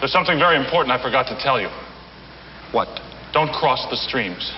[0.00, 1.68] There's something very important I forgot to tell you.
[2.72, 2.88] What?
[3.32, 4.52] Don't cross the streams.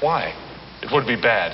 [0.00, 0.32] Why?
[0.82, 1.52] It would be bad.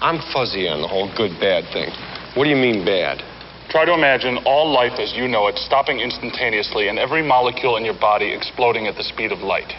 [0.00, 1.90] I'm fuzzy on the whole good bad thing.
[2.34, 3.22] What do you mean bad?
[3.70, 7.84] Try to imagine all life as you know it stopping instantaneously and every molecule in
[7.84, 9.72] your body exploding at the speed of light.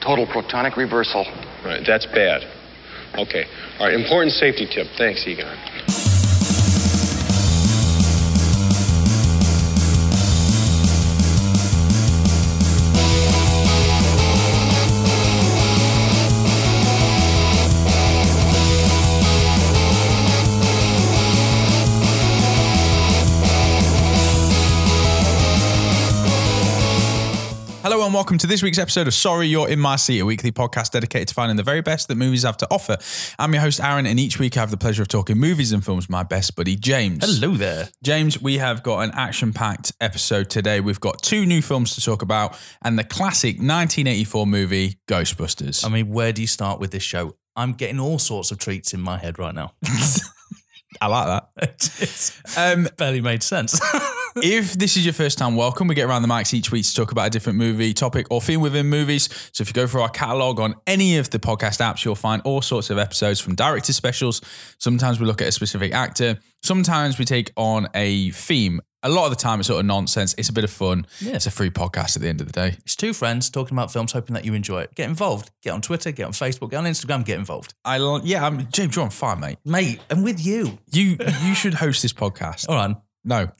[0.00, 1.24] Total protonic reversal.
[1.64, 2.42] Right, that's bad.
[3.14, 3.44] Okay.
[3.78, 4.86] All right, important safety tip.
[4.98, 6.03] Thanks, Egon.
[28.14, 30.92] And welcome to this week's episode of Sorry You're in My Seat, a weekly podcast
[30.92, 32.96] dedicated to finding the very best that movies have to offer.
[33.40, 35.84] I'm your host, Aaron, and each week I have the pleasure of talking movies and
[35.84, 37.24] films with my best buddy, James.
[37.24, 37.88] Hello there.
[38.04, 40.78] James, we have got an action packed episode today.
[40.78, 45.84] We've got two new films to talk about and the classic 1984 movie, Ghostbusters.
[45.84, 47.34] I mean, where do you start with this show?
[47.56, 49.72] I'm getting all sorts of treats in my head right now.
[51.00, 51.48] I like that.
[52.00, 53.80] it's Um, barely made sense.
[54.36, 55.88] if this is your first time, welcome.
[55.88, 58.40] We get around the mics each week to talk about a different movie, topic, or
[58.40, 59.28] theme within movies.
[59.52, 62.42] So if you go through our catalogue on any of the podcast apps, you'll find
[62.42, 64.40] all sorts of episodes from director specials.
[64.78, 66.38] Sometimes we look at a specific actor.
[66.62, 68.80] Sometimes we take on a theme.
[69.04, 70.34] A lot of the time, it's sort of nonsense.
[70.38, 71.06] It's a bit of fun.
[71.20, 71.34] Yeah.
[71.34, 72.76] It's a free podcast at the end of the day.
[72.84, 74.94] it's two friends talking about films, hoping that you enjoy it.
[74.94, 75.50] Get involved.
[75.62, 77.74] Get on Twitter, get on Facebook, get on Instagram, get involved.
[77.84, 79.58] I lo- yeah, I'm, James, you're on fire, mate.
[79.64, 80.78] Mate, I'm with you.
[80.90, 82.66] You you should host this podcast.
[82.68, 82.96] All right.
[83.26, 83.48] No,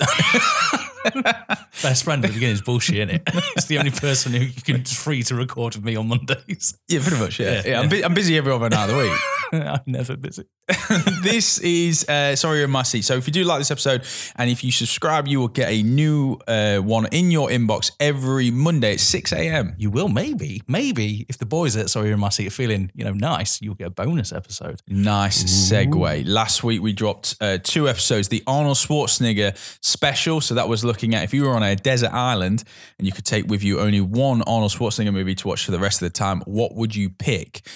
[1.83, 3.23] Best friend at the beginning is bullshit, isn't it?
[3.57, 6.79] it's the only person who you can free to record with me on Mondays.
[6.89, 7.39] yeah, pretty much.
[7.39, 7.81] Yeah, Yeah, yeah.
[7.81, 9.63] I'm, bu- I'm busy every other night of the week.
[9.67, 10.45] I'm never busy.
[11.23, 13.03] this is uh, sorry you're in my seat.
[13.03, 14.05] So if you do like this episode
[14.37, 18.51] and if you subscribe, you will get a new uh, one in your inbox every
[18.51, 19.75] Monday at 6 a.m.
[19.77, 22.91] You will, maybe, maybe, if the boys at Sorry You're in My Seat are feeling,
[22.95, 24.81] you know, nice, you'll get a bonus episode.
[24.89, 26.25] Nice segue.
[26.27, 30.41] Last week we dropped uh, two episodes, the Arnold Schwarzenegger special.
[30.41, 32.65] So that was looking at if you were on a desert island
[32.99, 35.79] and you could take with you only one Arnold Schwarzenegger movie to watch for the
[35.79, 37.67] rest of the time, what would you pick?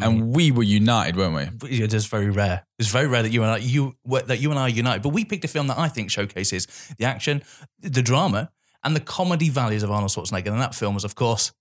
[0.00, 1.70] And we were united, weren't we?
[1.70, 2.66] It is very rare.
[2.78, 3.94] It's very rare that you and I, you
[4.26, 5.02] that you and I are united.
[5.02, 6.66] But we picked a film that I think showcases
[6.98, 7.42] the action,
[7.80, 8.50] the drama,
[8.82, 10.48] and the comedy values of Arnold Schwarzenegger.
[10.48, 11.52] And that film was, of course,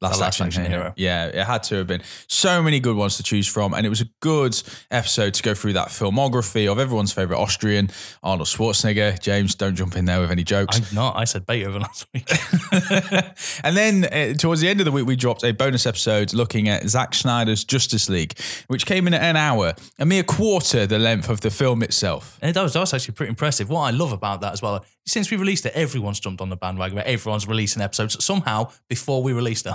[0.00, 0.82] Last, Last action, Action hero.
[0.82, 0.94] Hero.
[0.96, 2.02] Yeah, it had to have been.
[2.28, 3.72] So many good ones to choose from.
[3.72, 4.60] And it was a good
[4.90, 7.90] episode to go through that filmography of everyone's favourite Austrian,
[8.22, 9.18] Arnold Schwarzenegger.
[9.20, 10.76] James, don't jump in there with any jokes.
[10.76, 11.16] I'm not.
[11.16, 12.28] I said Beethoven last week.
[13.64, 16.68] and then uh, towards the end of the week, we dropped a bonus episode looking
[16.68, 20.98] at Zack Snyder's Justice League, which came in at an hour, a mere quarter the
[20.98, 22.38] length of the film itself.
[22.42, 23.70] and that was, that was actually pretty impressive.
[23.70, 26.56] What I love about that as well, since we released it, everyone's jumped on the
[26.56, 26.98] bandwagon.
[26.98, 29.74] Everyone's releasing episodes somehow before we released it.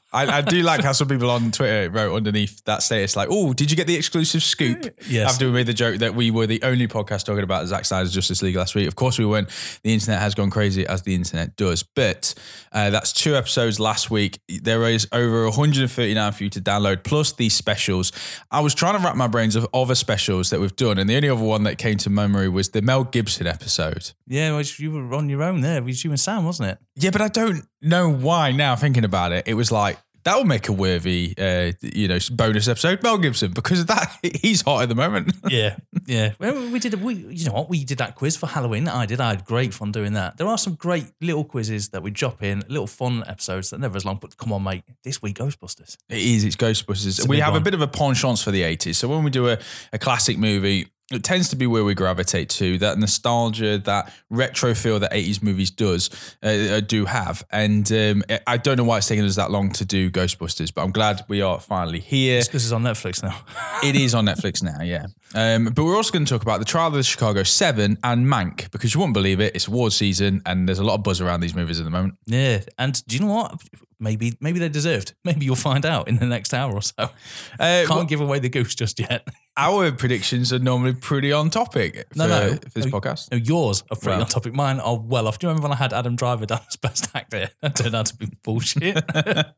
[0.13, 3.53] I, I do like how some people on Twitter wrote underneath that status, like, oh,
[3.53, 4.99] did you get the exclusive scoop?
[5.07, 5.31] Yes.
[5.31, 8.13] After we made the joke that we were the only podcast talking about Zack Snyder's
[8.13, 8.87] Justice League last week.
[8.87, 9.49] Of course we weren't.
[9.83, 11.83] The internet has gone crazy as the internet does.
[11.83, 12.33] But
[12.71, 14.39] uh, that's two episodes last week.
[14.47, 18.11] There is over 139 for you to download, plus these specials.
[18.51, 21.15] I was trying to wrap my brains of other specials that we've done, and the
[21.15, 24.11] only other one that came to memory was the Mel Gibson episode.
[24.27, 25.77] Yeah, well, you were on your own there.
[25.77, 26.77] It was you and Sam, wasn't it?
[26.95, 29.47] Yeah, but I don't know why now thinking about it.
[29.47, 33.01] It was like, that will make a worthy, uh, you know, bonus episode.
[33.03, 35.33] Mel Gibson, because of that, he's hot at the moment.
[35.51, 36.33] Yeah, yeah.
[36.39, 37.01] Well, we did.
[37.01, 37.69] We, you know what?
[37.69, 38.87] We did that quiz for Halloween.
[38.87, 39.19] I did.
[39.19, 40.37] I had great fun doing that.
[40.37, 43.97] There are some great little quizzes that we drop in, little fun episodes that never
[43.97, 44.17] as long.
[44.21, 45.97] But come on, mate, this week Ghostbusters.
[46.09, 46.45] It is.
[46.45, 47.25] It's Ghostbusters.
[47.25, 48.95] a we have a bit of a penchant for the 80s.
[48.95, 49.57] So when we do a,
[49.91, 54.73] a classic movie, it tends to be where we gravitate to that nostalgia, that retro
[54.73, 56.09] feel that 80s movies does
[56.43, 57.45] uh, uh, do have.
[57.51, 60.83] And um, I don't know why it's taken us that long to do Ghostbusters, but
[60.83, 62.39] I'm glad we are finally here.
[62.39, 63.39] It's because it's on Netflix now.
[63.83, 65.07] It is on Netflix now, yeah.
[65.33, 68.27] Um, but we're also going to talk about the Trial of the Chicago Seven and
[68.27, 69.55] Mank because you wouldn't believe it.
[69.55, 72.15] It's award season and there's a lot of buzz around these movies at the moment.
[72.25, 73.59] yeah, and do you know what?
[73.99, 75.13] Maybe, maybe they deserved.
[75.23, 76.93] Maybe you'll find out in the next hour or so.
[76.97, 77.09] Uh,
[77.59, 79.27] Can't well, give away the goose just yet.
[79.57, 82.49] our predictions are normally pretty on topic for, No, no.
[82.55, 83.31] for this No, podcast.
[83.31, 84.21] No, yours are pretty Well.
[84.21, 84.53] on topic.
[84.53, 85.39] Mine are well off.
[85.39, 87.49] Do you remember when I had Adam Driver down as best actor?
[87.61, 89.03] That turned out to be bullshit.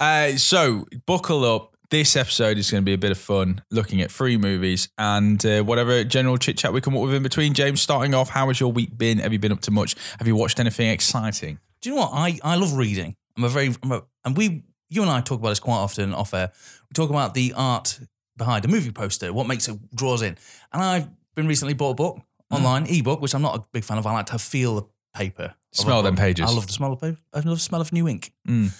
[0.00, 1.70] Uh, so buckle up.
[1.90, 5.44] This episode is going to be a bit of fun looking at three movies and
[5.46, 7.54] uh, whatever general chit chat we come up with in between.
[7.54, 9.18] James, starting off, how has your week been?
[9.18, 9.94] Have you been up to much?
[10.18, 11.60] Have you watched anything exciting?
[11.82, 12.10] Do you know what?
[12.14, 13.14] I, I love reading.
[13.36, 16.14] I'm a very, I'm a, and we, you and I talk about this quite often
[16.14, 16.50] off air.
[16.90, 18.00] We talk about the art
[18.36, 20.36] behind a movie poster, what makes it draws in.
[20.72, 22.20] And I've been recently bought a book
[22.50, 24.06] online, ebook, which I'm not a big fan of.
[24.06, 24.82] I like to feel the
[25.14, 25.54] paper.
[25.72, 26.48] Smell them pages.
[26.48, 27.18] I love the smell of paper.
[27.32, 28.32] I love the smell of new ink.
[28.48, 28.72] Mm.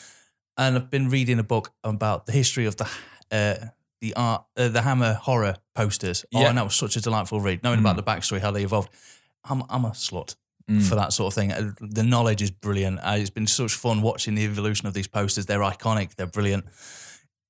[0.56, 2.88] And I've been reading a book about the history of the
[3.32, 3.54] uh,
[4.00, 6.24] the art, uh, the Hammer horror posters.
[6.34, 7.64] Oh, and that was such a delightful read.
[7.64, 8.90] Knowing about the backstory, how they evolved.
[9.44, 10.36] I'm I'm a slut
[10.88, 11.74] for that sort of thing.
[11.80, 12.98] The knowledge is brilliant.
[13.00, 15.46] Uh, it's been such fun watching the evolution of these posters.
[15.46, 16.14] They're iconic.
[16.14, 16.64] They're brilliant.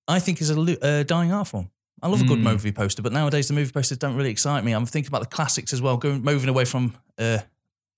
[0.08, 1.70] I think is a uh, dying art form.
[2.02, 4.72] I love a good movie poster, but nowadays the movie posters don't really excite me.
[4.72, 7.38] I'm thinking about the classics as well, going moving away from uh,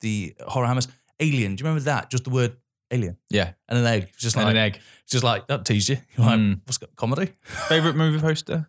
[0.00, 0.86] the horror hammers.
[1.18, 2.10] Alien, do you remember that?
[2.10, 2.56] Just the word
[2.92, 3.52] alien Yeah.
[3.68, 4.12] and an egg.
[4.16, 4.80] Just And like an egg.
[5.08, 5.96] Just like that teased you.
[6.16, 6.60] You're like, Mm.
[6.66, 7.32] what's got comedy?
[7.42, 8.68] Favorite movie poster?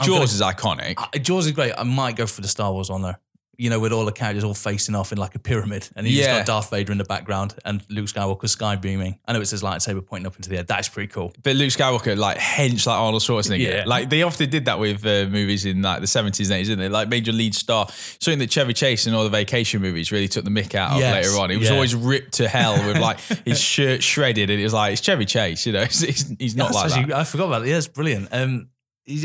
[0.00, 0.94] Jaws gonna- is iconic.
[0.98, 1.72] Uh, Jaws is great.
[1.76, 3.14] I might go for the Star Wars one though.
[3.60, 6.14] You know, with all the characters all facing off in like a pyramid, and you
[6.16, 6.38] just Yeah.
[6.38, 9.18] got Darth Vader in the background and Luke Skywalker sky beaming.
[9.26, 10.62] I know it's his lightsaber pointing up into the air.
[10.62, 11.34] That's pretty cool.
[11.42, 13.58] But Luke Skywalker, like hench like Arnold Schwarzenegger.
[13.58, 13.82] Yeah.
[13.84, 16.78] Like they often did that with uh, movies in like the 70s and 80s, didn't
[16.78, 16.88] they?
[16.88, 17.88] Like major lead star.
[18.20, 20.98] Something that Chevy Chase in all the vacation movies really took the mick out of
[21.00, 21.50] later on.
[21.50, 21.74] He was Yeah.
[21.74, 25.24] always ripped to hell with like his shirt shredded and it was like, it's Chevy
[25.24, 25.84] Chase, you know.
[25.84, 27.16] He's, he's, he's not That's like actually- that.
[27.18, 27.70] I forgot about it.
[27.70, 28.28] Yeah, it's brilliant.
[28.30, 28.68] Um,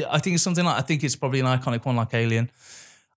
[0.10, 2.50] I think it's something like I think it's probably an iconic one like Alien.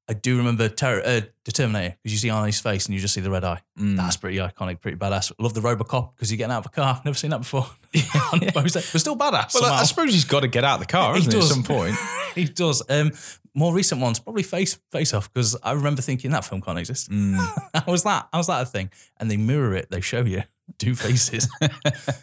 [0.09, 3.21] I do remember Ter- uh, Determinator because you see Arnie's face and you just see
[3.21, 3.61] the red eye.
[3.79, 3.97] Mm.
[3.97, 5.33] That's pretty iconic, pretty badass.
[5.41, 7.03] Love the Robocop because you're getting out of a car.
[7.05, 7.67] Never seen that before.
[7.93, 8.81] The poster.
[8.93, 9.55] But still badass.
[9.55, 9.83] Well, I somehow.
[9.85, 11.97] suppose he's got to get out of the car, He hasn't he, at some point?
[12.35, 12.83] he does.
[12.89, 13.11] Um,
[13.55, 17.11] more recent ones, probably Face Face Off, because I remember thinking that film can't exist.
[17.11, 17.37] Mm.
[17.75, 18.29] How was that?
[18.33, 18.91] How was that a thing?
[19.19, 19.91] And they mirror it.
[19.91, 20.43] They show you
[20.79, 21.49] two faces,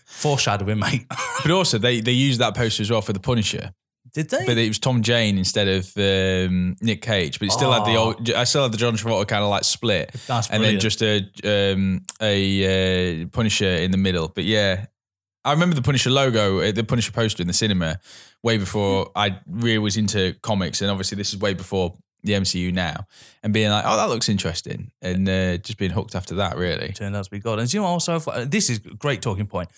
[0.06, 1.06] foreshadowing, mate.
[1.42, 3.74] But also, they, they used that poster as well for The Punisher.
[4.14, 4.46] Did they?
[4.46, 7.40] But it was Tom Jane instead of um, Nick Cage.
[7.40, 8.06] But it still had the Oh.
[8.14, 8.30] old.
[8.32, 11.26] I still had the John Travolta kind of like split, That's and then just a
[11.44, 14.28] um, a uh, Punisher in the middle.
[14.28, 14.86] But yeah,
[15.44, 18.00] I remember the Punisher logo, uh, the Punisher poster in the cinema
[18.44, 21.96] way before I really was into comics, and obviously this is way before
[22.26, 23.06] the MCU now,
[23.42, 26.56] and being like, oh, that looks interesting, and uh, just being hooked after that.
[26.56, 27.58] Really, turned out to be God.
[27.60, 29.70] And you know also, uh, this is a great talking point.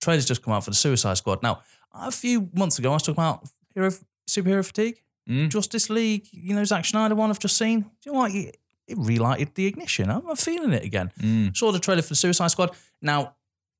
[0.00, 1.42] Trailers just come out for the Suicide Squad.
[1.42, 1.60] Now,
[1.94, 3.90] a few months ago, I was talking about hero,
[4.28, 5.02] superhero fatigue.
[5.28, 5.48] Mm.
[5.50, 7.80] Justice League, you know, Zack Snyder one I've just seen.
[7.82, 8.34] Do you know what?
[8.34, 8.56] It,
[8.88, 10.10] it relighted the ignition.
[10.10, 11.12] I'm, I'm feeling it again.
[11.20, 11.56] Mm.
[11.56, 12.70] Saw the trailer for the Suicide Squad.
[13.00, 13.36] Now,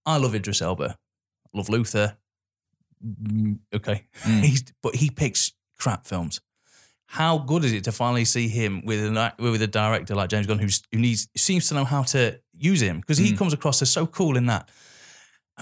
[0.06, 0.96] I love Idris Elba.
[1.54, 2.16] I love Luther.
[3.04, 4.06] Mm, Okay.
[4.22, 4.40] Mm.
[4.44, 6.40] He's, but he picks crap films.
[7.06, 10.46] How good is it to finally see him with an with a director like James
[10.46, 13.38] Gunn, who's, who needs seems to know how to use him because he Mm.
[13.38, 14.68] comes across as so cool in that.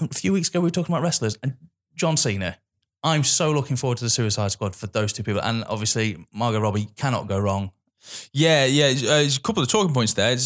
[0.00, 1.56] A few weeks ago, we were talking about wrestlers and
[1.96, 2.58] John Cena.
[3.02, 6.60] I'm so looking forward to the Suicide Squad for those two people, and obviously Margot
[6.60, 7.72] Robbie cannot go wrong.
[8.32, 8.86] Yeah, yeah.
[8.86, 10.36] Uh, there's a couple of talking points there.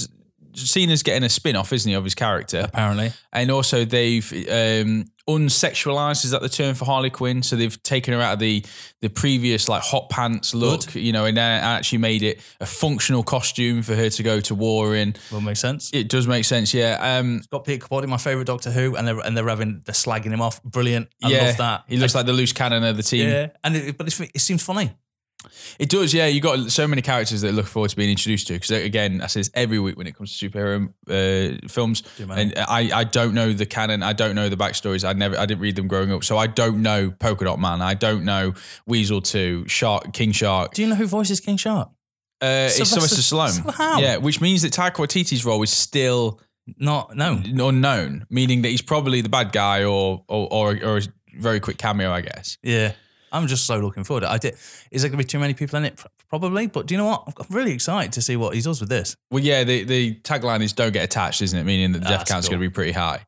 [0.55, 2.63] Cena's getting a spin off, isn't he, of his character?
[2.65, 6.25] Apparently, And also, they've um, unsexualized.
[6.25, 7.43] Is that the term for Harley Quinn?
[7.43, 8.65] So they've taken her out of the
[9.01, 11.03] the previous like hot pants look, Good.
[11.03, 14.55] you know, and then actually made it a functional costume for her to go to
[14.55, 15.15] war in.
[15.31, 15.91] will make sense.
[15.93, 17.19] It does make sense, yeah.
[17.19, 20.33] Um, got Peter Capaldi, my favorite Doctor Who, and they're and they're having they're slagging
[20.33, 20.63] him off.
[20.63, 21.09] Brilliant.
[21.23, 21.85] I yeah, love that.
[21.89, 23.29] He looks like the loose cannon of the team.
[23.29, 24.93] yeah, and it, but it's, it seems funny.
[25.79, 26.27] It does, yeah.
[26.27, 28.55] You've got so many characters that look forward to being introduced to.
[28.55, 32.55] Because again, I say this every week when it comes to superhero uh, films, and
[32.57, 34.03] I, I don't know the canon.
[34.03, 35.09] I don't know the backstories.
[35.09, 37.83] I never, I didn't read them growing up, so I don't know Polka Dot Man.
[37.83, 38.55] I don't know
[38.87, 40.75] Weasel Two, Shark, King Shark.
[40.75, 41.89] Do you know who voices King Shark?
[42.43, 43.75] Uh, it's Sylvester- Sylvester Stallone.
[43.75, 44.01] How?
[44.01, 46.41] Yeah, which means that Taika Waititi's role is still
[46.79, 51.03] Not known, unknown, meaning that he's probably the bad guy or or or, or a
[51.39, 52.59] very quick cameo, I guess.
[52.63, 52.93] Yeah,
[53.35, 54.21] I'm just so looking forward.
[54.23, 54.31] to it.
[54.31, 54.55] I did.
[54.91, 56.03] Is there going to be too many people in it?
[56.31, 57.25] Probably, but do you know what?
[57.39, 59.17] I'm really excited to see what he does with this.
[59.31, 61.65] Well, yeah, the, the tagline is "Don't get attached," isn't it?
[61.65, 62.57] Meaning that the death count's cool.
[62.57, 63.27] going to be pretty high.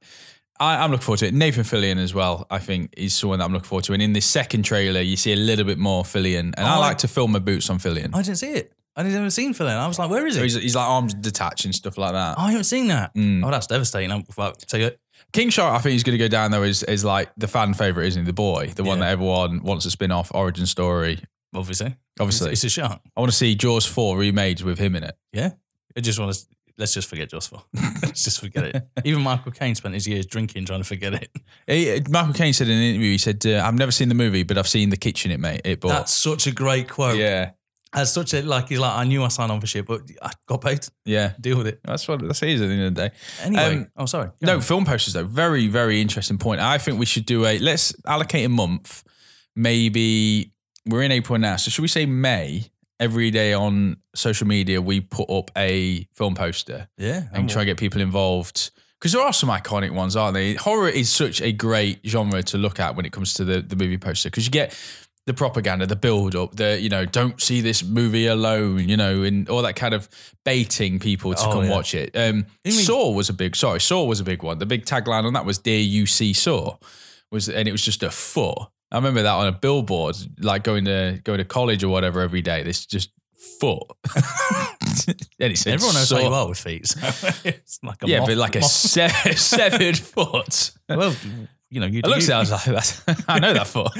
[0.58, 1.34] I, I'm looking forward to it.
[1.34, 2.46] Nathan Fillion as well.
[2.50, 3.92] I think is someone that I'm looking forward to.
[3.92, 6.80] And in this second trailer, you see a little bit more Fillion, and I Oh,
[6.80, 8.10] I- like to film my boots on Fillion.
[8.14, 8.72] I didn't see it.
[8.98, 9.76] I didn't ever seen Fillion.
[9.76, 10.44] I was like, where is So he?
[10.44, 12.36] he's, he's like arms detached and stuff like that.
[12.38, 13.14] Oh, I haven't seen that.
[13.14, 13.44] Mm.
[13.46, 14.10] Oh, that's devastating.
[14.10, 14.92] I'm well, tell you,
[15.32, 17.74] King Shark, I think he's going to go down though Is as like the fan
[17.74, 18.26] favorite, isn't he?
[18.26, 19.04] The boy, the one Yeah.
[19.06, 21.20] that everyone wants a spin off origin story.
[21.54, 23.00] obviously, Obviously, it's, it's a shark.
[23.16, 25.16] I want to see Jaws four remade with him in it.
[25.32, 25.50] Yeah,
[25.96, 26.40] I just want to.
[26.78, 27.62] Let's just forget Just for.
[28.02, 28.88] let's just forget it.
[29.04, 31.30] Even Michael Caine spent his years drinking trying to forget it.
[31.66, 34.42] He, Michael Caine said in an interview, he said, uh, "I've never seen the movie,
[34.44, 37.16] but I've seen the kitchen it made it bought." That's such a great quote.
[37.16, 37.52] yeah,
[37.92, 38.68] That's such a like.
[38.68, 40.86] He's like, I knew I signed on for shit, but I got paid.
[41.04, 41.32] yeah.
[41.40, 41.80] Deal with it.
[41.84, 43.14] That's what that's easy at the end of the day.
[43.42, 43.62] Anyway.
[43.76, 44.26] Um, oh, sorry.
[44.28, 44.60] Go No, on.
[44.60, 45.24] film posters though.
[45.24, 46.60] Very, very interesting point.
[46.60, 49.02] I think we should do a let's allocate a month.
[49.54, 50.52] Maybe
[50.86, 51.56] we're in April now.
[51.56, 52.70] So should we say May?
[52.98, 57.24] Every day on social media, we put up a film poster Yeah.
[57.32, 58.70] and try to get people involved.
[58.98, 60.54] Because there are some iconic ones, aren't they?
[60.54, 63.76] Horror is such a great genre to look at when it comes to the, the
[63.76, 64.30] movie poster.
[64.30, 64.74] Because you get
[65.26, 69.22] the propaganda, the build up, the you know, don't see this movie alone, you know,
[69.22, 70.08] and all that kind of
[70.44, 71.70] baiting people to Oh, come yeah.
[71.70, 72.16] watch it.
[72.16, 74.58] Um, Saw was a big sorry, Saw was a big one.
[74.58, 76.76] The big tagline on that was "Dear you see Saw,"
[77.30, 78.58] was and it was just a foot.
[78.92, 82.40] I remember that on a billboard, like going to going to college or whatever every
[82.42, 82.62] day.
[82.62, 83.10] This just
[83.60, 83.82] foot.
[85.40, 86.86] and it said Everyone knows how you are with feet.
[86.86, 87.00] so
[87.44, 90.70] it's like a Yeah, moth- but like a se- severed foot.
[90.88, 91.14] well,
[91.70, 92.00] you know, you.
[92.04, 93.86] I looked you, at it, I was like, that's, I know that for.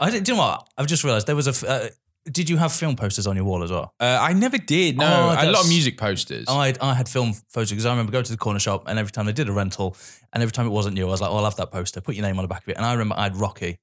[0.00, 0.24] I didn't.
[0.24, 0.68] Do you know what?
[0.76, 1.68] I've just realised there was a.
[1.68, 1.88] Uh,
[2.30, 3.94] did you have film posters on your wall as well?
[4.00, 4.98] Uh, I never did.
[4.98, 6.46] No, Oh, I had a lot of music posters.
[6.48, 9.12] I I had film posters because I remember going to the corner shop and every
[9.12, 9.96] time they did a rental
[10.32, 12.00] and every time it wasn't new, I was like, oh, I'll have that poster.
[12.00, 12.76] Put your name on the back of it.
[12.76, 13.78] And I remember I had Rocky.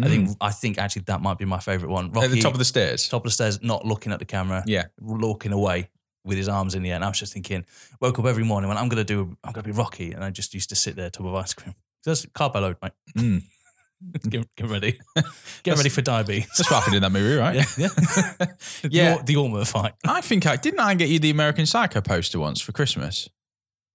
[0.00, 2.12] I think I think actually that might be my favourite one.
[2.12, 2.30] Rocky Mm.
[2.30, 3.08] At the top of the stairs.
[3.08, 4.84] top of the stairs, not looking at the camera, Yeah.
[5.00, 5.90] looking away
[6.24, 6.96] with his arms in the air.
[6.96, 7.64] And I was just thinking,
[8.00, 10.54] woke up every morning when I'm gonna do, I'm gonna be Rocky, and I just
[10.54, 11.74] used to sit there, tub of ice cream.
[12.04, 12.92] That's carbo load, mate.
[13.16, 13.42] Mm.
[14.28, 14.98] get, get ready,
[15.62, 16.48] get ready for diabetes.
[16.56, 17.56] That's what happened in that movie, right?
[17.56, 18.46] Yeah, yeah.
[18.90, 19.16] Yeah.
[19.18, 19.94] the, the Ormer fight.
[20.06, 20.80] I think I didn't.
[20.80, 23.28] I get you the American Psycho poster once for Christmas.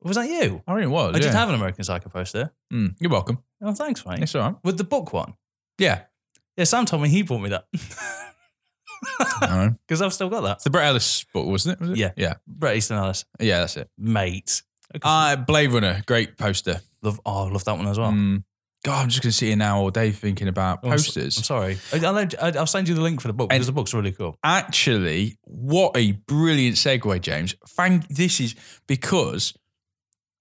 [0.01, 0.61] Was that you?
[0.67, 1.15] I think it was.
[1.15, 1.31] I did yeah.
[1.31, 2.51] have an American Psycho poster.
[2.71, 3.39] Mm, you're welcome.
[3.61, 4.19] Oh, thanks, mate.
[4.19, 4.55] It's all right.
[4.63, 5.35] With the book one.
[5.77, 6.01] Yeah.
[6.57, 7.65] Yeah, Sam told me he bought me that
[9.87, 10.53] because I've still got that.
[10.57, 11.81] It's the Bret Ellis book, wasn't it?
[11.81, 11.97] Was it?
[11.97, 12.11] Yeah.
[12.15, 12.33] Yeah.
[12.47, 13.89] Bret Easton Ellis, Yeah, that's it.
[13.97, 14.63] mate.
[15.01, 16.81] Uh, Blade Runner, great poster.
[17.01, 18.11] Love, oh, I love that one as well.
[18.11, 18.43] Mm.
[18.85, 21.37] God, I'm just going to sit here now all day thinking about Oh, posters.
[21.37, 21.77] I'm sorry.
[21.93, 24.37] I'll, I'll send you the link for the book because the book's really cool.
[24.43, 27.55] Actually, what a brilliant segue, James.
[27.69, 28.55] Thank this is
[28.87, 29.53] because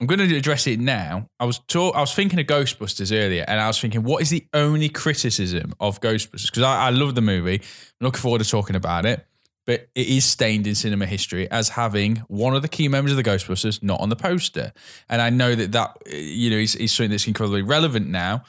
[0.00, 1.28] I'm going to address it now.
[1.38, 4.30] I was talk, I was thinking of Ghostbusters earlier, and I was thinking, what is
[4.30, 6.46] the only criticism of Ghostbusters?
[6.46, 7.60] Because I, I love the movie.
[7.60, 9.24] I'm looking forward to talking about it.
[9.64, 13.16] But it is stained in cinema history as having one of the key members of
[13.16, 14.72] the Ghostbusters not on the poster,
[15.08, 18.44] and I know that that you know is, is something that's incredibly relevant now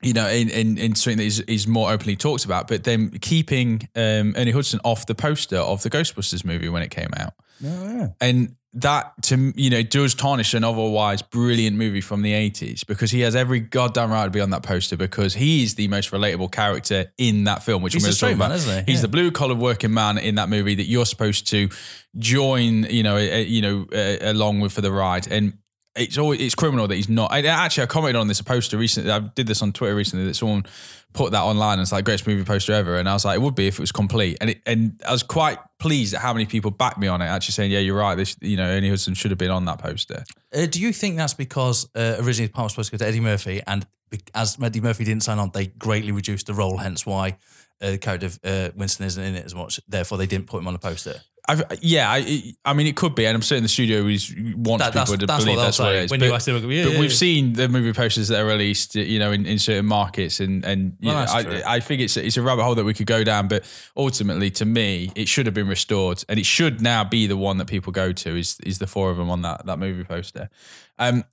[0.00, 3.10] you know, in, in, in something that is, is more openly talked about, but then
[3.18, 7.34] keeping um, Ernie Hudson off the poster of the Ghostbusters movie when it came out.
[7.60, 12.86] yeah, And that, to you know, does tarnish an otherwise brilliant movie from the 80s
[12.86, 15.88] because he has every goddamn right to be on that poster because he is the
[15.88, 18.46] most relatable character in that film, which He's I'm a going to talk straight man,
[18.50, 18.56] about.
[18.56, 18.92] isn't he?
[18.92, 19.02] He's Yeah.
[19.02, 21.70] the blue collar working man in that movie that you're supposed to
[22.18, 25.30] join, you know, uh, you know, uh, along with for the ride.
[25.30, 25.54] And
[25.98, 27.32] it's always it's criminal that he's not.
[27.32, 29.10] I, actually, I commented on this a poster recently.
[29.10, 30.64] I did this on Twitter recently that someone
[31.12, 32.98] put that online and it's like greatest movie poster ever.
[32.98, 34.38] And I was like, it would be if it was complete.
[34.40, 37.26] And it, and I was quite pleased at how many people backed me on it,
[37.26, 38.14] actually saying, yeah, you're right.
[38.14, 40.24] This, you know, Ernie Hudson should have been on that poster.
[40.54, 43.08] Uh, do you think that's because uh, originally the part was supposed to go to
[43.08, 43.86] Eddie Murphy, and
[44.34, 47.36] as Eddie Murphy didn't sign on, they greatly reduced the role, hence why
[47.80, 49.80] uh, the character of uh, Winston isn't in it as much.
[49.88, 51.20] Therefore, they didn't put him on the poster.
[51.50, 54.84] I've, yeah, I, I mean, it could be, and I'm certain the studio is wants
[54.84, 56.10] That- people to that's what believe they'll that's what it is.
[56.10, 57.16] when but, you yeah, but yeah, we've yeah.
[57.16, 60.96] seen the movie posters that are released, you know, in, in certain markets, and and
[61.00, 61.62] you Well, know.
[61.64, 63.48] I, I think it's it's a rabbit hole that we could go down.
[63.48, 63.64] But
[63.96, 67.56] ultimately, to me, it should have been restored, and it should now be the one
[67.58, 68.36] that people go to.
[68.36, 70.50] Is is the four of them on that that movie poster?
[70.98, 71.24] Um,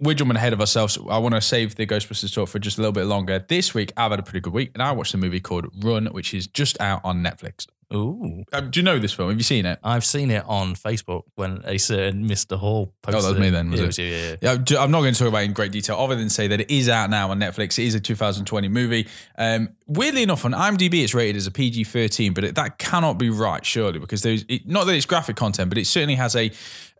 [0.00, 0.98] we're jumping ahead of ourselves.
[1.08, 3.38] I want to save the Ghostbusters talk for just a little bit longer.
[3.38, 6.06] This week, I've had a pretty good week, and I watched a movie called Run,
[6.06, 7.66] which is just out on Netflix.
[7.92, 8.44] Ooh.
[8.52, 9.30] Um, do you know this film?
[9.30, 9.80] Have you seen it?
[9.82, 12.56] I've seen it on Facebook when a certain Mr.
[12.56, 13.86] Hall posted Oh, that was me then, was yeah, it?
[13.86, 14.56] was you, yeah, yeah.
[14.68, 16.60] Yeah, I'm not going to talk about it in great detail, other than say that
[16.60, 17.78] it is out now on Netflix.
[17.80, 19.08] It is a 2020 movie.
[19.36, 23.28] Um, weirdly enough, on IMDb, it's rated as a PG-13, but it, that cannot be
[23.28, 26.52] right, surely, because there's it, not that it's graphic content, but it certainly has a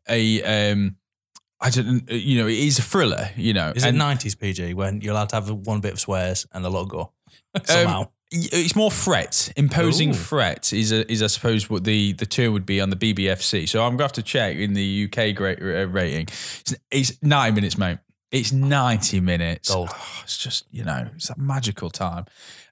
[0.09, 0.42] a
[0.73, 0.97] um,
[1.61, 3.28] I don't, you know, it is a thriller.
[3.37, 6.47] You know, Is it 90s PG when you're allowed to have one bit of swears
[6.52, 7.11] and a lot of gore?
[7.64, 8.00] Somehow.
[8.00, 10.14] Um, it's more threat, imposing Ooh.
[10.14, 13.68] threat is a, is I suppose what the the term would be on the BBFC.
[13.68, 16.28] So I'm going to have to check in the UK great uh, rating.
[16.60, 17.99] It's, it's 90 minutes, mate.
[18.30, 19.70] It's 90 minutes.
[19.72, 19.88] Oh,
[20.22, 22.26] it's just you know, it's a magical time.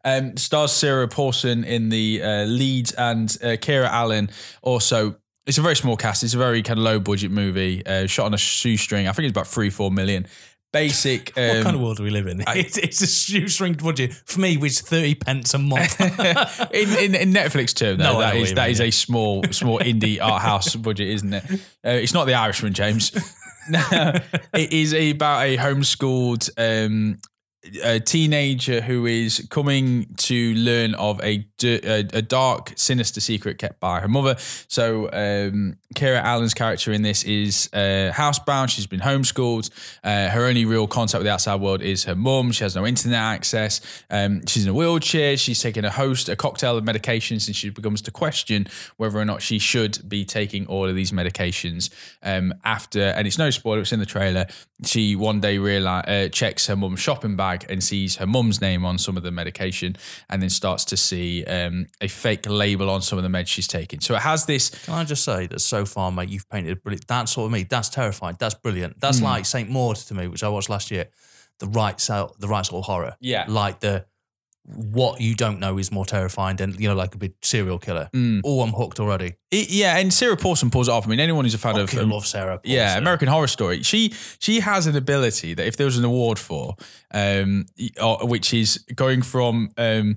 [0.04, 4.30] Um, stars Sarah Paulson in the uh, lead and uh, Kiera Allen
[4.62, 5.16] also.
[5.46, 6.22] It's a very small cast.
[6.22, 9.08] It's a very kind of low budget movie, uh, shot on a shoestring.
[9.08, 10.26] I think it's about three, four million.
[10.72, 11.36] Basic.
[11.36, 12.42] Um, what kind of world do we live in?
[12.48, 15.98] it's, it's a shoestring budget for me, which is 30 pence a month.
[16.00, 18.86] in, in, in Netflix term, though, No, I that is that mean, is yeah.
[18.86, 21.44] a small small indie art house budget, isn't it?
[21.84, 23.12] Uh, it's not The Irishman, James.
[23.70, 23.80] no,
[24.54, 27.18] it is about a homeschooled um,
[27.82, 34.00] a teenager who is coming to learn of a a dark, sinister secret kept by
[34.00, 34.36] her mother.
[34.68, 38.68] So, um, Kiera Allen's character in this is uh, housebound.
[38.68, 39.70] She's been homeschooled.
[40.04, 42.52] Uh, her only real contact with the outside world is her mum.
[42.52, 43.80] She has no internet access.
[44.10, 45.36] Um, she's in a wheelchair.
[45.36, 49.24] She's taking a host, a cocktail of medications, and she becomes to question whether or
[49.24, 51.90] not she should be taking all of these medications
[52.22, 53.00] um, after.
[53.00, 54.46] And it's no spoiler; it's in the trailer.
[54.84, 58.60] She one day realize uh, checks her mum's shopping bag bag and sees her mum's
[58.60, 59.96] name on some of the medication,
[60.28, 63.68] and then starts to see um, a fake label on some of the meds she's
[63.68, 64.00] taking.
[64.00, 64.70] So it has this.
[64.70, 67.06] Can I just say that so far, mate, you've painted a brilliant.
[67.06, 67.64] That's sort of me.
[67.64, 68.36] That's terrifying.
[68.38, 69.00] That's brilliant.
[69.00, 71.08] That's like Saint Maud to me, which I watched last year.
[71.58, 73.16] The right so the right sort of horror.
[73.20, 73.44] Yeah.
[73.48, 74.06] Like the
[74.74, 78.10] what you don't know is more terrifying than you know, like a big serial killer.
[78.14, 79.34] Oh, I'm hooked already.
[79.50, 81.06] It- yeah, and Sarah Paulson pulls it off.
[81.06, 82.60] I mean, anyone who's a fan I of fucking love Sarah.
[82.64, 83.82] Yeah, American Horror Story.
[83.82, 86.76] She she has an ability that if there was an award for,
[87.12, 87.64] um,
[88.02, 90.16] or- which is going from um,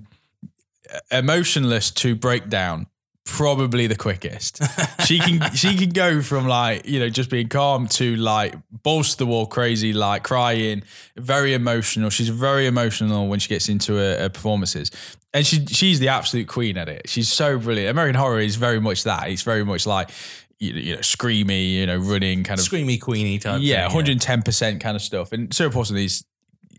[1.10, 2.86] emotionless to breakdown,
[3.24, 4.60] probably the quickest.
[5.04, 9.12] she can she can go from like you know just being calm to like balls
[9.12, 10.82] to the wall, crazy, like crying,
[11.16, 12.10] very emotional.
[12.10, 14.90] She's very emotional when she gets into her, her performances.
[15.34, 17.08] And she she's the absolute queen at it.
[17.08, 17.90] She's so brilliant.
[17.90, 19.30] American Horror is very much that.
[19.30, 20.10] It's very much like
[20.58, 23.60] you know, you know screamy, you know, running kind of screamy queenie type.
[23.62, 25.32] yeah, 110% kind of stuff.
[25.32, 26.24] And Sarah Paulson is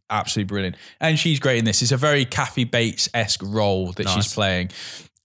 [0.10, 0.76] absolutely brilliant.
[1.00, 1.82] And she's great in this.
[1.82, 4.70] It's a very Kathy Bates esque role that she's playing.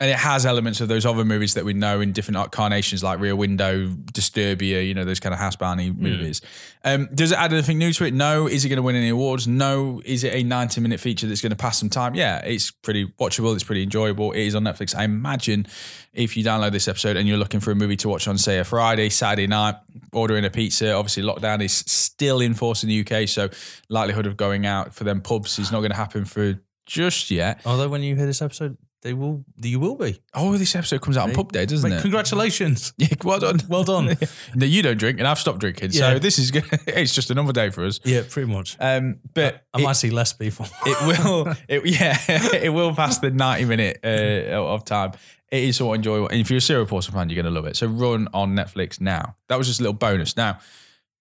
[0.00, 3.18] And it has elements of those other movies that we know in different carnations like
[3.18, 6.00] Rear Window, Disturbia, you know, those kind of housebound Hmm.
[6.00, 6.40] movies.
[6.84, 8.14] Um, does it add anything new to it?
[8.14, 8.46] No.
[8.46, 9.48] Is it going to win any awards?
[9.48, 10.00] No.
[10.04, 12.14] Is it a 90 minute feature that's going to pass some time?
[12.14, 13.52] Yeah, it's pretty watchable.
[13.54, 14.30] It's pretty enjoyable.
[14.30, 14.94] It is on Netflix.
[14.96, 15.66] I imagine
[16.12, 18.58] if you download this episode and you're looking for a movie to watch on, say,
[18.60, 19.74] a Friday, Saturday night,
[20.12, 23.28] ordering a pizza, obviously lockdown is still in force in the UK.
[23.28, 23.48] So
[23.88, 27.60] likelihood of going out for them pubs is not going to happen for just yet.
[27.66, 29.44] Although when you hear this episode, they will.
[29.56, 30.20] You will be.
[30.34, 32.02] Oh, this episode comes out on pub day, doesn't Mate, it?
[32.02, 32.92] Congratulations.
[32.98, 33.60] Yeah, well done.
[33.68, 34.16] Well done.
[34.54, 35.92] no, you don't drink, and I've stopped drinking.
[35.92, 36.18] So Yeah.
[36.18, 36.64] this is good.
[36.86, 38.00] it's just another day for us.
[38.04, 38.76] yeah, pretty much.
[38.80, 40.66] Um, but I it, might see less people.
[40.86, 42.16] it will, it, yeah,
[42.56, 45.12] it will pass the ninety minute uh, of time.
[45.50, 47.66] It is somewhat enjoyable, and if you're a serial Paulson fan, you're going to love
[47.66, 47.76] it.
[47.76, 49.36] So run on Netflix now.
[49.48, 50.36] That was just a little bonus.
[50.36, 50.58] Now,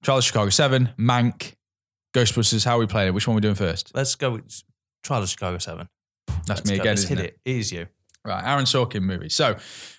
[0.04, 1.54] Trial of Chicago Seven, Mank,
[2.14, 2.66] Ghostbusters.
[2.66, 3.14] How are we playing it?
[3.14, 3.92] Which one are we doing first?
[3.96, 4.64] Let's go with
[5.04, 5.88] Trial of Chicago 7.
[6.46, 6.82] That's Let's me go.
[6.82, 6.96] again.
[6.96, 7.26] Let's hit it?
[7.26, 7.40] it.
[7.46, 7.88] It is you.
[8.26, 9.30] Right, Aaron Sorkin movie.
[9.30, 9.56] So,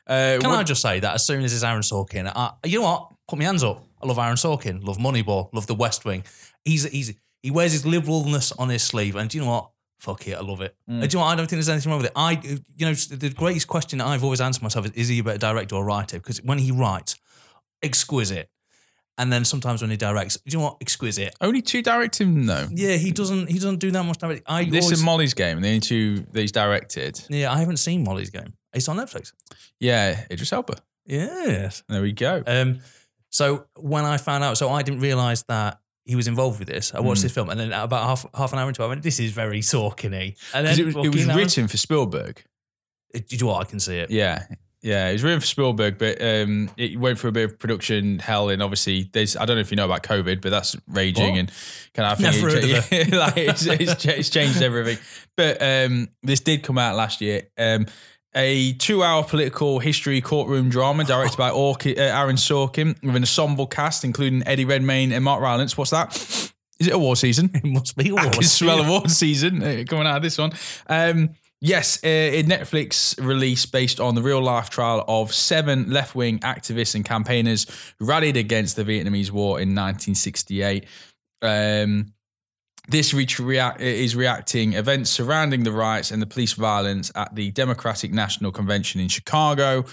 [0.06, 2.84] uh, Can I just say that as soon as it's Aaron Sorkin, I, you know
[2.84, 3.12] what?
[3.26, 3.84] Put my hands up.
[4.02, 4.84] I love Aaron Sorkin.
[4.84, 5.48] Love Moneyball.
[5.54, 6.24] Love The West Wing.
[6.64, 9.70] He's he's he wears his liberalness on his sleeve, and do you know what?
[10.00, 10.76] Fuck it, I love it.
[10.88, 10.98] Mm.
[11.02, 11.32] Uh, Do you know what?
[11.32, 12.12] I don't think there's anything wrong with it.
[12.14, 12.40] I,
[12.76, 15.38] you know, the greatest question that I've always answered myself is: Is he a better
[15.38, 16.18] director or writer?
[16.18, 17.16] Because when he writes,
[17.82, 18.48] exquisite,
[19.18, 20.76] and then sometimes when he directs, do you know what?
[20.80, 21.34] Exquisite.
[21.40, 22.46] only two directing?
[22.46, 22.68] No.
[22.72, 23.48] Yeah, he doesn't.
[23.48, 24.44] He doesn't do that much directing.
[24.46, 27.20] I This always, is Molly's game, and the only two that he's directed.
[27.28, 28.54] yeah, I haven't seen Molly's game.
[28.72, 29.32] It's on Netflix.
[29.80, 30.76] Yeah, Idris Elba.
[31.06, 31.82] Yes.
[31.88, 32.42] There we go.
[32.46, 32.80] Um,
[33.30, 36.94] so when I found out, so I didn't realize that he was involved with this.
[36.94, 37.22] I watched Mm.
[37.24, 39.32] this film, and then about half half an hour into it, I went, "This is
[39.32, 42.42] very Sorkin-y." And then it was, it was written for Spielberg.
[43.14, 43.66] Do you know what?
[43.66, 44.10] I can see it.
[44.10, 44.44] Yeah.
[44.80, 48.20] Yeah, it was written for Spielberg, but um, it went through a bit of production
[48.20, 48.48] hell.
[48.48, 51.38] And obviously, there's I don't know if you know about COVID, but that's raging What?
[51.38, 51.52] and
[51.94, 54.98] kind of I think it, of like, it's, it's, it's changed everything.
[55.36, 57.48] But um, this did come out last year.
[57.58, 57.86] Um,
[58.34, 64.04] a two-hour political history courtroom drama directed by uh, Aaron Sorkin with an ensemble cast
[64.04, 65.76] including Eddie Redmayne and Mark Rylance.
[65.76, 66.14] What's that?
[66.78, 67.50] Is it award season?
[67.54, 68.12] It must be.
[68.12, 68.52] I can awards.
[68.52, 70.52] smell award season uh, coming out of this one.
[70.86, 71.30] Um,
[71.60, 76.38] yes, uh, a Netflix release based on the real life trial of seven left wing
[76.40, 77.66] activists and campaigners
[77.98, 80.86] who rallied against the Vietnamese War in 1968.
[81.42, 82.12] Um,
[82.88, 87.50] this re- react- is reacting events surrounding the riots and the police violence at the
[87.50, 89.84] Democratic National Convention in Chicago.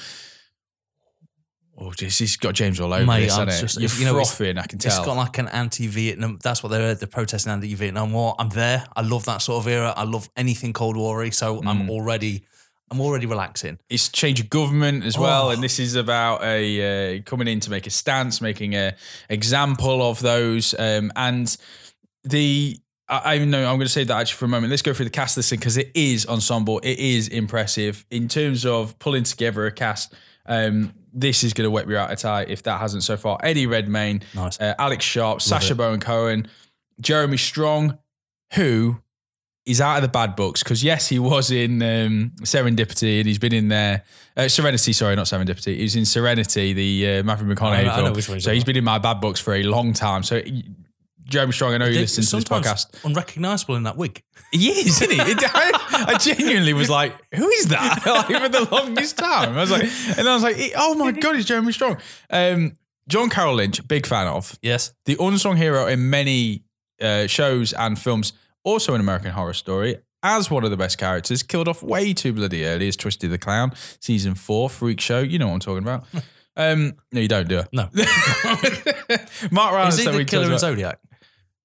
[1.78, 3.82] Oh, this has got James all over Mate, this, I'm hasn't it?
[3.82, 5.04] You're you know, frothing, I can It's tell.
[5.06, 6.40] got like an anti-Vietnam.
[6.42, 8.34] That's what they're they're protesting anti-Vietnam War.
[8.40, 8.86] I'm there.
[8.96, 9.94] I love that sort of era.
[9.98, 11.32] I love anything Cold War-y.
[11.32, 11.68] So Mm.
[11.68, 12.44] I'm already,
[12.92, 13.78] I'm already relaxing.
[13.90, 15.50] it's change of government as well, Oh.
[15.50, 18.94] and this is about a uh, coming in to make a stance, making a
[19.30, 21.58] example of those, um, and
[22.24, 22.78] the.
[23.10, 24.72] I I know I'm going to say that actually for a moment.
[24.72, 26.80] Let's go through the cast listing because it is ensemble.
[26.80, 30.14] It is impressive in terms of pulling together a cast.
[30.48, 33.40] Um, this is going to whet me out a tie if that hasn't so far.
[33.42, 34.60] Eddie Redmayne, Nice.
[34.60, 35.78] uh, Alex Sharp, Sacha it.
[35.78, 36.48] Baron Cohen,
[37.00, 37.98] Jeremy Strong,
[38.54, 38.98] who
[39.66, 43.40] is out of the bad books because yes, he was in um, Serendipity and he's
[43.40, 44.04] been in there.
[44.38, 45.78] Uh, Serenity, sorry, not Serendipity.
[45.78, 48.14] He's in Serenity, the uh, Matthew McConaughey I know- I know film.
[48.14, 50.22] which one so he's talking been in my bad books for a long time.
[50.22, 50.42] So
[51.28, 53.04] Jeremy Strong, I know you They- listen to this podcast.
[53.04, 54.22] unrecognizable in that wig.
[54.52, 55.20] He is, isn't he?
[55.20, 58.06] I, I genuinely was like, who is that?
[58.30, 59.58] like, for the longest time.
[59.58, 61.98] I was like, and then I was like, oh my God, it's Jeremy Strong.
[62.30, 62.74] Um,
[63.08, 64.58] John Carroll Lynch, big fan of.
[64.62, 64.94] Yes.
[65.06, 66.64] The unsung hero in many
[67.02, 68.34] uh, shows and films,
[68.64, 72.34] also an American Horror Story, as one of the best characters, killed off way too
[72.34, 75.20] bloody early as Twisty the Clown, season four, Freak Show.
[75.20, 76.06] You know what I'm talking about.
[76.58, 77.68] Um, no, you don't do it.
[77.74, 77.90] No.
[79.52, 81.00] Mark Rylance, Is he that we the killer in Zodiac?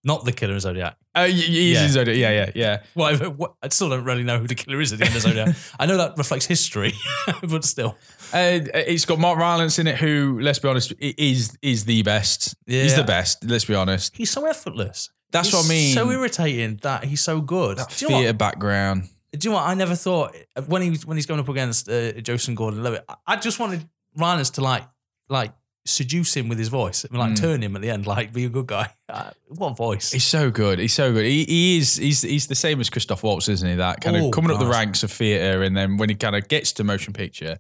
[0.03, 0.97] Not the killer of Zodiac.
[1.15, 1.85] Uh, y- he's Yeah.
[1.85, 2.17] in Zodiac.
[2.17, 2.83] Yeah, yeah, yeah.
[2.95, 3.29] Whatever.
[3.31, 5.55] What, I still don't really know who the killer is at the end of Zodiac.
[5.79, 6.95] I know that reflects history,
[7.43, 7.97] but still.
[8.33, 12.55] Uh, it's got Mark Rylance in it, who, let's be honest, is is the best.
[12.67, 13.45] He's the best.
[13.45, 14.17] Let's be honest.
[14.17, 15.11] He's so effortless.
[15.33, 15.95] That's He's what I mean.
[15.95, 17.77] So irritating that he's so good.
[17.79, 19.09] That Do theatre background.
[19.33, 19.67] Do you know what?
[19.69, 20.35] I never thought
[20.67, 23.05] when he when he's going up against uh, Joseph Gordon-Levitt.
[23.09, 23.87] I- I just wanted
[24.17, 24.85] Rylance to like
[25.29, 25.53] like
[25.87, 27.40] seduce him with his voice, and, like Mm.
[27.40, 28.93] turn him at the end, like be a good guy.
[29.11, 30.12] Uh, what voice?
[30.12, 30.79] He's so good.
[30.79, 31.25] He's so good.
[31.25, 31.97] He, he is.
[31.97, 33.75] He's he's the same as Christoph Waltz, isn't he?
[33.75, 36.37] That kind Oh, of coming up the ranks of theatre, and then when he kind
[36.37, 37.59] of gets to motion picture,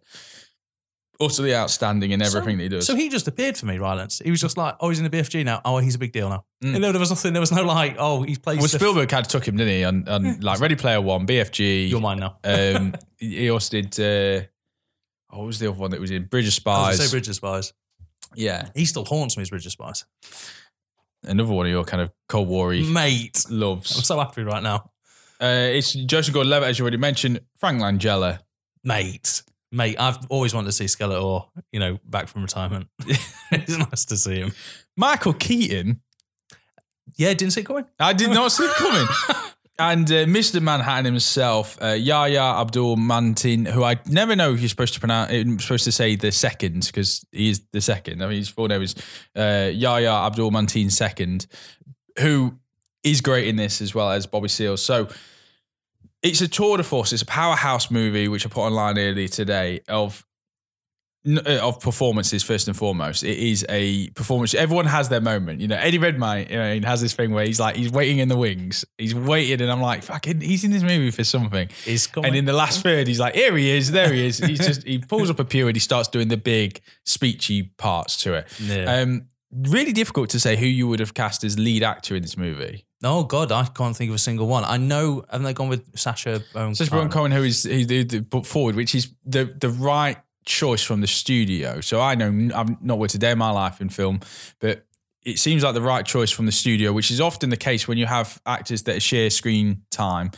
[1.20, 2.86] utterly outstanding in everything so, that he does.
[2.86, 4.20] So he just appeared for me, Rylance.
[4.24, 5.60] He was just like, oh, he's in the BFG now.
[5.64, 6.44] Oh, he's a big deal now.
[6.62, 6.76] Mm.
[6.76, 7.32] And there was nothing.
[7.32, 8.58] There was no like, oh, he's played.
[8.60, 9.82] well, Spielberg kind of took him, didn't he?
[9.82, 11.90] And, on like Ready Player One, BFG.
[11.90, 12.36] You're mine now.
[12.44, 13.98] Um, he also did.
[13.98, 14.46] Uh,
[15.32, 17.04] oh, what was the other one that was in Bridge of I was Spies?
[17.10, 17.72] say Bridge of Spies.
[18.34, 20.04] Yeah, He still haunts me as Bridge of Spies.
[21.24, 23.96] another one of your kind of Cold War Mate, loves.
[23.96, 24.90] I'm so happy right now.
[25.40, 27.40] Uh, it's Joseph Gordon-Levitt, as you already mentioned.
[27.58, 28.40] Frank Langella.
[28.84, 29.42] Mate.
[29.72, 32.88] Mate, I've always wanted to see Skeletor, you know, back from retirement.
[33.52, 34.52] it's nice to see him.
[34.96, 36.00] Michael Keaton.
[37.16, 37.86] Yeah, didn't see it coming.
[37.98, 39.06] I did not see it coming.
[39.80, 40.60] And uh, Mr.
[40.60, 45.32] Manhattan himself, uh, Yahya Abdul Mateen, who I never know if you're supposed to pronounce,
[45.32, 48.22] I'm supposed to say the second because he is the second.
[48.22, 48.94] I mean, his full name is
[49.34, 51.46] uh, Yahya Abdul Mateen second,
[52.18, 52.58] who
[53.02, 54.84] is great in this as well as Bobby Seals.
[54.84, 55.08] So
[56.22, 57.14] it's a tour de force.
[57.14, 60.26] It's a powerhouse movie, which I put online earlier today of
[61.26, 63.22] of performances first and foremost.
[63.24, 64.54] It is a performance.
[64.54, 65.60] Everyone has their moment.
[65.60, 68.28] You know, Eddie Redmayne, you know, has this thing where he's like, he's waiting in
[68.28, 68.84] the wings.
[68.96, 71.68] He's waiting, and I'm like, fucking, he's in this movie for something.
[71.84, 72.28] He's coming.
[72.28, 74.38] And in the last third, he's like, here he is, there he is.
[74.50, 78.16] He's just, he pulls up a pew and he starts doing the big speechy parts
[78.22, 78.48] to it.
[78.58, 79.00] Yeah.
[79.00, 82.36] Um, really difficult to say who you would have cast as lead actor in this
[82.36, 82.86] movie.
[83.04, 84.64] oh God, I can't think of a single one.
[84.64, 86.90] I know, haven't they gone with Sacha Baron Sacha?
[86.90, 90.16] Baron Cohen, who is who they- they put forward, which is the the right
[90.50, 91.80] choice from the studio.
[91.80, 94.20] So I know I've not worked a day in my life in film,
[94.60, 94.84] but
[95.22, 97.98] it seems like the right choice from the studio, which is often the case when
[97.98, 100.30] you have actors that share screen time.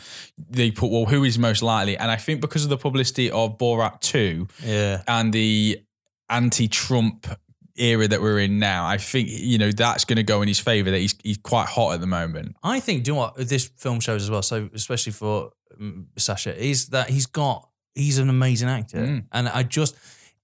[0.49, 3.57] They put well, who is most likely, and I think because of the publicity of
[3.57, 5.01] Borat Two Yeah.
[5.07, 5.81] and the
[6.29, 7.27] anti-Trump
[7.75, 10.59] era that we're in now, I think you know that's going to go in his
[10.59, 10.91] favor.
[10.91, 12.55] That he's he's quite hot at the moment.
[12.63, 14.41] I think, do you know what this film shows as well?
[14.43, 18.97] So, especially for um, Sacha, is that he's got, he's an amazing actor.
[18.97, 19.25] Mm.
[19.31, 19.95] And I just,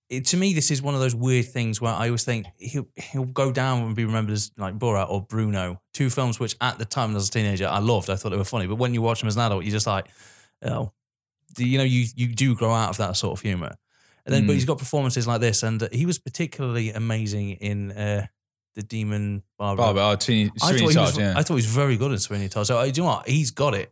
[0.09, 2.88] it, to me, this is one of those weird things where I always think he'll,
[2.95, 6.77] he'll go down and be remembered as like Borat or Bruno, two films which at
[6.79, 8.09] the time as a teenager I loved.
[8.09, 8.67] I thought they were funny.
[8.67, 10.07] But when you watch them as an adult, you're just like,
[10.63, 10.91] oh,
[11.55, 13.75] do you know, you, you do grow out of that sort of humor.
[14.25, 14.55] And then, but Mm.
[14.55, 15.63] he's got performances like this.
[15.63, 18.27] And he was particularly amazing in uh,
[18.75, 19.81] The Demon Barber.
[19.81, 21.33] Barber, oh, Sweeney I thought, he Todd, was, yeah.
[21.35, 22.67] I thought he was very good in Sweeney Todd.
[22.67, 23.27] So, uh, do you know what?
[23.27, 23.91] He's got it.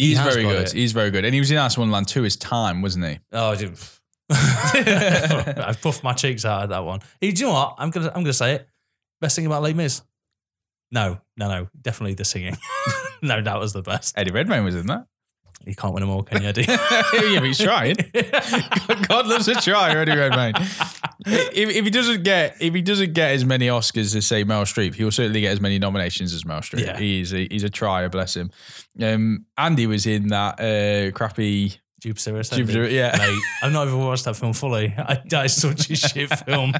[0.00, 0.66] He He's has very good.
[0.68, 0.72] it.
[0.72, 1.26] He's very good.
[1.26, 3.18] And he was in Alice in Wonderland too his time, wasn't he?
[3.32, 3.78] Oh, I did.
[4.30, 7.00] I puffed my cheeks out at that one.
[7.20, 7.74] Hey, do you know what?
[7.78, 8.68] I'm gonna I'm gonna say it.
[9.20, 10.00] Best thing about Les Mis?
[10.90, 11.68] No, no, no.
[11.80, 12.56] Definitely the singing.
[13.22, 14.16] no, that was the best.
[14.16, 15.06] Eddie Redmayne was in that.
[15.66, 16.62] You can't win them all, can you, Eddie?
[16.68, 17.96] yeah, but he's trying.
[19.08, 20.54] God loves a try, Eddie Redmayne.
[21.26, 24.62] If, if he doesn't get if he doesn't get as many Oscars as say Meryl
[24.62, 26.86] Streep, he will certainly get as many nominations as Meryl Streep.
[26.86, 26.98] Yeah.
[26.98, 28.50] He's a, he's a trier, bless him.
[29.02, 32.66] Um, Andy was in that uh, crappy Jupiter Ascending.
[32.66, 32.88] Jupiter.
[32.88, 34.94] Yeah, Mate, I've not even watched that film fully.
[34.96, 36.72] I, that is such a shit film.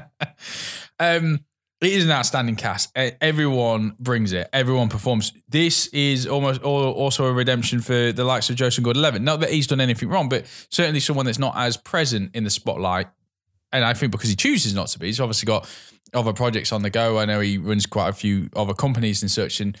[0.99, 1.39] um,
[1.81, 2.91] it is an outstanding cast.
[2.95, 4.47] Everyone brings it.
[4.53, 5.33] Everyone performs.
[5.49, 9.21] This is almost also a redemption for the likes of Joseph Gordon-Levitt.
[9.21, 12.49] Not that he's done anything wrong, but certainly someone that's not as present in the
[12.51, 13.07] spotlight.
[13.73, 15.67] And I think because he chooses not to be, he's obviously got
[16.13, 17.17] other projects on the go.
[17.17, 19.59] I know he runs quite a few other companies and such.
[19.61, 19.77] And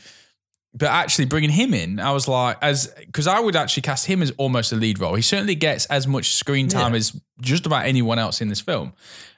[0.73, 4.21] but actually bringing him in, I was like, as because I would actually cast him
[4.21, 5.15] as almost a lead role.
[5.15, 6.99] He certainly gets as much screen time Yeah.
[6.99, 8.93] as just about anyone else in this film.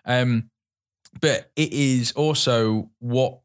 [0.05, 0.51] Um,
[1.21, 3.39] but it is also what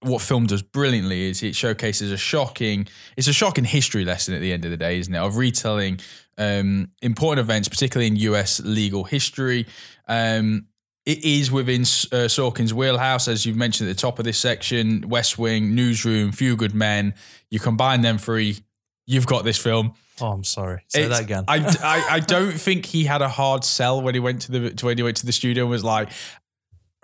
[0.00, 4.40] what film does brilliantly is it showcases a shocking it's a shocking history lesson at
[4.40, 5.98] the end of the day isn't it of retelling
[6.38, 9.66] um, important events particularly in US legal history
[10.06, 10.66] um,
[11.06, 15.08] it is within uh, Sorkin's wheelhouse as you've mentioned at the top of this section
[15.08, 17.14] West Wing Newsroom Few Good Men
[17.50, 18.58] you combine them three
[19.06, 20.82] you've got this film Oh, I'm sorry.
[20.88, 21.44] Say it's- that again.
[21.46, 24.70] I, I, I don't think he had a hard sell when he went to the
[24.70, 26.10] to when he went to the studio and was like,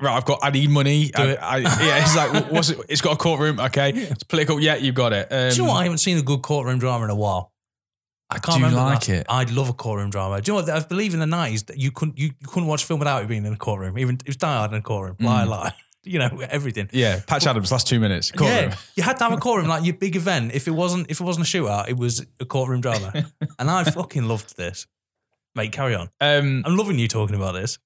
[0.03, 1.11] right, I've got I need money.
[1.15, 1.35] I.
[1.37, 2.79] I, yeah, it's like, what's it?
[2.89, 3.61] It's got a courtroom.
[3.61, 4.61] Okay, it's political.
[4.61, 5.29] Yeah, you've got it.
[5.31, 5.77] Um, do you know what?
[5.79, 7.53] I haven't seen a good courtroom drama in a while.
[8.31, 8.77] I can't do remember.
[8.77, 9.27] the like last- it.
[9.29, 10.41] I'd love a courtroom drama.
[10.41, 10.71] Do you know what?
[10.71, 13.23] I believe in the nineties that you couldn't you, you couldn't watch a film without
[13.23, 13.99] it being in a courtroom.
[13.99, 15.17] Even it was Die Hard in a courtroom.
[15.21, 15.49] Lie, Mm.
[15.49, 15.73] lie.
[16.05, 16.89] you know, everything.
[16.93, 18.31] Yeah, Patch Adams, last two minutes.
[18.33, 18.71] Courtroom.
[18.71, 20.53] Yeah, you had to have a courtroom like your big event.
[20.55, 23.13] If it wasn't, if it wasn't a shootout, it was a courtroom drama,
[23.59, 24.87] and I fucking loved this.
[25.55, 26.09] Mate, carry on.
[26.21, 27.79] Um, I'm loving you talking about this.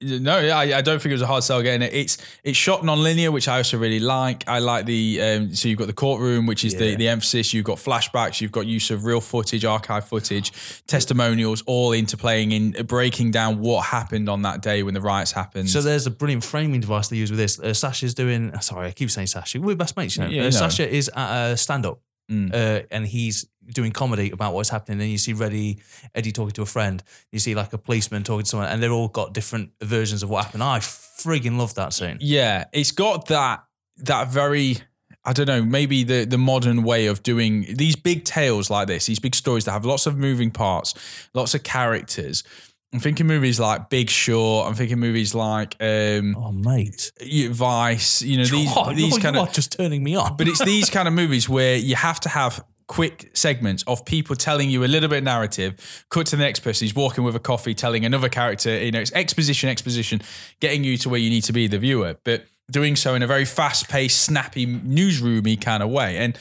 [0.00, 1.92] No, yeah, I, I don't think it was a hard sell getting it.
[1.92, 4.44] It's it's shot non-linear, which I also really like.
[4.46, 6.94] I like the um, so you've got the courtroom, which is the Yeah.
[6.96, 7.52] the emphasis.
[7.52, 8.40] You've got flashbacks.
[8.40, 10.52] You've got use of real footage, archive footage,
[10.86, 15.68] testimonials, all interplaying in breaking down what happened on that day when the riots happened.
[15.68, 17.58] So there's a brilliant framing device they use with this.
[17.58, 18.52] Uh, Sacha's doing.
[18.60, 19.60] Sorry, I keep saying Sacha.
[19.60, 20.28] We're best mates, you know.
[20.28, 20.68] Yeah, Uh, you know.
[20.68, 22.52] Sacha is at a stand-up, Mm.
[22.52, 25.00] uh, and he's doing comedy about what's happening.
[25.00, 25.78] And you see Reddy,
[26.14, 27.02] Eddie talking to a friend.
[27.32, 30.30] You see like a policeman talking to someone, and they've all got different versions of
[30.30, 30.62] what happened.
[30.62, 32.18] I frigging love that scene.
[32.20, 33.64] Yeah, it's got that
[33.98, 34.78] that very
[35.24, 39.06] I don't know, maybe the the modern way of doing these big tales like this,
[39.06, 40.94] these big stories that have lots of moving parts,
[41.34, 42.44] lots of characters.
[42.92, 44.66] I'm thinking movies like Big Short.
[44.66, 47.12] I'm thinking movies like um, Oh, mate,
[47.50, 48.22] Vice.
[48.22, 49.52] You know these oh, these you kind of.
[49.52, 50.36] just turning me on.
[50.36, 54.34] But it's these kind of movies where you have to have quick segments of people
[54.34, 56.04] telling you a little bit of narrative.
[56.08, 56.86] Cut to the next person.
[56.86, 58.82] He's walking with a coffee, telling another character.
[58.82, 60.22] You know, it's exposition, exposition,
[60.60, 62.16] getting you to where you need to be, the viewer.
[62.24, 66.16] But doing so in a very fast-paced, snappy, newsroomy kind of way.
[66.16, 66.38] And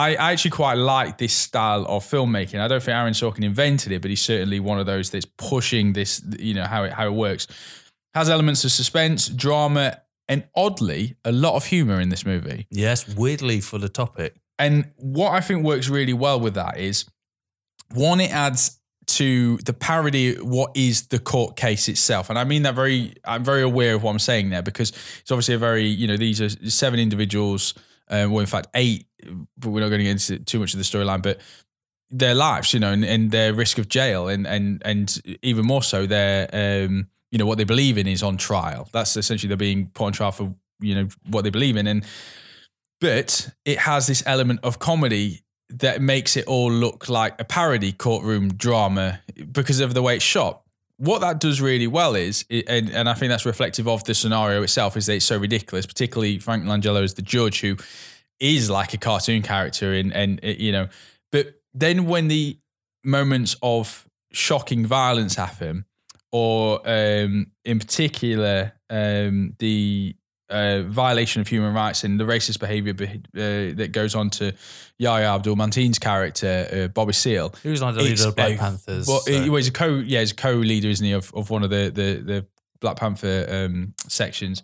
[0.00, 2.58] I, I actually quite like this style of filmmaking.
[2.58, 5.92] I don't think Aaron Sorkin invented it, but he's certainly one of those that's pushing
[5.92, 6.22] this.
[6.38, 7.46] You know how it how it works.
[8.14, 12.66] Has elements of suspense, drama, and oddly, a lot of humor in this movie.
[12.70, 14.40] yes, weirdly for the topic.
[14.58, 17.04] And what I think works really well with that is
[17.92, 22.30] one, it adds to the parody what is the court case itself.
[22.30, 25.30] And I mean that very I'm very aware of what I'm saying there because it's
[25.30, 27.74] obviously a very, you know, these are seven individuals,
[28.10, 29.06] uh, well in fact eight,
[29.56, 31.40] but we're not going to get into too much of the storyline, but
[32.10, 35.82] their lives, you know, and, and their risk of jail and and and even more
[35.82, 38.88] so their um, you know, what they believe in is on trial.
[38.92, 41.86] That's essentially they're being put on trial for, you know, what they believe in.
[41.86, 42.04] And
[43.00, 47.92] but it has this element of comedy that makes it all look like a parody
[47.92, 49.20] courtroom drama
[49.52, 50.62] because of the way it's shot.
[51.00, 54.62] What that does really well is, and, and I think that's reflective of the scenario
[54.62, 57.78] itself, is that it's so ridiculous, particularly Frank Langella as the judge, who
[58.38, 60.88] is like a cartoon character, and, and you know,
[61.32, 62.58] but then when the
[63.02, 65.86] moments of shocking violence happen,
[66.32, 70.14] or um, in particular, um, the
[70.50, 74.52] uh, violation of human rights and the racist behavior uh, that goes on to
[74.98, 77.54] Yahya Abdul Mateen's character, uh, Bobby Seale.
[77.62, 79.06] He was like the leader of Black Panthers.
[79.06, 81.62] Well, so- he was a co, yeah, he's a co-leader, isn't he, of, of one
[81.62, 82.46] of the the, the
[82.80, 84.62] Black Panther um, sections.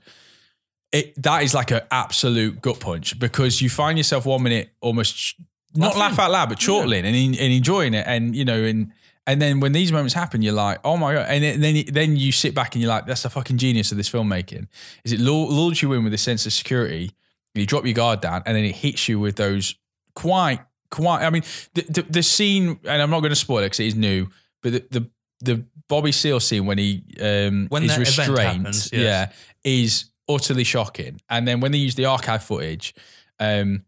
[0.93, 5.35] It that is like an absolute gut punch because you find yourself one minute almost
[5.75, 6.01] not Laughing.
[6.01, 8.93] laugh out loud, but chortling and, and enjoying it, and you know, and
[9.27, 12.33] and then when these moments happen, you're like, oh my god, and then then you
[12.33, 14.69] sit back and you're like, that's the fucking genius of this filmmaking.
[15.05, 17.13] Is it lures you in with a sense of security?
[17.55, 19.75] You drop your guard down, and then it hits you with those
[20.15, 20.61] quite
[20.91, 21.25] quite.
[21.25, 21.43] I mean,
[21.75, 24.29] the the, the scene, and I'm not going to spoil it because it is new,
[24.63, 25.11] but the the,
[25.41, 29.03] the Bobby Seale scene when he um, When is restrained, happens, yes.
[29.03, 29.33] yeah,
[29.65, 31.21] is utterly shocking.
[31.31, 32.95] And then when they use the archive footage,
[33.41, 33.86] um,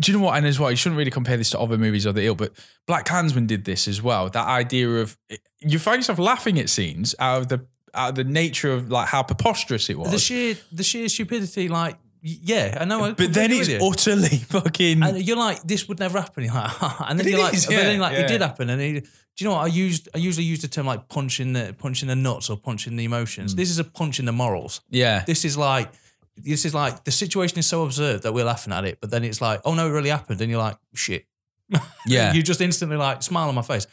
[0.00, 0.36] do you know what?
[0.36, 2.52] And as well, you shouldn't really compare this to other movies of the ilk, but
[2.86, 4.28] Black Klansman did this as well.
[4.30, 5.16] That idea of
[5.60, 9.08] you find yourself laughing at scenes out of the out of the nature of like
[9.08, 10.10] how preposterous it was.
[10.10, 13.04] the sheer the sheer stupidity, like yeah, I know.
[13.04, 15.02] I but then it's utterly fucking.
[15.02, 16.44] and you're like, this would never happen.
[16.44, 16.72] You're like,
[17.08, 18.20] and then it you're like, is, but then like, yeah.
[18.20, 18.70] it did happen.
[18.70, 19.06] And he, do
[19.36, 19.64] you know what?
[19.64, 22.96] I used I usually use the term like punching the punching the nuts or punching
[22.96, 23.52] the emotions.
[23.52, 23.56] Hmm.
[23.56, 24.80] This is a punch in the morals.
[24.90, 25.92] yeah, This is like
[26.42, 29.24] this is like the situation is so absurd that we're laughing at it, but then
[29.24, 31.26] it's like, oh no, it really happened, and you're like, shit.
[32.06, 32.32] yeah.
[32.32, 33.86] you just instantly like smile on my face.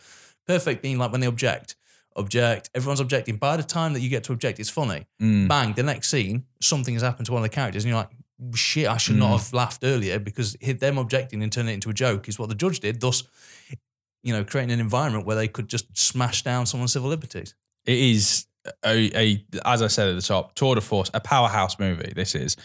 [0.48, 1.76] Perfect being like when they object,
[2.16, 2.70] object.
[2.74, 3.36] Everyone's objecting.
[3.38, 5.08] By the time that you get to object, it's funny.
[5.22, 5.48] Mm.
[5.48, 8.12] Bang, the next scene, something has happened to one of the characters, and you're like,
[8.56, 9.20] shit, I should Mm.
[9.20, 12.50] not have laughed earlier because them objecting and turning it into a joke is what
[12.50, 13.02] the judge did.
[13.02, 13.24] Thus,
[14.24, 17.56] you know, creating an environment where they could just smash down someone's civil liberties.
[17.86, 18.46] it is
[18.86, 22.14] a, a as I said at the top, tour de force, a powerhouse movie.
[22.16, 22.58] This is.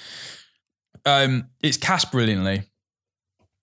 [1.07, 2.65] Um, it's cast brilliantly.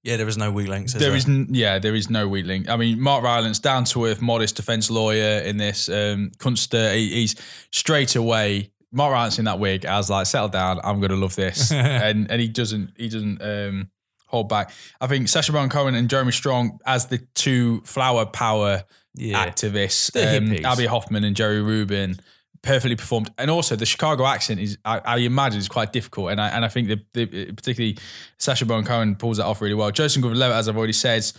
[0.04, 0.94] Yeah, there is no weak links.
[0.94, 2.70] Is There there is, n- yeah, there is no weak link.
[2.70, 5.90] I mean, Mark Rylance, down to earth, modest defense lawyer in this.
[5.90, 7.36] Um, Kunstler, he, he's
[7.72, 8.72] straight away.
[8.94, 10.80] Mark Rylance in that wig, I was like, settle down.
[10.84, 13.90] I'm gonna love this, and and he doesn't, he doesn't um,
[14.28, 14.72] hold back.
[15.02, 18.84] I think Sacha Baron Cohen and Jeremy Strong as the two flower power
[19.16, 19.46] yeah.
[19.46, 20.66] activists, um.
[20.66, 22.20] Abbie Hoffman and Jerry Rubin,
[22.62, 23.32] perfectly performed.
[23.38, 26.32] And also the Chicago accent is, I, I imagine, is quite difficult.
[26.32, 27.98] And I and I think the, the particularly
[28.38, 29.92] Sacha Baron Cohen pulls that off really well.
[29.92, 31.32] Joseph Gordon-Levitt, as I've already said,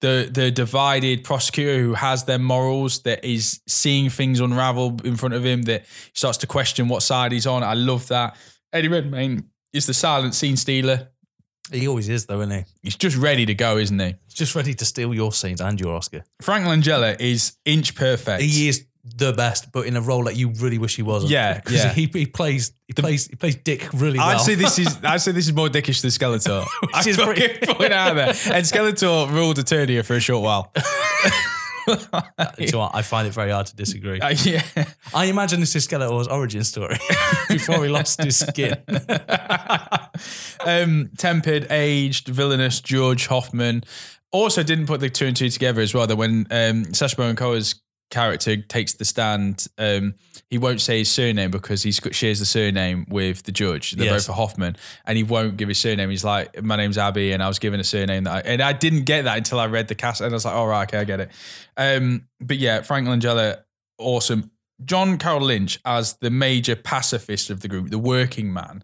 [0.00, 5.34] the the divided prosecutor who has their morals that is seeing things unravel in front
[5.34, 7.62] of him that starts to question what side he's on.
[7.62, 8.36] I love that.
[8.72, 11.08] Eddie Redmayne is the silent scene stealer.
[11.70, 12.64] He always is, though, isn't he?
[12.82, 14.14] He's just ready to go, isn't he?
[14.26, 16.24] He's just ready to steal your scenes and your Oscar.
[16.40, 18.42] Frank Langella is inch perfect.
[18.42, 21.32] He is the best, but in a role that you really wish he wasn't.
[21.32, 21.92] Yeah, because yeah.
[21.92, 24.28] he, he plays he plays he plays Dick really well.
[24.28, 26.66] I'd say this is I'd say this is more dickish than Skeletor.
[26.94, 28.28] I is pretty- put it out there.
[28.28, 30.72] And Skeletor ruled Eternia for a short while.
[31.86, 31.94] Do
[32.58, 32.94] you know what?
[32.94, 34.20] I find it very hard to disagree.
[34.20, 34.62] Uh, yeah.
[35.14, 36.96] I imagine this is Skeletor's origin story
[37.48, 38.76] before he lost his skin.
[40.66, 43.84] um, tempered, aged, villainous George Hoffman.
[44.32, 46.06] Also, didn't put the two and two together as well.
[46.06, 50.14] That when um, Sacha Baron Cohen's character takes the stand, um,
[50.50, 53.92] he won't say his surname because he shares the surname with the judge.
[53.92, 54.26] They're Yes.
[54.26, 56.10] both for Hoffman, and he won't give his surname.
[56.10, 58.72] He's like, "My name's Abbie," and I was given a surname that, I, and I
[58.72, 60.98] didn't get that until I read the cast, and I was like, "All right, okay,
[60.98, 61.30] I get it."
[61.76, 63.58] Um, but yeah, Frank Langella,
[63.98, 64.50] awesome.
[64.84, 68.82] John Carroll Lynch as the major pacifist of the group, the working man,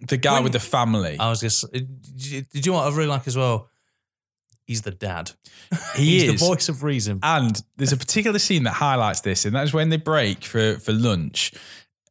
[0.00, 1.18] the guy When- with the family.
[1.20, 1.70] I was just.
[1.72, 1.86] Did
[2.52, 3.68] you know what I really like as well?
[4.66, 5.30] He's the dad.
[5.94, 6.40] He He's is.
[6.40, 7.20] the voice of reason.
[7.22, 10.92] And there's a particular scene that highlights this, and that's when they break for, for
[10.92, 11.52] lunch.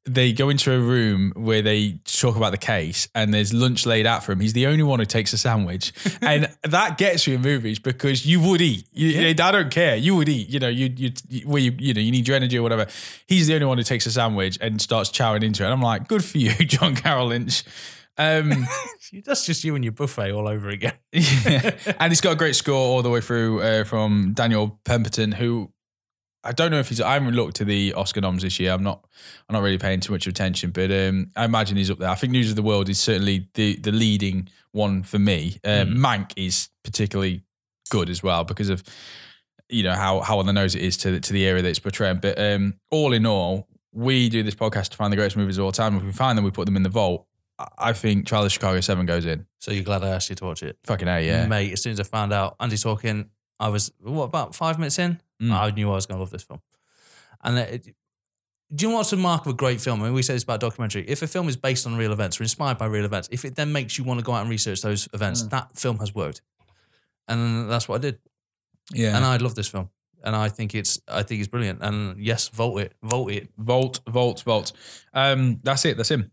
[0.08, 4.06] They go into a room where they talk about the case, and there's lunch laid
[4.06, 4.39] out for him.
[4.39, 5.91] He's the only one who takes a sandwich,
[6.22, 8.86] and that gets you in movies because you would eat.
[8.94, 9.96] You, I don't care.
[9.96, 10.48] You would eat.
[10.48, 12.86] You know, you you you- where you you know you need your energy or whatever.
[13.28, 15.65] He's the only one who takes a sandwich and starts chowing into it.
[15.65, 17.63] And I'm like, good for you, John Carroll Lynch.
[18.17, 18.67] Um,
[19.25, 20.93] That's just you and your buffet all over again.
[21.12, 21.78] yeah.
[21.99, 25.71] and it's got a great score all the way through uh, from Daniel Pemberton, who
[26.43, 27.01] I don't know if he's.
[27.01, 28.71] I haven't looked to the Oscar noms this year.
[28.71, 29.04] I'm not.
[29.49, 32.10] I'm not really paying too much attention, but um, I imagine he's up there.
[32.10, 35.58] I think News of the World is certainly the the leading one for me.
[35.63, 37.41] Um, Mank is particularly
[37.89, 38.84] good as well because of
[39.69, 41.80] you know how how on the nose it is to to the area that it's
[41.80, 42.17] portraying.
[42.17, 45.65] But um, all in all, we do this podcast to find the greatest movies of
[45.65, 45.95] all time.
[45.95, 47.25] If we find them, we put them in the vault.
[47.78, 49.46] I- think Trial of Chicago Seven goes in.
[49.60, 51.48] So you're glad I asked you to watch it, Fucking a yeah.
[51.48, 51.72] mate?
[51.74, 55.22] As soon as I found out Andy talking, I was what about five minutes in?
[55.41, 55.52] Mm.
[55.52, 56.62] I knew I was going to love this film.
[57.44, 57.86] And it,
[58.74, 60.02] do you know what's the mark of a great film?
[60.02, 61.06] I mean, we say this about documentary.
[61.08, 63.56] If a film is based on real events or inspired by real events, if it
[63.56, 65.50] then makes you want to go out and research those events, Mm.
[65.52, 66.41] that film has worked.
[67.28, 68.20] And that's what I did.
[68.91, 69.15] Yeah.
[69.15, 69.89] And I love this film.
[70.24, 71.82] And I think it's I think it's brilliant.
[71.84, 72.94] And yes, vote it.
[73.04, 73.50] Vote it.
[73.58, 74.72] Vault, Vault, Vault.
[75.13, 75.98] Um, that's it.
[75.98, 76.32] That's him.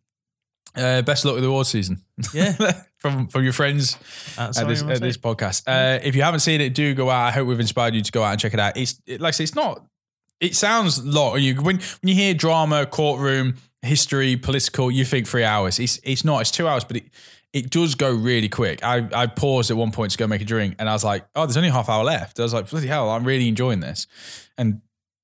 [0.75, 2.03] Uh, best of luck with the award season.
[2.33, 2.83] Yeah.
[3.03, 3.97] from from your friends
[4.39, 5.65] at this, at this podcast.
[5.67, 7.27] Uh, if you haven't seen it, do go out.
[7.27, 8.77] I hope we've inspired you to go out and check it out.
[8.77, 9.85] It's it, like I say, it's not.
[10.41, 11.41] It sounds long.
[11.41, 15.79] You when when you hear drama, courtroom, history, political, you think three hours.
[15.79, 16.41] It's it's not.
[16.41, 17.05] It's two hours, but it
[17.53, 18.83] it does go really quick.
[18.85, 21.27] I I paused at one point to go make a drink, and I was like,
[21.35, 22.39] oh, there's only half hour left.
[22.39, 24.07] I was like, bloody hell, I'm really enjoying this,
[24.57, 24.81] and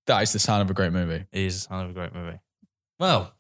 [0.06, 1.24] that is the sign of a great movie.
[1.32, 2.38] It is the sign of a great movie.
[2.98, 3.32] Well,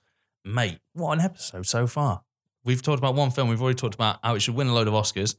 [0.54, 2.22] mate, what an episode so far.
[2.64, 3.48] We've talked about one film.
[3.48, 5.36] We've already talked about how it should win a load of Oscars,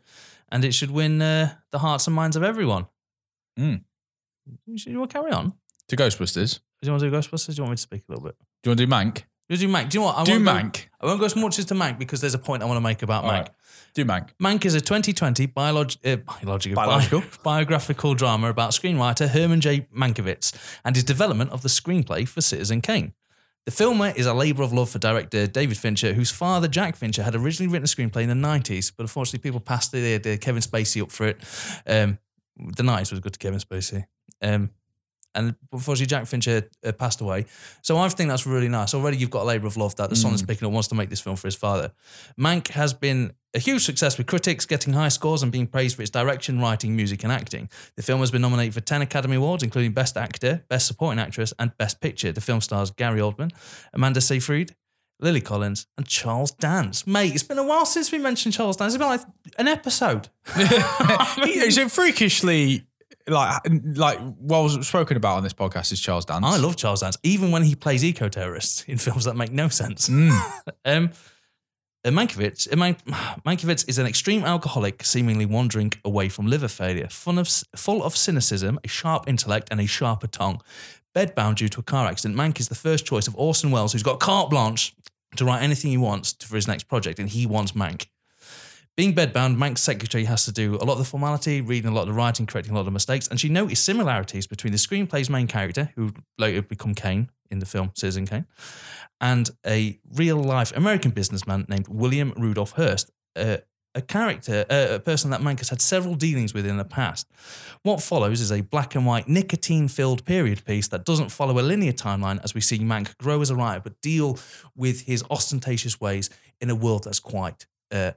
[0.51, 2.87] and it should win uh, the hearts and minds of everyone.
[3.59, 3.83] Mm.
[4.65, 5.53] You should- you want to carry on?
[5.89, 6.59] To Ghostbusters.
[6.81, 7.47] Do you want to do Ghostbusters?
[7.47, 8.35] Do you want me to speak a little bit?
[8.63, 9.23] Do you want to do Mank?
[9.49, 9.89] You do Mank.
[9.89, 10.17] Do you know what?
[10.19, 10.85] I do won't go- Mank.
[11.01, 12.81] I won't go as much as to Mank because there's a point I want to
[12.81, 13.33] make about All Mank.
[13.41, 13.49] right.
[13.95, 14.29] Do Mank.
[14.41, 17.21] Mank is a 2020 biolog- uh, biological, Biological.
[17.21, 19.87] bi- biographical drama about screenwriter Herman J.
[19.95, 23.13] Mankiewicz and his development of the screenplay for Citizen Kane.
[23.69, 27.21] The film is a labour of love for director David Fincher, whose father, Jack Fincher,
[27.21, 30.63] had originally written a screenplay in the 90s, but unfortunately people passed the, the Kevin
[30.63, 31.37] Spacey up for it.
[31.85, 32.17] Um,
[32.57, 34.05] the 90s was good to Kevin Spacey.
[34.41, 34.71] Um,
[35.35, 37.45] and unfortunately, Jack Fincher uh, passed away.
[37.81, 38.93] So I think that's really nice.
[38.93, 40.95] Already, you've got a labour of love that the son is picking up, wants to
[40.95, 41.91] make this film for his father.
[42.39, 46.01] Mank has been a huge success with critics, getting high scores and being praised for
[46.01, 47.69] its direction, writing, music, and acting.
[47.95, 51.53] The film has been nominated for 10 Academy Awards, including Best Actor, Best Supporting Actress,
[51.59, 52.31] and Best Picture.
[52.31, 53.51] The film stars Gary Oldman,
[53.93, 54.75] Amanda Seyfried,
[55.19, 57.05] Lily Collins, and Charles Dance.
[57.05, 58.93] Mate, it's been a while since we mentioned Charles Dance.
[58.93, 59.21] It's been like
[59.57, 60.29] an episode.
[61.45, 62.87] Is it freakishly
[63.27, 63.61] like
[63.95, 66.45] like what was spoken about on this podcast is Charles Dance?
[66.45, 69.69] I love Charles Dance, even when he plays eco terrorists in films that make no
[69.69, 70.09] sense.
[70.85, 71.11] um,
[72.05, 72.75] uh, Mankiewicz, uh,
[73.45, 78.79] Mankiewicz is an extreme alcoholic, seemingly wandering away from liver failure, of, full of cynicism,
[78.85, 80.61] a sharp intellect, and a sharper tongue.
[81.13, 84.03] Bedbound due to a car accident, Mank is the first choice of Orson Welles, who's
[84.03, 84.95] got carte blanche
[85.35, 88.07] to write anything he wants for his next project, and he wants Mank.
[88.99, 92.01] Being bedbound, Mank's secretary has to do a lot of the formality, reading a lot
[92.01, 95.29] of the writing, correcting a lot of mistakes, and she noticed similarities between the screenplay's
[95.29, 98.45] main character, who later become Kane in the film Citizen Kane,
[99.21, 103.61] and a real life American businessman named William Rudolph Hearst, a
[104.05, 107.25] character, a person that Mank has had several dealings with in the past.
[107.83, 111.61] What follows is a black and white, nicotine filled period piece that doesn't follow a
[111.63, 114.37] linear timeline as we see Mank grow as a writer, but deal
[114.75, 116.29] with his ostentatious ways
[116.59, 118.11] in a world that's quite uh,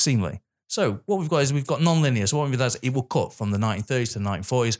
[0.00, 0.40] seemly.
[0.66, 2.26] So, what we've got is we've got non linear.
[2.26, 4.78] So, what we is it will cut from the 1930s to the 1940s.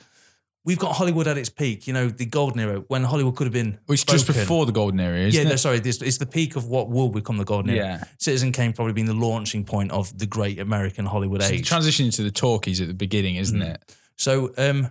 [0.63, 3.53] We've got Hollywood at its peak, you know, the golden era when Hollywood could have
[3.55, 3.79] been.
[3.89, 5.59] It's just before the golden era, Yeah, isn't no, it?
[5.59, 5.79] sorry.
[5.81, 7.87] This it's the peak of what will become the golden era.
[7.87, 8.05] Yeah.
[8.19, 11.69] Citizen Kane probably being the launching point of the great American Hollywood It's age.
[11.71, 13.75] transitioning to the talkies at the beginning, isn't Mm.
[13.75, 13.97] it?
[14.17, 14.91] so, um,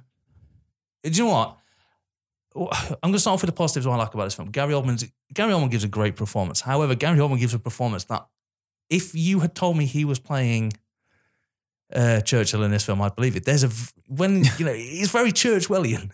[1.04, 1.56] do you know what?
[2.56, 4.50] I'm going to start off with the positives what I like about this film.
[4.50, 6.62] Gary Oldman's Gary Oldman gives a great performance.
[6.62, 8.26] However, Gary Oldman gives a performance that,
[8.90, 10.74] if you had told me he was playing
[11.94, 13.46] uh, Churchill in this film, I'd believe it.
[13.46, 13.70] There's a
[14.08, 16.12] when you know he's very Churchwellian.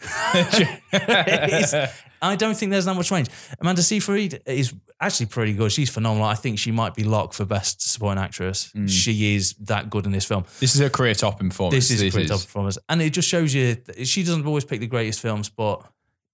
[2.21, 3.29] I don't think there's that much range.
[3.59, 5.71] Amanda Seyfried is actually pretty good.
[5.71, 6.25] She's phenomenal.
[6.27, 8.71] I think she might be locked for best supporting actress.
[8.87, 10.45] She is that good in this film.
[10.59, 11.89] This is a career topping performance.
[11.89, 14.79] This is a great top performance, and it just shows you she doesn't always pick
[14.79, 15.85] the greatest films, but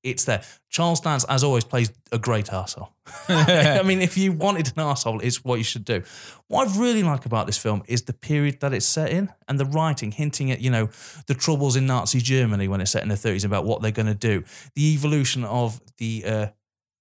[0.03, 0.41] it's there.
[0.69, 2.89] Charles Dance, as always, plays a great arsehole.
[3.29, 6.03] I mean, if you wanted an arsehole, it's what you should do.
[6.47, 9.59] What I really like about this film is the period that it's set in and
[9.59, 10.89] the writing, hinting at, you know,
[11.27, 14.07] the troubles in Nazi Germany when it's set in the 30s about what they're going
[14.07, 14.43] to do,
[14.75, 16.47] the evolution of the uh,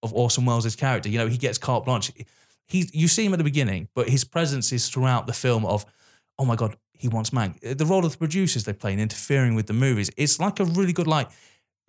[0.03, 1.09] of Orson Welles' character.
[1.09, 2.11] You know, he gets carte blanche.
[2.67, 5.85] He, you see him at the beginning, but his presence is throughout the film of,
[6.39, 7.77] oh my God, he wants Mank.
[7.77, 10.11] The role of the producers they play in interfering with the movies.
[10.17, 11.31] It's like a really good, like,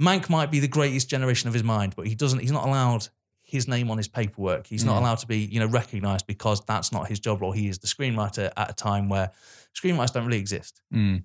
[0.02, 3.08] Mank might be the greatest generation of his mind, but he doesn't, he's not allowed
[3.44, 4.66] his name on his paperwork.
[4.66, 7.52] He's not allowed to be, you know, recognized because that's not his job role.
[7.52, 9.32] He is the screenwriter at a time where
[9.76, 10.82] screenwriters don't really exist.
[10.94, 11.24] Mm.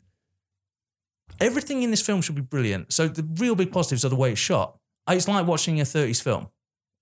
[1.41, 2.93] Everything in this film should be brilliant.
[2.93, 4.79] So the real big positives are the way it's shot.
[5.09, 6.49] It's like watching a 30s film.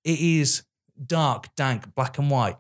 [0.05, 0.65] It is
[1.07, 2.57] dark, dank, black and white.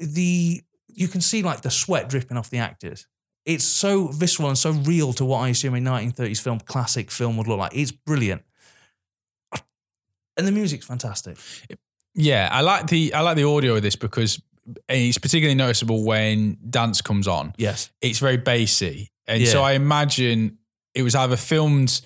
[0.00, 3.06] The you can see like the sweat dripping off the actors.
[3.46, 7.36] It's so visceral and so real to what I assume a 1930s film classic film
[7.36, 7.72] would look like.
[7.74, 8.42] It's brilliant.
[10.36, 11.36] And the music's fantastic.
[12.14, 14.40] Yeah, I like the I like the audio of this because
[14.88, 17.54] it's particularly noticeable when Dance comes on.
[17.56, 17.90] Yes.
[18.00, 19.50] It's very bassy, and Yeah.
[19.50, 20.58] so I imagine
[20.94, 22.00] it was either filmed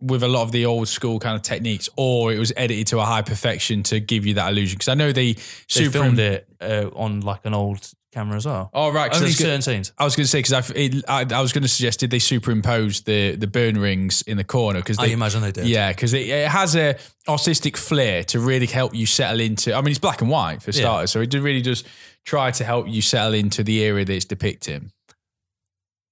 [0.00, 2.98] with a lot of the old school kind of techniques, or it was edited to
[3.00, 4.76] a high perfection to give you that illusion.
[4.76, 8.46] Because I know they They super filmed it uh, on like an old camera as
[8.46, 8.70] well.
[8.72, 9.92] Oh right, Only certain scenes.
[9.98, 12.18] I was going to say because I, I, I was going to suggest did they
[12.18, 15.66] superimpose the the burn rings in the corner because I imagine they did.
[15.66, 16.96] yeah because it, it has a
[17.28, 19.74] artistic flair to really help you settle into.
[19.74, 20.80] I mean it's black and white for Yeah.
[20.80, 21.84] starters, so it really does
[22.24, 24.90] try to help you settle into the area that it's depicting.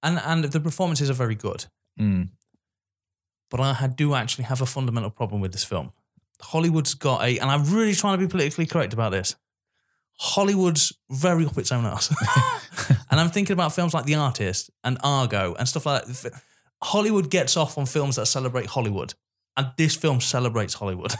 [0.02, 1.64] And and the performances are very good.
[1.98, 2.28] Mm.
[3.50, 5.92] But I do actually have a fundamental problem with this film.
[6.42, 9.36] Hollywood's got a, and I'm really trying to be politically correct about this.
[10.18, 12.14] Hollywood's very up its own ass.
[13.10, 16.40] and I'm thinking about films like The Artist and Argo and stuff like that.
[16.82, 19.14] Hollywood gets off on films that celebrate Hollywood.
[19.56, 21.14] And this film celebrates Hollywood.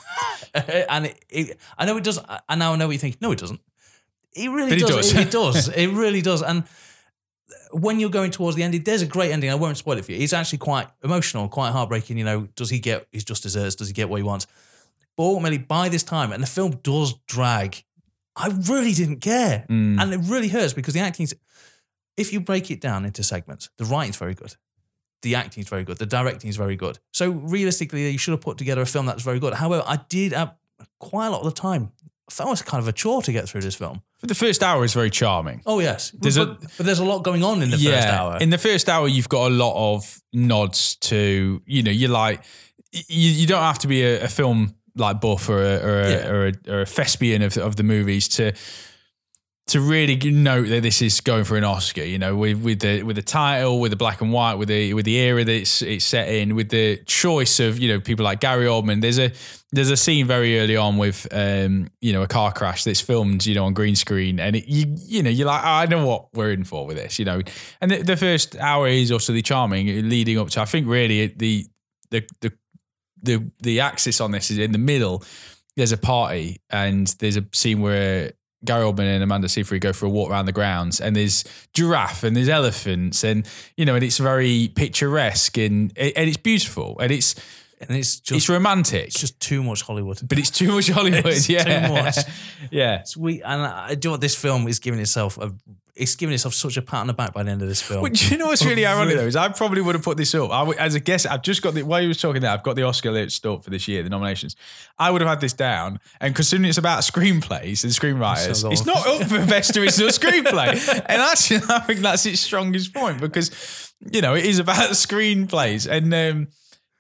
[0.55, 2.19] and it, it, I know it does.
[2.49, 3.21] I now I know what you think.
[3.23, 3.61] No, it doesn't.
[4.35, 4.91] It really it does.
[4.91, 5.15] does.
[5.15, 5.69] It, it does.
[5.69, 6.43] It really does.
[6.43, 6.65] And
[7.73, 9.51] when you're going towards the ending, there's a great ending.
[9.51, 10.19] I won't spoil it for you.
[10.19, 12.19] It's actually quite emotional, quite heartbreaking.
[12.19, 13.75] You know, does he get his just desserts?
[13.75, 14.47] Does he get what he wants?
[15.17, 17.83] But ultimately, by this time, and the film does drag,
[18.37, 19.65] I really didn't care.
[19.69, 20.01] Mm.
[20.01, 21.27] And it really hurts because the acting,
[22.17, 24.55] if you break it down into segments, the writing's very good.
[25.23, 25.97] The acting is very good.
[25.99, 26.99] The directing is very good.
[27.13, 29.55] So realistically, you should have put together a film that's very good.
[29.55, 30.55] However, I did have
[31.01, 31.91] quite a lot of the time.
[32.29, 34.03] I felt it was kind of a chore to get through this film.
[34.21, 35.63] But the first hour is very charming.
[35.65, 38.37] Oh yes, There's but, a- but there's a lot going on in the first hour.
[38.39, 42.43] In the first hour, you've got a lot of nods to, you know, you're like,
[42.93, 46.11] you, you don't have to be a, a film like buff or a, or a,
[46.11, 46.29] Yeah.
[46.29, 48.53] or a, or a thespian of, of the movies to
[49.69, 52.05] to really note that this is going for an Oscar.
[52.05, 54.95] You know, with with the with the title, with the black and white, with the
[54.95, 58.25] with the era that it's it's set in, with the choice of you know people
[58.25, 59.01] like Gary Oldman.
[59.01, 59.33] There's a
[59.73, 63.45] there's a scene very early on with um you know a car crash that's filmed
[63.45, 66.07] you know on green screen, and it, you you know you're like "Oh, I know
[66.07, 67.19] what we're in for with this.
[67.19, 67.41] You know,
[67.81, 70.61] and the, the first hour is also charming leading up to.
[70.61, 71.67] I think really the
[72.13, 72.53] the the
[73.27, 75.23] the the axis on this is in the middle.
[75.77, 78.33] There's a party and there's a scene where
[78.65, 82.25] Gary Oldman and Amanda Seyfried go for a walk around the grounds, and there's giraffe
[82.25, 83.47] and there's elephants, and
[83.77, 87.35] you know, and it's very picturesque and and it's beautiful, and it's
[87.81, 90.21] and it's just it's romantic, it's just too much Hollywood.
[90.29, 91.27] but it's too much Hollywood.
[91.27, 92.17] It's yeah, too much.
[92.71, 93.01] yeah.
[93.01, 95.53] It's we and I do what this film is giving itself a.
[95.95, 98.03] It's giving itself such a pat on the back by the end of this film.
[98.03, 100.35] But do you know what's really ironic though is I probably would have put this
[100.35, 100.51] up.
[100.51, 102.77] I as a guest, I've just got the while you was talking there, I've got
[102.77, 104.57] the Oscar list up for this year, the nominations.
[104.99, 108.85] I would have had this down, and considering it's about screenplays and screenwriters, So it's
[108.85, 110.73] not up for best original screenplay.
[111.09, 115.91] And actually, I think that's its strongest point because you know it is about screenplays,
[115.91, 116.49] and um,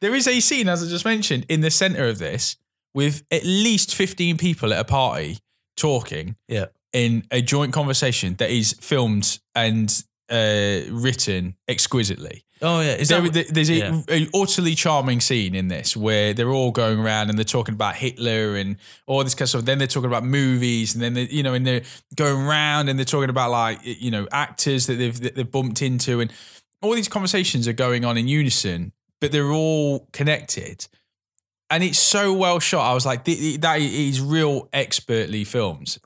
[0.01, 2.57] there is a scene, as I just mentioned, in the center of this
[2.94, 5.38] with at least fifteen people at a party
[5.76, 12.42] talking yeah, in a joint conversation that is filmed and uh, written exquisitely.
[12.62, 12.94] oh yeah.
[12.94, 14.01] Is There, that, there- there's a, yeah.
[14.09, 17.94] a utterly charming scene in this where they're all going around and they're talking about
[17.97, 18.76] Hitler and
[19.07, 19.64] all this kind of stuff.
[19.66, 21.82] Then they're talking about movies and then they, you know, and they're
[22.16, 25.82] going around and they're talking about like you know actors that they've that they've bumped
[25.82, 26.32] into and
[26.82, 30.87] all these conversations are going on in unison, but they're all connected.
[31.69, 32.91] And it's so well shot.
[32.91, 35.99] I was like, th- th- that is real expertly filmed.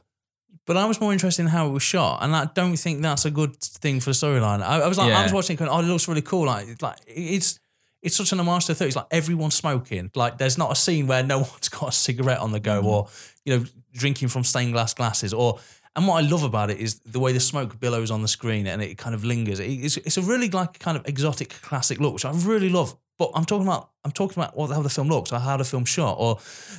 [0.67, 3.25] But I was more interested in how it was shot, and I don't think that's
[3.25, 4.63] a good thing for the storyline.
[4.63, 5.19] I, I was like, Yeah.
[5.19, 6.47] I was watching it, going, oh, it looks really cool.
[6.47, 7.59] Like, like it's
[8.03, 8.97] it's such an homage to the 30s.
[8.97, 10.11] Like everyone's smoking.
[10.15, 12.87] Like there's not a scene where no one's got a cigarette on the go, mm-hmm.
[12.87, 13.09] or
[13.45, 15.59] you know, drinking from stained glass glasses, or.
[15.97, 18.67] And what I love about it is the way the smoke billows on the screen
[18.67, 19.59] and it kind of lingers.
[19.59, 22.97] It's, it's a really like kind of exotic classic look, which I really love.
[23.19, 25.65] But I'm talking about I'm talking about what, how the film looks, or how the
[25.65, 26.37] film shot, or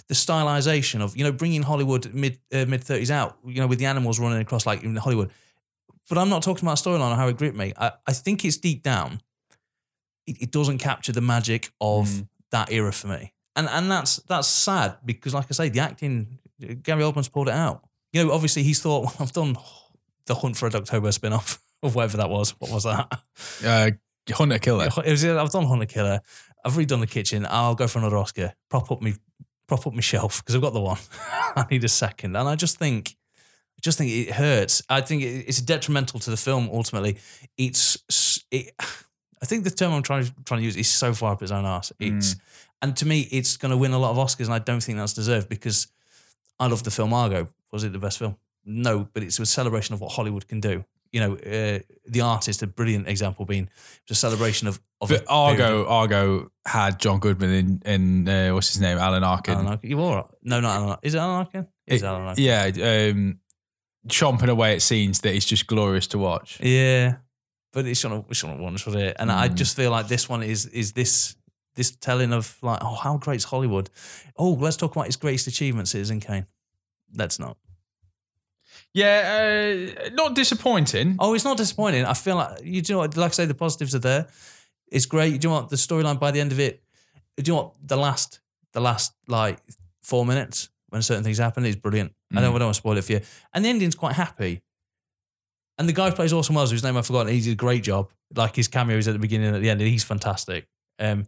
[0.07, 3.78] the stylization of you know bringing Hollywood mid uh, mid thirties out, you know, with
[3.78, 5.30] the animals running across like in Hollywood.
[6.09, 7.74] But I'm not talking about storyline or how it gripped me.
[7.78, 9.22] I, I think it's deep down.
[10.26, 14.47] It, it doesn't capture the magic of that era for me, and and that's that's
[14.47, 16.39] sad because, like I say, the acting,
[16.82, 17.84] Gary Oldman's pulled it out.
[18.14, 19.57] You know, obviously he's thought well, I've done
[20.26, 22.51] the Hunt for a October spin off of whatever that was.
[22.59, 23.22] What was that?
[23.66, 23.91] Uh,
[24.30, 24.89] Hunter Killer.
[25.05, 26.22] It was, I've done Hunter Killer.
[26.64, 27.47] I've redone the kitchen.
[27.49, 28.53] I'll go for another Oscar.
[28.70, 29.16] Prop up me,
[29.68, 30.97] prop up my shelf because I've got the one.
[31.55, 33.16] I need a second, and I just think,
[33.78, 34.82] I just think it hurts.
[34.89, 36.70] I think it's detrimental to the film.
[36.72, 37.18] Ultimately,
[37.57, 38.43] it's.
[38.51, 38.74] It,
[39.43, 41.66] I think the term I'm trying trying to use is so far up its own
[41.66, 41.91] ass.
[41.99, 42.36] It's
[42.84, 44.99] and to me, it's going to win a lot of Oscars, and I don't think
[44.99, 45.88] that's deserved because
[46.59, 47.47] I love the film Argo.
[47.72, 48.36] Was it the best film?
[48.65, 50.86] No, but it's a celebration of what Hollywood can do.
[51.11, 53.69] You know, uh, the artist, a brilliant example being
[54.03, 54.80] it's a celebration of.
[55.01, 59.55] of But Argo, Argo had John Goodman in, in uh, what's his name, Alan Arkin.
[59.55, 59.89] Alan Arkin.
[59.89, 60.26] You all right?
[60.43, 60.89] No, not Alan.
[60.89, 61.07] Arkin.
[61.07, 61.67] Is it Alan Arkin?
[61.88, 62.43] It is It- Alan Arkin.
[62.43, 63.39] Yeah, um,
[64.07, 66.59] chomping away at scenes that is just glorious to watch.
[66.61, 67.15] Yeah,
[67.74, 68.26] but it shouldn't.
[68.30, 69.17] It shouldn't once, should it?
[69.19, 69.55] And I Mm.
[69.55, 71.36] just feel like this one is is this
[71.76, 73.89] this telling of like, oh, how great's Hollywood?
[74.38, 76.45] Oh, let's talk about his greatest achievement, Citizen Kane.
[77.16, 77.57] Let's not.
[78.93, 81.16] Yeah, uh, not disappointing.
[81.20, 82.05] Oh, it's not disappointing.
[82.05, 82.93] I feel like you do.
[82.93, 84.28] know what, Like I say, the positives are there.
[84.91, 85.34] It's great.
[85.34, 86.84] You do you know what the storyline by the end of it.
[87.38, 88.41] Do you know what the last
[88.74, 89.59] the last like
[90.01, 92.14] four minutes when certain things happen is brilliant.
[92.32, 93.22] I don't, I don't want to spoil it for you.
[93.53, 94.62] And the ending's quite happy.
[95.78, 97.84] And the guy who plays Orson Welles, whose name I've forgotten, he did a great
[97.84, 98.12] job.
[98.36, 100.68] Like his cameos at the beginning and at the end, and he's fantastic.
[100.99, 101.26] Um,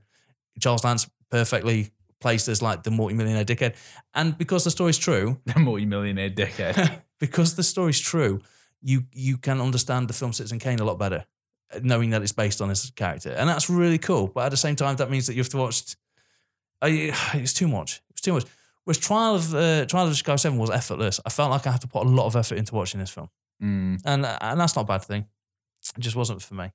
[0.59, 1.91] Charles Dance perfectly
[2.23, 3.73] placed as like the multi-millionaire dickhead.
[4.13, 6.75] And because the story's true, The multi-millionaire dickhead.
[7.19, 8.39] because the story's true,
[8.81, 11.25] you you can understand the film Citizen Kane a lot better,
[11.81, 14.27] knowing that it's based on his character, and that's really cool.
[14.35, 15.95] But at the same time, that means that you have to watch.
[17.43, 18.01] It's too much.
[18.09, 18.45] It's too much.
[18.85, 21.19] Whereas Trial of uh, Trial of Chicago Seven was effortless.
[21.25, 23.29] I felt like I had to put a lot of effort into watching this film,
[23.61, 24.01] Mm.
[24.05, 25.25] and uh, and that's not a bad thing.
[25.97, 26.67] It just wasn't for me,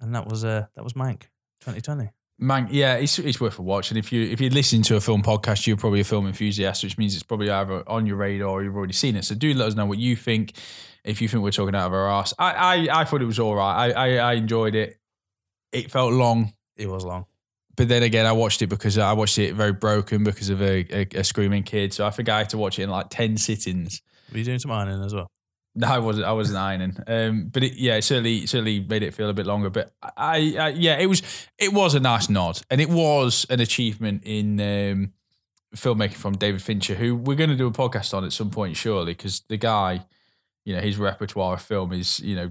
[0.00, 1.22] and that was uh, that was Mank,
[1.60, 2.10] 2020.
[2.42, 3.90] Man, yeah, it's, it's worth a watch.
[3.90, 6.82] And if you if you're listening to a film podcast, you're probably a film enthusiast,
[6.82, 9.26] which means it's probably either on your radar or you've already seen it.
[9.26, 10.54] So do let us know what you think.
[11.04, 12.52] If you think we're talking out of our ass, I
[12.88, 13.92] I, I thought it was all right.
[13.94, 14.98] I, I I enjoyed it.
[15.72, 17.26] It felt long, It was long.
[17.76, 20.84] but then again, I watched it because I watched it very broken because of a,
[20.90, 21.92] a, a screaming kid.
[21.92, 24.00] So I think I had to watch it in like ten sittings.
[24.32, 25.30] Were you doing some ironing as well?
[25.74, 26.26] No, I wasn't.
[26.26, 26.96] I wasn't ironing.
[27.06, 29.70] Um, but it, yeah, it certainly certainly made it feel a bit longer.
[29.70, 31.22] But I, I, yeah, it was
[31.58, 35.12] it was a nice nod, and it was an achievement in um,
[35.76, 38.76] filmmaking from David Fincher, who we're going to do a podcast on at some point,
[38.76, 40.04] surely, because the guy,
[40.64, 42.50] you know, his repertoire of film is you know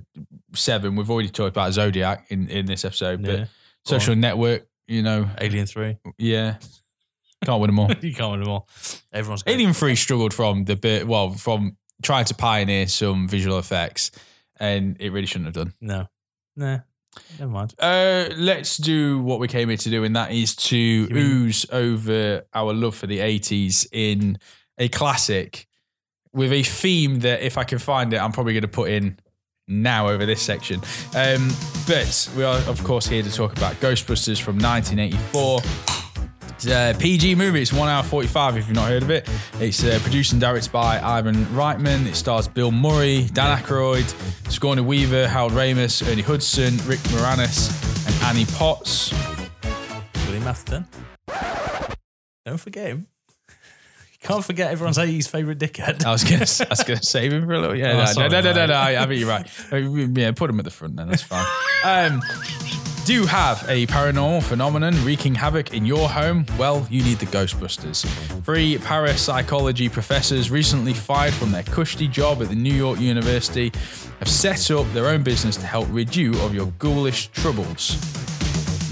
[0.54, 0.96] seven.
[0.96, 3.36] We've already talked about Zodiac in in this episode, Yeah.
[3.38, 3.50] but
[3.86, 5.98] Social Network, you know, Alien Three.
[6.18, 6.56] yeah,
[7.44, 7.92] can't win them all.
[8.02, 8.70] you can't win them all.
[9.12, 14.12] Everyone's Alien Three struggled from the bit, well, from trying to pioneer some visual effects,
[14.60, 15.74] and it really shouldn't have done.
[15.82, 16.08] No.
[16.56, 16.80] Nah.
[17.40, 17.74] Never mind.
[17.80, 22.44] Uh, let's do what we came here to do, and that is to ooze over
[22.54, 24.38] our love for the 80s in
[24.78, 25.68] a classic
[26.34, 29.18] with a theme that, if I can find it, I'm probably going to put in
[29.68, 30.82] now over this section.
[31.16, 31.50] Um,
[31.88, 35.99] but we are, of course, here to talk about Ghostbusters from 1984.
[36.62, 37.62] It's a PG movie.
[37.62, 39.30] It's one hour 45 if you've not heard of it.
[39.62, 42.06] It's uh, produced and directed by Ivan Reitman.
[42.06, 44.04] It stars Bill Murray, Dan Aykroyd,
[44.52, 47.72] Sigourney Weaver, Harold Ramis, Ernie Hudson, Rick Moranis,
[48.06, 49.14] and Annie Potts.
[50.26, 50.86] William Atherton.
[52.46, 53.08] Don't forget him.
[53.48, 56.04] You can't forget everyone's 80s favourite dickhead.
[56.04, 57.76] I was gonna, I was gonna save him for a little.
[57.78, 58.78] Yeah, Oh, no, sorry, no, no, no, no, no.
[58.78, 59.48] I, think you're right.
[59.72, 59.78] Uh,
[60.20, 61.08] Yeah, put him at the front then.
[61.08, 61.46] That's fine.
[61.86, 62.22] Um,
[63.10, 66.46] do you have a paranormal phenomenon wreaking havoc in your home?
[66.60, 68.06] Well, you need the Ghostbusters.
[68.44, 73.72] Three parapsychology professors recently fired from their cushy job at the New York University
[74.20, 77.96] have set up their own business to help rid you of your ghoulish troubles.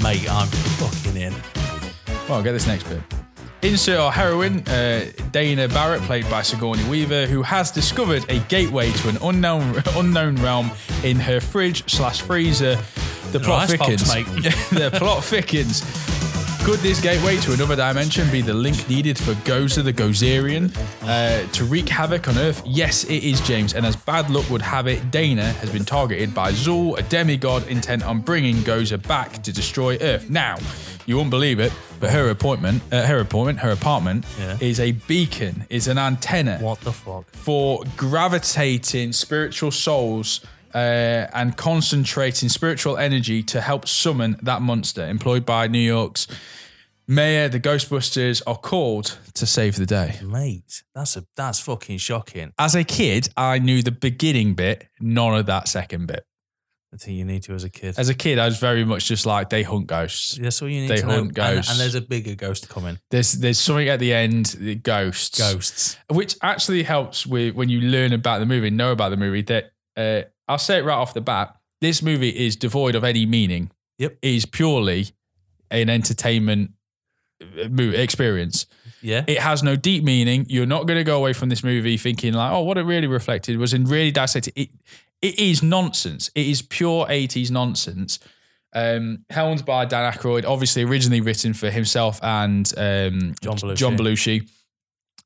[0.02, 1.36] Mate, I'm fucking in.
[2.28, 3.04] Well, get this next bit.
[3.64, 8.92] Insert our heroine, uh, Dana Barrett, played by Sigourney Weaver, who has discovered a gateway
[8.92, 10.70] to an unknown unknown realm
[11.04, 12.76] in her fridge slash freezer.
[13.32, 14.14] The plot thickens.
[14.14, 14.26] mate.
[14.72, 15.82] the plot thickens.
[16.68, 20.70] Could this gateway to another dimension be the link needed for Gozer the Gozerian
[21.04, 22.62] uh, to wreak havoc on Earth?
[22.66, 23.74] Yes, it is, James.
[23.74, 27.66] And as bad luck would have it, Dana has been targeted by Zuul, a demigod
[27.70, 30.30] intent on bringing Gozer back to destroy Earth.
[30.30, 30.58] Now,
[31.06, 34.58] you won't believe it, but her appointment, uh, her appointment, her apartment Yeah.
[34.60, 37.24] is a beacon, is an antenna What the fuck?
[37.32, 40.42] for gravitating spiritual souls
[40.78, 45.08] uh, and concentrating spiritual energy to help summon that monster.
[45.08, 46.28] Employed by New York's
[47.08, 50.20] mayor, the Ghostbusters are called to save the day.
[50.24, 52.54] Mate, that's a that's fucking shocking.
[52.60, 56.24] As a kid, I knew the beginning bit, none of that second bit.
[56.94, 57.96] I think you need to as a kid.
[57.98, 60.38] As a kid, I was very much just like they hunt ghosts.
[60.38, 61.10] That's all you need They to know.
[61.16, 61.70] hunt And, ghosts.
[61.72, 62.98] and there's a bigger ghost coming.
[63.12, 65.38] There's there's something at the end, the ghosts.
[65.38, 65.98] Ghosts.
[66.10, 69.42] which actually helps with when you learn about the movie, know about the movie.
[69.42, 73.26] That uh, I'll say it right off the bat: this movie is devoid of any
[73.26, 73.72] meaning.
[74.00, 74.18] Yep.
[74.22, 75.08] it is purely
[75.72, 76.72] an entertainment
[77.42, 78.68] uh, experience.
[79.02, 79.24] Yeah.
[79.28, 80.46] It has no deep meaning.
[80.50, 83.08] You're not going to go away from this movie thinking like, "Oh, what it really
[83.08, 84.70] reflected was in really dissected." It
[85.22, 86.30] it is nonsense.
[86.36, 88.20] It is pure '80s nonsense.
[88.74, 93.76] Um, helmed by Dan Aykroyd, obviously originally written for himself and um, John Belushi.
[93.76, 94.50] John Belushi.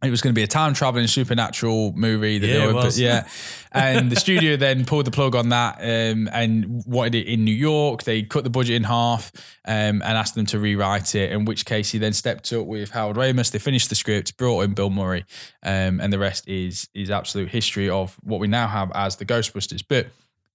[0.03, 2.39] It was going to be a time traveling supernatural movie.
[2.39, 3.27] That Yeah, were, yeah.
[3.71, 7.53] And the studio then pulled the plug on that um, and wanted it in New
[7.53, 8.03] York.
[8.03, 9.31] They cut the budget in half
[9.63, 11.31] um, and asked them to rewrite it.
[11.31, 13.51] In which case, he then stepped up with Harold Ramis.
[13.51, 15.23] They finished the script, brought in Bill Murray,
[15.63, 19.25] um, and the rest is is absolute history of what we now have as the
[19.25, 19.83] Ghostbusters.
[19.87, 20.07] But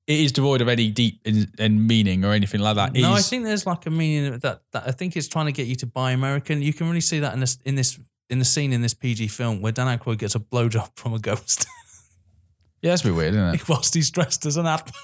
[0.07, 2.97] it is devoid of any deep in, in meaning or anything like that.
[2.97, 5.53] It No, I think there's like a meaning that, that I think it's trying to
[5.53, 6.63] get you to buy American.
[6.63, 7.99] You can really see that in this in this
[8.29, 11.19] in the scene in this PG film where Dan Aykroyd gets a blowjob from a
[11.19, 11.67] ghost
[12.83, 13.69] yeah, that's a bit weird, isn't it?
[13.69, 14.95] whilst he's dressed as an admiral.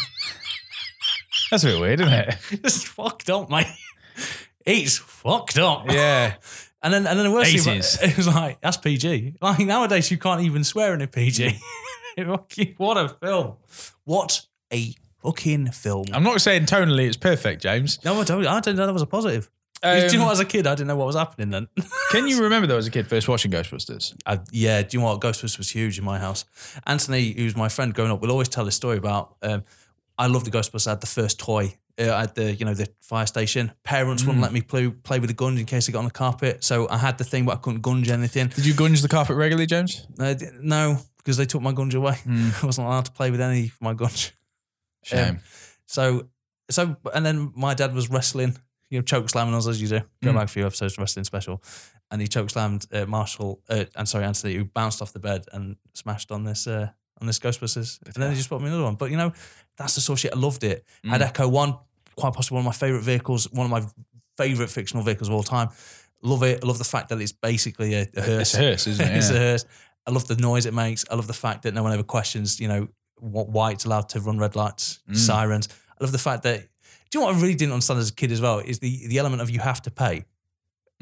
[1.51, 2.36] That's a bit weird, isn't it?
[2.51, 3.66] it's fucked up, mate.
[4.66, 5.90] He's fucked up.
[5.90, 6.34] Yeah.
[6.82, 8.03] And then and then the worst thing, 80s.
[8.03, 9.36] it was like that's PG.
[9.40, 11.59] Like nowadays you can't even swear in a PG.
[12.76, 13.57] What a film!
[14.05, 14.92] What a
[15.22, 16.07] fucking film!
[16.12, 18.05] I'm not saying tonally it's perfect, James.
[18.05, 18.46] no, I don't.
[18.46, 19.49] I didn't know that was a positive.
[19.83, 20.33] Do you know Um, what?
[20.33, 21.68] As a kid, I didn't know what was happening then.
[22.11, 24.14] Can you remember though as a kid first watching Ghostbusters?
[24.26, 25.20] I, yeah, do you know what?
[25.20, 26.45] Ghostbusters was huge in my house.
[26.87, 29.37] Anthony, who's my friend growing up, will always tell this story about.
[29.43, 29.64] Um,
[30.18, 30.87] I loved the Ghostbusters.
[30.87, 33.72] I had the first toy uh, at the you know the fire station.
[33.85, 36.11] Parents wouldn't let me play play with the guns in case I got on the
[36.11, 38.49] carpet, so I had the thing, but I couldn't gunge anything.
[38.49, 40.07] Did you gunge the carpet regularly, James?
[40.18, 42.16] Uh, no, because they took my gunge away.
[42.29, 44.33] I wasn't allowed to play with any of my gunge.
[45.05, 45.37] Shame.
[45.37, 45.41] Um,
[45.87, 46.29] so,
[46.68, 48.59] so, and then my dad was wrestling,
[48.91, 50.01] you know, choke slamming us as you do.
[50.22, 50.34] Go Mm.
[50.34, 51.62] back a few episodes of wrestling special,
[52.11, 55.45] and he choke slammed uh, Marshall, uh, and sorry, Anthony, who bounced off the bed
[55.53, 56.89] and smashed on this uh,
[57.20, 58.95] on this Ghostbusters, and then he just bought me another one.
[58.95, 59.32] But you know,
[59.76, 60.34] that's the sort of shit.
[60.34, 60.84] I loved it.
[61.05, 61.11] Mm.
[61.11, 61.76] Had Ecto One,
[62.16, 63.82] quite possibly one of my favorite vehicles, one of my
[64.36, 65.68] favorite fictional vehicles of all time.
[66.22, 66.62] Love it.
[66.62, 68.41] I love the fact that it's basically a, a hearse.
[68.41, 69.16] It's a hearse, isn't it?
[69.18, 69.64] it's a hearse.
[70.07, 71.05] I love the noise it makes.
[71.11, 72.89] I love the fact that no one ever questions, you know,
[73.20, 75.16] what, why it's allowed to run red lights, Mm.
[75.16, 75.68] sirens.
[76.01, 76.66] I love the fact that.
[77.11, 79.06] Do you know what I really didn't understand as a kid as well is the
[79.06, 80.24] the element of you have to pay.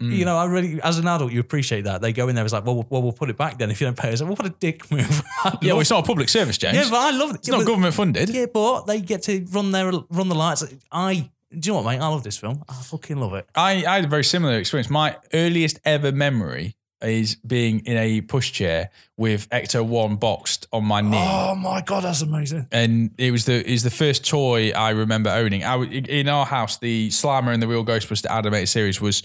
[0.01, 0.13] Mm.
[0.15, 2.03] You know, I really, as an adult, you appreciate that.
[2.03, 3.87] They go in there, it's like, well, we'll, well, put it back then if you
[3.87, 4.13] don't pay.
[4.13, 5.23] It's like, well, what a dick move.
[5.63, 6.77] Yeah, well, it's not a public service, James.
[6.77, 7.37] yeah, but I love it.
[7.37, 8.29] it's not government funded.
[8.29, 10.65] Yeah, but they get to run their run the lights.
[10.93, 12.01] I, do you know what, mate?
[12.01, 12.63] I love this film.
[12.69, 13.49] I fucking love it.
[13.55, 14.91] I, I had a very similar experience.
[14.91, 21.01] My earliest ever memory is being in a pushchair with Ecto One boxed on my
[21.03, 21.17] knee.
[21.19, 22.67] Oh my god, that's amazing.
[22.73, 25.63] and it was the is the first toy I remember owning.
[25.65, 29.23] I in our house, the Slimer and the Real Ghostbuster animated series was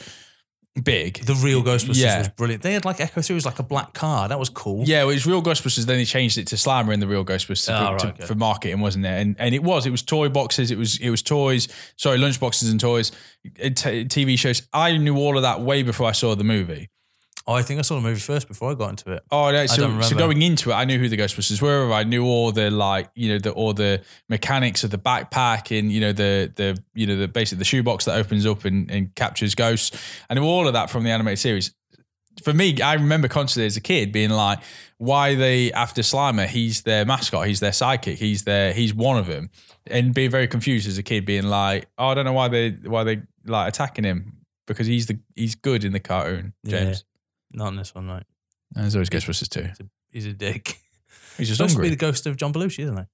[0.83, 1.25] big.
[1.25, 2.19] The real Ghostbusters Yeah.
[2.19, 2.63] was brilliant.
[2.63, 4.27] They had like Ecto Three was like a black car.
[4.29, 4.83] That was cool.
[4.85, 5.85] Yeah, well, it was Real Ghostbusters.
[5.85, 8.35] Then they changed it to Slimer in the Real Ghostbusters Oh, to- right, to- for
[8.35, 9.09] marketing, wasn't it?
[9.21, 9.85] And and it was.
[9.85, 10.71] It was toy boxes.
[10.71, 11.67] It was it was toys.
[11.97, 13.11] Sorry, lunch boxes and toys.
[13.57, 13.65] T-
[14.05, 14.61] TV shows.
[14.73, 16.89] I knew all of that way before I saw the movie.
[17.47, 19.23] Oh, I think I saw the movie first before I got into it.
[19.31, 21.91] Oh, no, so, so going into it, I knew who the Ghostbusters were.
[21.91, 25.91] I knew all the like, you know, the all the mechanics of the backpack and
[25.91, 29.15] you know the the you know the basically the shoebox that opens up and, and
[29.15, 29.97] captures ghosts.
[30.29, 31.73] I knew all of that from the animated series.
[32.43, 34.59] For me, I remember constantly as a kid being like,
[34.97, 36.47] "Why they after Slimer?
[36.47, 37.47] He's their mascot.
[37.47, 38.15] He's their sidekick.
[38.17, 39.49] He's their he's one of them."
[39.87, 42.69] And being very confused as a kid, being like, "Oh, I don't know why they
[42.69, 44.37] why they like attacking him
[44.67, 47.03] because he's the he's good in the cartoon." James,
[47.53, 48.23] Not in this one, right?
[48.71, 49.85] there's always Ghost Ghostbusters too.
[50.11, 50.79] He's a dick.
[51.37, 51.89] He's just supposed to be hungry.
[51.89, 53.07] the ghost of John Belushi, isn't it?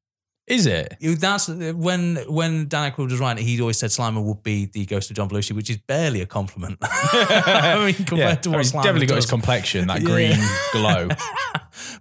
[0.48, 0.96] Is it?
[1.00, 3.44] You- That's uh, when when Dan Aykroyd was writing.
[3.44, 6.22] it, He always said Slimer would be the ghost of John Belushi, which is barely
[6.22, 6.78] a compliment.
[6.82, 8.36] I mean, compared Yeah.
[8.36, 10.38] to I mean, he's Slimer definitely got his complexion, that green
[10.72, 11.10] glow.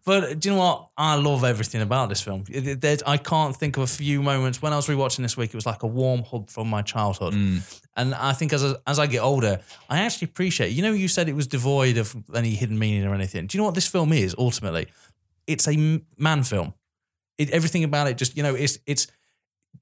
[0.05, 0.89] But do you know what?
[0.97, 2.45] I love everything about this film.
[2.49, 5.51] There's- I can't think of a few moments when I was rewatching this week.
[5.51, 7.35] It was like a warm hug from my childhood.
[7.35, 7.81] Mm.
[7.97, 10.69] And I think as I, as I get older, I actually appreciate.
[10.71, 10.73] It.
[10.75, 13.47] You know, you said it was devoid of any hidden meaning or anything.
[13.47, 14.35] Do you know what this film is?
[14.39, 14.87] Ultimately,
[15.47, 16.75] it's a man film.
[17.39, 19.07] It, everything about it, just you know, it's it's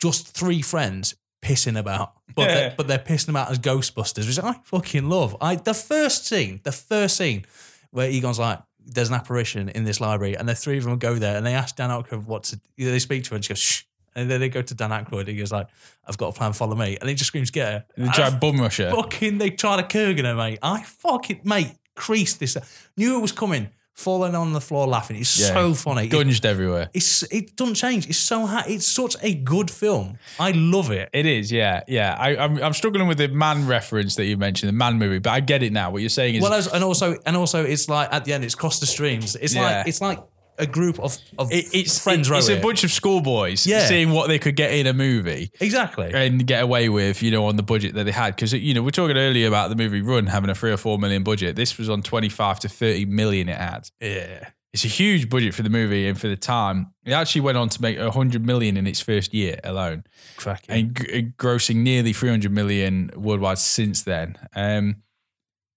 [0.03, 2.55] just three friends pissing about, but Yeah.
[2.55, 5.37] they're, but they're pissing about as Ghostbusters, which I fucking love.
[5.41, 7.45] I the first scene, the first scene
[7.91, 11.15] where Egon's like, "There's an apparition in this library," and the three of them go
[11.15, 12.61] there and they ask Dan Aykroyd what to.
[12.77, 13.83] They speak to her and she goes, "Shh."
[14.17, 15.67] And then they go to Dan Aykroyd and he goes like,
[16.07, 16.53] "I've got a plan.
[16.53, 18.91] Follow me." And he just screams, "Get her!" The giant bum rusher.
[18.91, 20.59] fucking they tried to Kurgan her, mate.
[20.63, 22.57] I fucking mate creased this.
[22.97, 23.71] Knew it was coming.
[23.97, 25.17] Falling on the floor laughing.
[25.19, 25.55] It's Yeah.
[25.55, 26.07] so funny.
[26.07, 26.91] It- Gunged everywhere.
[26.95, 28.09] it's it doesn't change.
[28.09, 30.19] It's so ha- it's such a good film.
[30.41, 31.11] I love it.
[31.13, 32.17] It is, yeah, yeah.
[32.19, 35.31] I, I'm, I'm struggling with the man reference that you mentioned, the man movie, but
[35.31, 35.91] I get it now.
[35.93, 38.57] What you're saying is, Well, and also and also it's like at the end it's
[38.57, 39.37] cross the streams.
[39.37, 39.63] It's Yeah.
[39.79, 40.19] like it's like
[40.59, 42.31] a group of of it, it's friends.
[42.31, 43.87] It's wrote a bunch of schoolboys Yeah.
[43.87, 45.51] seeing what they could get in a movie.
[45.61, 46.11] exactly.
[46.15, 48.37] and get away with, you know, on the budget that they had.
[48.37, 50.99] Because, you know, we're talking earlier about the movie Run having a three or four
[50.99, 51.57] million budget.
[51.57, 53.89] This was on 25 to 30 million it had.
[54.01, 54.49] Yeah.
[54.73, 56.89] It's a huge budget for the movie and for the time.
[57.05, 60.03] It actually went on to make 100 million in its first year alone
[60.37, 60.75] Cracking.
[60.75, 64.37] and g- grossing nearly 300 million worldwide since then.
[64.57, 64.97] Um,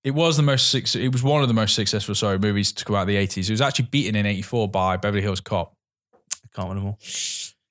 [0.04, 2.96] it was the most it was one of the most successful sorry movies to come
[2.96, 3.48] out of the 80s.
[3.50, 5.74] It was actually beaten in 84 by Beverly Hills Cop.
[6.14, 6.98] I Can't all.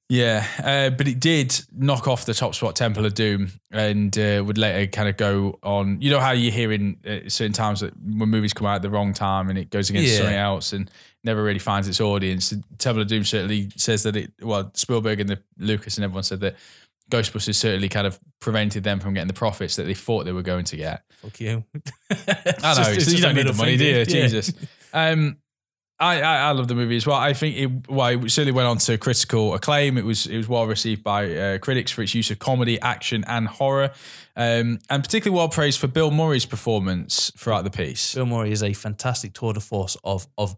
[0.08, 4.40] Yeah, uh, but it did knock off the top spot Temple of Doom and uh,
[4.46, 6.00] would later kind of go on.
[6.00, 8.82] You know how you hear in uh, certain times that when movies come out at
[8.82, 10.18] the wrong time and it goes against Yeah.
[10.18, 10.88] something else and
[11.24, 12.54] never really finds its audience.
[12.78, 16.38] Temple of Doom certainly says that it, well, Spielberg and the Lucas and everyone said
[16.38, 16.54] that
[17.10, 20.42] Ghostbusters certainly kind of prevented them from getting the profits that they thought they were
[20.42, 21.02] going to get.
[21.22, 21.64] Fuck you.
[22.10, 22.98] I know.
[22.98, 23.96] so you don't need the money, do you?
[23.98, 24.04] Yeah.
[24.04, 24.52] Jesus.
[24.92, 25.38] Um,
[25.98, 27.16] I, I I love the movie as well.
[27.16, 29.96] I think it well it certainly went on to critical acclaim.
[29.96, 33.24] It was it was well received by uh, critics for its use of comedy, action,
[33.26, 33.92] and horror,
[34.36, 38.14] um, and particularly well praised for Bill Murray's performance throughout the piece.
[38.14, 40.56] Bill Murray is a fantastic tour de force of of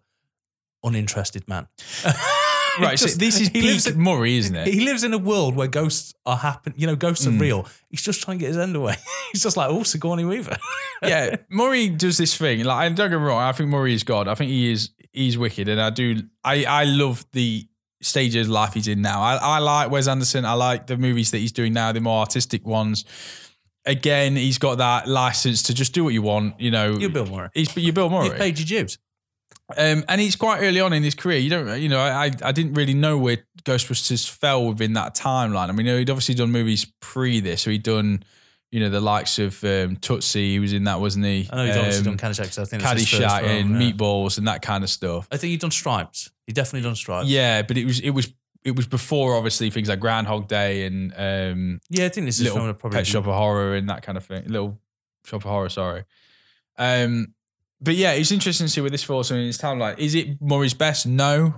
[0.82, 1.68] uninterested man.
[2.80, 4.66] Right, so this is he peak lives in- Murray, isn't it?
[4.68, 6.74] He lives in a world where ghosts are happen.
[6.76, 7.36] You know, ghosts Mm.
[7.36, 7.66] are real.
[7.90, 8.96] He's just trying to get his end away.
[9.32, 10.56] He's just like, oh, Sigourney Weaver.
[11.02, 12.64] yeah, Murray does this thing.
[12.64, 14.28] Like, and don't get me wrong, I think Murray is God.
[14.28, 16.22] I think he is he's wicked, and I do.
[16.44, 17.66] I I love the
[18.00, 19.20] stage of life he's in now.
[19.20, 20.44] I, I like Wes Anderson.
[20.44, 23.04] I like the movies that he's doing now, the more artistic ones.
[23.86, 26.60] Again, he's got that license to just do what you want.
[26.60, 27.48] You know, You're Bill Murray.
[27.54, 28.26] He's you're Bill Murray.
[28.28, 28.98] You've paid your dues.
[29.76, 31.38] Um, and he's quite early on in his career.
[31.38, 35.68] You don't, you know, I I didn't really know where Ghostbusters fell within that timeline.
[35.68, 38.22] I mean, he'd obviously done movies pre this, so he'd done,
[38.70, 40.52] you know, the likes of um, Tootsie.
[40.52, 41.48] He was in that, wasn't he?
[41.52, 43.70] I know he's obviously Um, done Caddyshack, so I think that's his first Caddyshack and
[43.82, 43.92] yeah.
[43.92, 45.28] Meatballs and that kind of stuff.
[45.30, 46.30] I think he'd done Stripes.
[46.46, 47.28] He definitely done Stripes.
[47.28, 48.32] Yeah, but it was it was
[48.64, 52.44] it was before obviously things like Groundhog Day and um, Yeah, I think this is
[52.52, 54.44] Little probably Pet Shop of Horror and that kind of thing.
[54.46, 54.80] Little
[55.26, 56.04] Shop of Horror, sorry.
[56.78, 57.34] Um,
[57.80, 59.98] but yeah, it's interesting to see where this falls in his timeline.
[59.98, 61.06] Is it Murray's best?
[61.06, 61.54] No.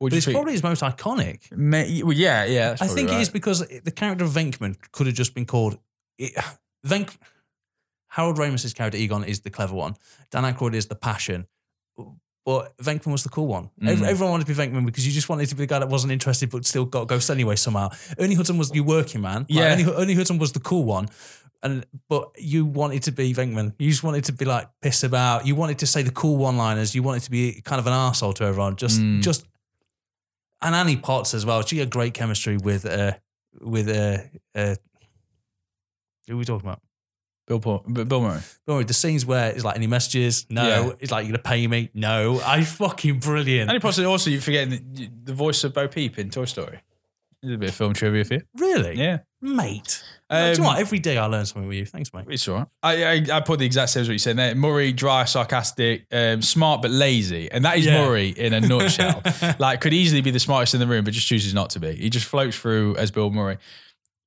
[0.00, 0.34] But do you it's think?
[0.34, 1.50] probably his most iconic.
[1.52, 2.70] May- well, yeah, yeah.
[2.70, 3.32] that's I probably think it is right.
[3.32, 5.78] because the character of Venkman could have just been called.
[6.18, 6.32] It,
[6.86, 7.16] Venk,
[8.08, 9.94] Harold Ramis's character Egon is the clever one.
[10.32, 11.46] Dan Aykroyd is the passion.
[12.44, 13.70] But Venkman was the cool one.
[13.80, 14.06] Ev- Mm.
[14.08, 16.12] Everyone wanted to be Venkman because you just wanted to be the guy that wasn't
[16.12, 17.90] interested but still got ghosts anyway somehow.
[18.18, 19.42] Ernie Hudson was your working man.
[19.42, 19.72] Like, Yeah.
[19.74, 21.08] Ernie, Ernie Hudson was the cool one.
[21.64, 23.74] And but you wanted to be Venkman.
[23.78, 25.46] You just wanted to be like piss about.
[25.46, 26.94] You wanted to say the cool one-liners.
[26.94, 28.74] You wanted to be kind of an asshole to everyone.
[28.76, 29.22] Just Mm.
[29.22, 29.44] just
[30.60, 31.62] and Annie Potts as well.
[31.62, 33.12] She had great chemistry with uh
[33.60, 34.18] with uh,
[34.58, 34.74] uh
[36.26, 36.80] who are we talking about?
[37.46, 38.40] Bill Paul, Bill Murray.
[38.66, 40.62] Don't worry, the scenes where it's like any messages, no.
[40.66, 40.90] Yeah.
[41.00, 42.40] It's like you're gonna pay me, no.
[42.44, 43.70] I fucking brilliant.
[43.70, 46.80] And possibly also you're forgetting the, the voice of Bo Peep in Toy Story.
[47.44, 48.42] A bit of film trivia for you.
[48.56, 49.18] really, Yeah.
[49.40, 50.02] mate.
[50.30, 50.78] Um, Do you know what?
[50.78, 51.84] Every day I learn something with you.
[51.84, 52.24] Thanks, mate.
[52.28, 52.66] It's all right.
[52.82, 54.54] I, I, I put the exact same as what you said there.
[54.54, 57.50] Murray, dry, sarcastic, um, smart but lazy.
[57.52, 58.02] And that is Yeah.
[58.04, 59.22] Murray in a nutshell.
[59.58, 61.92] like, could easily be the smartest in the room, but just chooses not to be.
[61.94, 63.58] He just floats through as Bill Murray.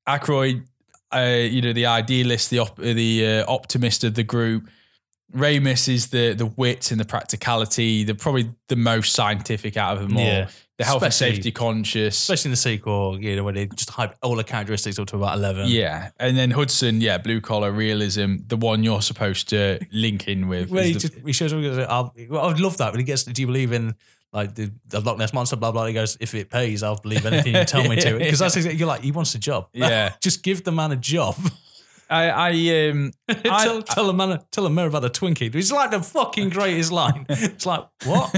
[0.07, 0.65] Aykroyd,
[1.11, 1.19] uh,
[1.49, 4.67] you know, the idealist, the op- the uh, optimist of the group.
[5.35, 10.03] Ramis is the the wit and the practicality, the probably the most scientific out of
[10.07, 10.23] them all.
[10.23, 10.49] Yeah.
[10.77, 12.17] The health Especially- and safety conscious.
[12.17, 15.15] Especially in the sequel, you know, when they just hype all the characteristics up to
[15.15, 15.67] about eleven.
[15.69, 20.49] Yeah, and then Hudson, yeah, blue collar realism, the one you're supposed to link in
[20.49, 20.73] with.
[20.75, 21.61] Is he, the- just, he shows up.
[21.61, 23.23] goes, I'll, well, I would love that but he gets.
[23.23, 23.95] Do you believe in
[24.33, 25.55] like the, the Loch Ness monster?
[25.55, 25.85] Blah blah.
[25.85, 28.17] He goes, if it pays, I'll believe anything you tell me to.
[28.17, 29.69] Because that's exactly, you're like, he wants a job.
[29.71, 30.13] Yeah.
[30.21, 31.37] just give the man a job.
[32.09, 35.55] I, I um, tell, I, tell a man, tell a man about a Twinkie.
[35.55, 37.25] It's like the fucking greatest line.
[37.29, 38.29] It's like what?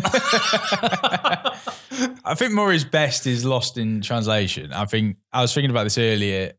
[2.23, 4.71] I think Murray's best is lost in translation.
[4.73, 6.53] I think I was thinking about this earlier.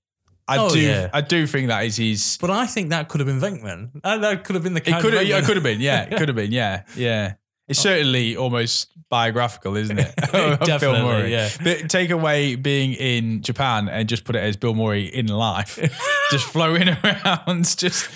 [0.47, 1.11] I Oh, do, yeah.
[1.13, 2.39] I do think that is his.
[2.41, 3.91] but I think that could have been Venkman.
[4.03, 4.81] Uh, That could have been the.
[4.81, 7.35] It could have, it could have been, yeah, it could have been, yeah, yeah.
[7.69, 10.15] It's certainly almost biographical, isn't it?
[10.23, 11.33] of Bill Definitely, Murray.
[11.33, 11.51] yeah.
[11.63, 15.79] But take away being in Japan and just put it as Bill Murray in life,
[16.31, 18.09] just floating around, just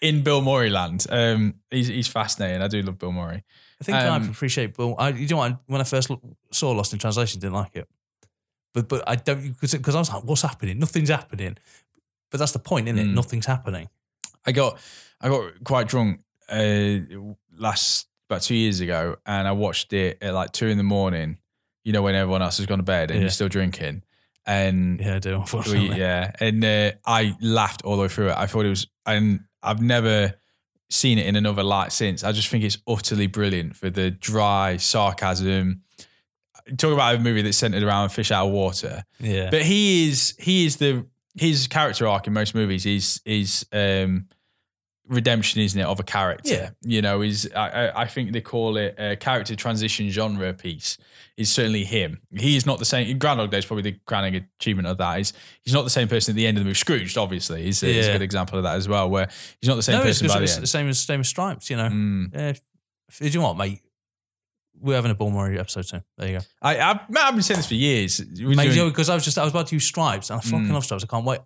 [0.00, 1.04] in Bill Murray land.
[1.10, 2.62] Um, he's he's fascinating.
[2.62, 3.42] I do love Bill Murray.
[3.82, 4.94] I think I Um, appreciate Bill.
[4.98, 5.60] I, you know what?
[5.66, 6.10] When I first
[6.52, 7.88] saw Lost in Translation, didn't like it.
[8.74, 10.78] But but I don't because I was like, what's happening?
[10.78, 11.56] Nothing's happening.
[12.30, 13.06] But that's the point, isn't it?
[13.10, 13.14] Mm.
[13.14, 13.88] Nothing's happening.
[14.46, 14.78] I got
[15.20, 16.98] I got quite drunk uh,
[17.56, 21.38] last about two years ago, and I watched it at like two in the morning.
[21.84, 23.22] You know when everyone else has gone to bed and Yeah.
[23.24, 24.04] you're still drinking,
[24.46, 25.34] and Yeah, I do.
[25.34, 28.36] Unfortunately, yeah, and uh, I laughed all the way through it.
[28.38, 30.34] I thought it was, and I've never
[30.92, 32.22] seen it in another light since.
[32.22, 35.82] I just think it's utterly brilliant for the dry sarcasm.
[36.76, 39.04] Talk about a movie that's centered around fish out of water.
[39.18, 39.50] yeah.
[39.50, 44.26] But he is he is the his character arc in most movies is is um
[45.08, 46.52] redemption, isn't it, of a character?
[46.54, 46.70] Yeah.
[46.82, 50.98] You know, is I, I I think they call it a character transition genre piece.
[51.38, 52.20] Is certainly him.
[52.30, 53.18] He is not the same.
[53.18, 55.16] Groundhog Day is probably the crowning achievement of that.
[55.16, 56.74] He's he's not the same person at the end of the movie.
[56.74, 59.08] Scrooged, obviously, is, is a good example of that as well.
[59.08, 59.28] Where
[59.60, 61.28] he's not the same no, it's, person by the it's the same as same as
[61.28, 61.70] Stripes.
[61.70, 61.88] You know.
[61.88, 62.34] Mm.
[62.34, 62.48] Yeah.
[62.50, 62.60] If-
[63.18, 63.80] Do you know what, mate?
[64.78, 66.02] We're having a Bill Murray episode soon.
[66.18, 66.44] There you go.
[66.60, 68.20] I I've, I've been saying this for years.
[68.20, 70.66] Mate, doing- because I was just I was about to use Stripes, and I fucking
[70.66, 70.72] Mm.
[70.72, 71.04] love Stripes.
[71.04, 71.40] I can't wait.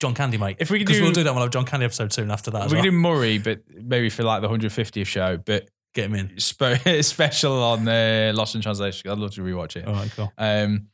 [0.00, 0.56] John Candy, mate.
[0.58, 1.32] If we could because do- we'll do that.
[1.34, 2.68] We'll have John Candy episode soon after that.
[2.68, 2.82] We well.
[2.82, 5.38] could do Murray, but maybe for like the 150th show.
[5.38, 6.38] But Get him in.
[6.40, 9.10] spe- special on uh, Lost in Translation.
[9.10, 9.86] I'd love to rewatch it.
[9.86, 10.32] All right, cool.
[10.36, 10.88] Um,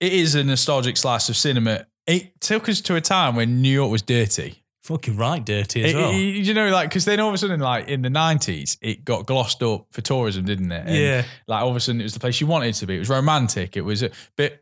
[0.00, 1.86] it is a nostalgic slice of cinema.
[2.06, 4.62] It took us to a time when New York was dirty.
[4.82, 6.10] Fucking right, dirty as It- well.
[6.10, 9.04] it- you know, like because then all of a sudden, like in the nineties, it
[9.04, 10.86] got glossed up for tourism, didn't it?
[10.86, 11.24] And, Yeah.
[11.46, 12.96] Like all of a sudden, it was the place you wanted to be.
[12.96, 13.76] It was romantic.
[13.76, 14.60] It was, a, but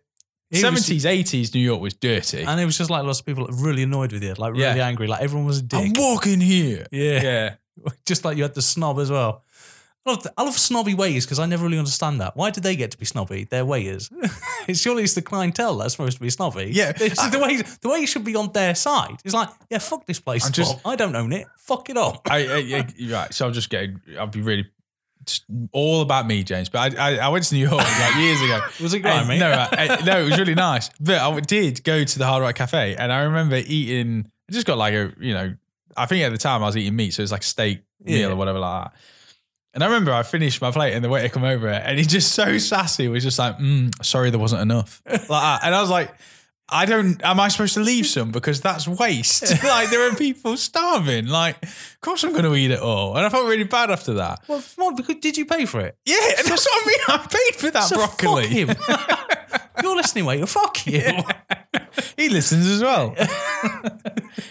[0.51, 2.43] was- seventies, eighties, New York was dirty.
[2.43, 4.87] And it was just like lots of people really annoyed with you, like really Yeah.
[4.87, 6.87] angry, like everyone was a I'm walking here.
[6.93, 7.23] Yeah.
[7.23, 7.55] yeah.
[8.07, 9.43] just like you had the snob as well.
[10.07, 12.35] I love, I love snobby waiters because I never really understand that.
[12.37, 13.45] Why did they get to be snobby?
[13.45, 14.09] They're waiters.
[14.69, 16.71] it's surely it's the clientele that's supposed to be snobby.
[16.73, 16.93] Yeah.
[16.97, 19.17] It's the way the way it should be on their side.
[19.25, 20.47] It's like, yeah, fuck this place.
[20.47, 21.47] I'm just- I don't own it.
[21.59, 22.23] Fuck it up.
[22.31, 23.35] I, I, I right.
[23.35, 24.01] So I'm just getting.
[24.19, 24.67] I'll be really.
[25.73, 26.71] All about me, James.
[26.71, 28.61] But I, I, I went to New York like years ago.
[28.81, 29.39] Was it grimy?
[29.39, 29.69] No, I,
[30.01, 30.89] I- no, it was really nice.
[30.99, 34.31] But I did go to the Hard Rock Cafe, and I remember eating.
[34.49, 35.55] I just got like a, you know,
[35.97, 37.83] I think at the time I was eating meat, so it was like a steak
[38.03, 38.27] meal Yeah.
[38.29, 38.93] or whatever like that.
[39.73, 42.33] And I remember I finished my plate, and the waiter come over, and he just
[42.33, 45.61] so sassy was just like, mm, "Sorry, there wasn't enough." Like that.
[45.65, 46.13] And I was like.
[46.73, 47.23] I don't.
[47.25, 49.43] Am I supposed to leave some because that's waste?
[49.65, 51.27] like there are people starving.
[51.27, 54.15] Like, of course I'm going to eat it all, and I felt really bad after
[54.15, 54.43] that.
[54.49, 55.97] Well, what, because did you pay for it?
[56.05, 56.99] Yeah, and that's what I mean.
[57.09, 58.67] I paid for that So broccoli.
[58.67, 59.57] Fuck him.
[59.83, 60.47] You're listening, waiter.
[60.47, 61.03] Fuck you.
[62.17, 63.15] he listens as well.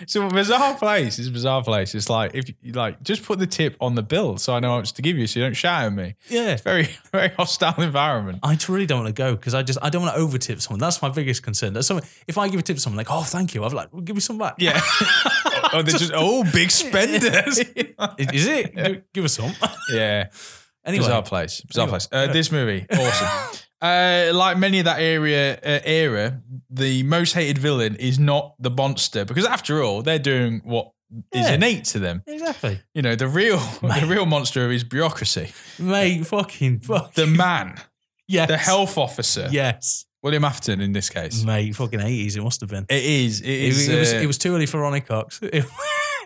[0.07, 1.19] so bizarre place.
[1.19, 1.93] It's a bizarre place.
[1.93, 4.69] It's like if you like just put the tip on the bill so I know
[4.71, 6.15] how much to give you, so you don't shout at me.
[6.29, 6.53] Yeah.
[6.53, 8.39] It's very very hostile environment.
[8.43, 10.79] I really don't want to go because I just I don't want to overtip someone.
[10.79, 11.73] That's my biggest concern.
[11.73, 13.91] That's someone if I give a tip to someone like, oh thank you, I'm like,
[13.93, 14.55] well, give me some back.
[14.57, 14.79] Yeah.
[15.73, 17.59] oh, they're just oh big spenders.
[18.17, 18.75] Is it?
[18.75, 19.51] Give, give us some.
[19.93, 20.29] yeah.
[20.85, 21.61] Anyway, Bizarre place.
[21.61, 22.07] Bizarre Anyway, place.
[22.11, 23.61] Uh, This movie, awesome.
[23.81, 28.69] uh, like many of that area uh, era, the most hated villain is not the
[28.69, 30.91] monster because after all, they're doing what
[31.33, 31.53] is Yeah.
[31.53, 32.23] innate to them.
[32.27, 35.51] exactly, You know, the real the real monster is bureaucracy.
[35.77, 36.25] mate.
[36.25, 37.13] Fucking fuck.
[37.13, 37.75] The man,
[38.27, 41.43] yes, the health officer, Yes, William Afton in this case.
[41.43, 41.75] mate.
[41.75, 42.35] Fucking eighties.
[42.35, 42.85] It must have been.
[42.89, 43.41] It is.
[43.41, 43.87] It It, is.
[43.89, 44.13] it was.
[44.13, 45.39] uh, It was too early for Ronny Cox.
[45.41, 45.65] It,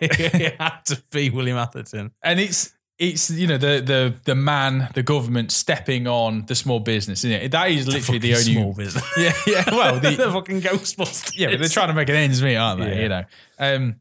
[0.00, 2.10] it had to be William Atherton.
[2.22, 6.80] and it's it's you know the the the man, the government stepping on the small
[6.80, 7.50] business, isn't it?
[7.52, 9.04] That is literally the Fucking only small business.
[9.16, 9.64] Yeah, yeah.
[9.70, 11.32] Well, the, the, fucking Ghostbusters.
[11.36, 12.94] yeah, but they're trying to make an ends meet, aren't they?
[12.96, 13.02] Yeah.
[13.02, 13.24] You know.
[13.58, 13.96] Um,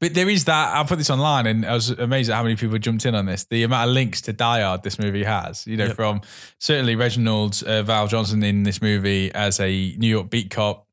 [0.00, 0.76] but there is that.
[0.76, 3.26] I put this online, and I was amazed at how many people jumped in on
[3.26, 3.44] this.
[3.44, 5.66] The amount of links to Die Hard this movie has.
[5.66, 5.96] You know, Yep.
[5.96, 6.20] from
[6.58, 10.86] certainly Reginald uh, VelJohnson in this movie as a New York beat cop.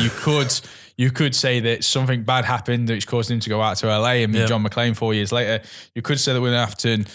[0.00, 0.52] You could
[0.96, 4.22] you could say that something bad happened which caused him to go out to LA
[4.24, 4.48] and meet Yep.
[4.48, 5.62] John McClane four years later.
[5.94, 7.06] You could say that William Afton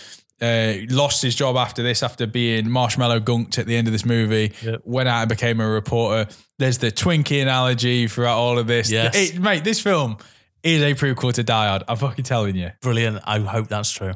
[0.42, 4.06] uh, lost his job after this, after being marshmallow gunked at the end of this
[4.06, 4.82] movie, Yep.
[4.86, 6.30] went out and became a reporter.
[6.58, 8.90] There's the Twinkie analogy throughout all of this.
[8.92, 9.16] Yes.
[9.16, 10.18] It- mate, this film
[10.64, 11.84] is a prequel to Die Hard.
[11.88, 12.72] I'm fucking telling you.
[12.82, 13.20] Brilliant.
[13.26, 14.14] I hope that's true.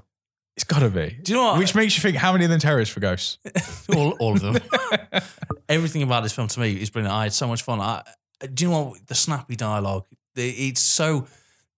[0.55, 1.17] It's got to be.
[1.21, 1.59] Do you know what?
[1.59, 3.39] Which makes you think, how many of them terrorists for ghosts?
[3.95, 4.57] all, all of them.
[5.69, 7.13] Everything about this film to me is brilliant.
[7.13, 7.79] I had so much fun.
[7.79, 8.03] I,
[8.53, 9.07] do you know what?
[9.07, 10.05] The snappy dialogue.
[10.35, 11.27] It's so.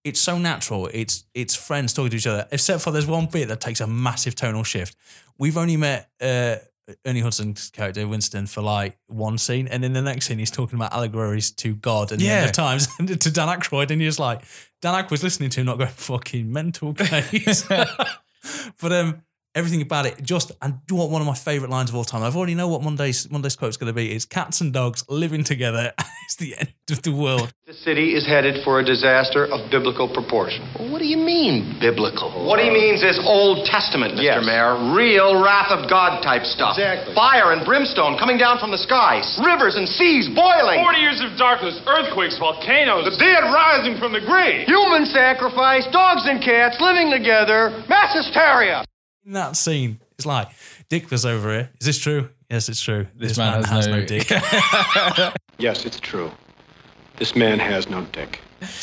[0.04, 0.88] It's so natural.
[0.92, 2.46] It's it's friends talking to each other.
[2.52, 4.96] Except for there's one bit that takes a massive tonal shift.
[5.36, 6.56] We've only met uh,
[7.04, 10.78] Ernie Hudson's character Winston for like one scene, and in the next scene he's talking
[10.78, 12.44] about allegories to God and the end Yeah.
[12.46, 14.42] of times and to Dan Aykroyd, and you're like
[14.82, 17.62] Dan Aykroyd's listening to him, not going fucking mental case.
[18.80, 19.22] but um,
[19.56, 22.04] everything about it just and do you want one of my favorite lines of all
[22.04, 22.22] time?
[22.22, 24.12] I've already know what Monday's Monday's quote's going to be.
[24.12, 25.92] It's cats and dogs living together.
[26.28, 27.50] it's the end of the world.
[27.66, 30.62] The city is headed for a disaster of biblical proportion.
[30.92, 32.30] What do you mean, biblical?
[32.46, 34.38] What he means is Old Testament, Mr.
[34.38, 34.46] Yes.
[34.46, 34.94] Mayor.
[34.94, 36.78] Real wrath of God type stuff.
[36.78, 37.16] Exactly.
[37.16, 39.24] Fire and brimstone coming down from the skies.
[39.42, 40.78] Rivers and seas boiling.
[40.78, 44.68] 40 years of darkness, earthquakes, volcanoes, the dead rising from the grave.
[44.68, 48.85] Human sacrifice, dogs and cats living together, mass hysteria.
[49.26, 50.48] In that scene, it's like
[50.88, 51.70] Dick was over here.
[51.80, 52.28] Is this true?
[52.48, 53.08] Yes, it's true.
[53.16, 54.30] This man has no- dick.
[55.58, 56.30] Yes, it's true.
[57.16, 58.40] This man has no dick.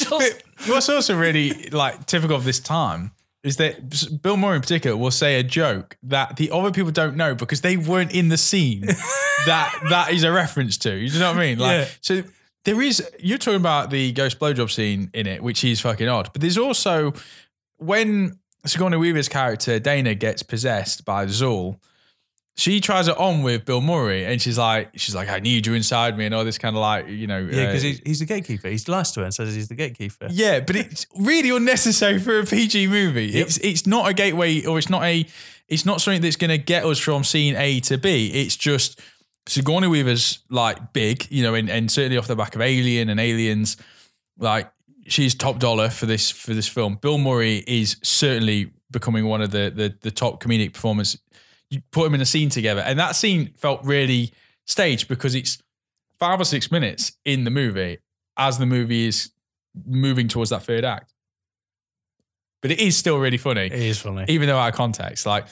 [0.09, 3.11] But what's also really like typical of this time
[3.43, 7.15] is that Bill Murray in particular will say a joke that the other people don't
[7.15, 8.81] know because they weren't in the scene
[9.45, 10.95] that that is a reference to.
[10.95, 11.59] You know what I mean?
[11.59, 11.87] Like Yeah.
[12.01, 12.23] so
[12.65, 16.29] there is you're talking about the ghost blowjob scene in it, which is fucking odd.
[16.33, 17.13] But there's also
[17.77, 21.79] when Sigourney Weaver's character Dana gets possessed by Zuul,
[22.55, 25.73] she tries it on with Bill Murray, and she's like, she's like, I need you
[25.73, 28.19] inside me, and all this kind of like, you know, yeah, because uh, he's, he's
[28.19, 28.67] the gatekeeper.
[28.67, 30.27] He's lies to her and says he's the gatekeeper.
[30.29, 33.25] yeah, but it's really unnecessary for a PG movie.
[33.25, 33.47] Yep.
[33.47, 35.25] It's it's not a gateway, or it's not a,
[35.67, 38.31] it's not something that's going to get us from scene A to B.
[38.33, 39.01] It's just
[39.47, 43.19] Sigourney Weaver's like big, you know, and, and certainly off the back of Alien and
[43.19, 43.77] Aliens,
[44.37, 44.71] like
[45.07, 46.95] she's top dollar for this for this film.
[47.01, 51.17] Bill Murray is certainly becoming one of the the, the top comedic performers.
[51.69, 54.31] You put him in a scene together, and that scene felt really
[54.65, 55.61] staged because it's
[56.19, 57.97] five or six minutes in the movie
[58.37, 59.31] as the movie is
[59.85, 61.13] moving towards that third act.
[62.61, 64.25] But it is still really funny, It is funny.
[64.29, 65.25] even though out of context.
[65.25, 65.47] Like,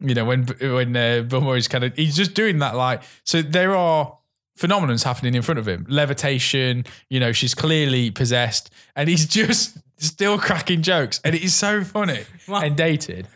[0.00, 2.74] you know, when when uh, Bill Murray's kind of he's just doing that.
[2.74, 4.18] Like, so there are
[4.58, 6.84] phenomenons happening in front of him, levitation.
[7.10, 11.82] You know, she's clearly possessed, and he's just still cracking jokes, and it is so
[11.84, 12.60] funny Wow.
[12.62, 13.26] and dated.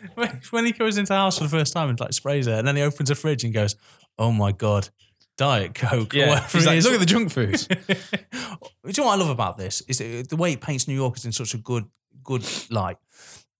[0.51, 2.67] When- he goes into the house for the first time and like sprays her, and
[2.67, 3.75] then he opens a fridge and goes,
[4.19, 4.89] "Oh my god,
[5.37, 6.85] Diet Coke." Yeah, he's like, is.
[6.85, 7.55] look at the junk food.
[7.87, 9.81] Do you know what I love about this?
[9.87, 11.85] Is the way it paints New York is in such a good,
[12.23, 12.97] good light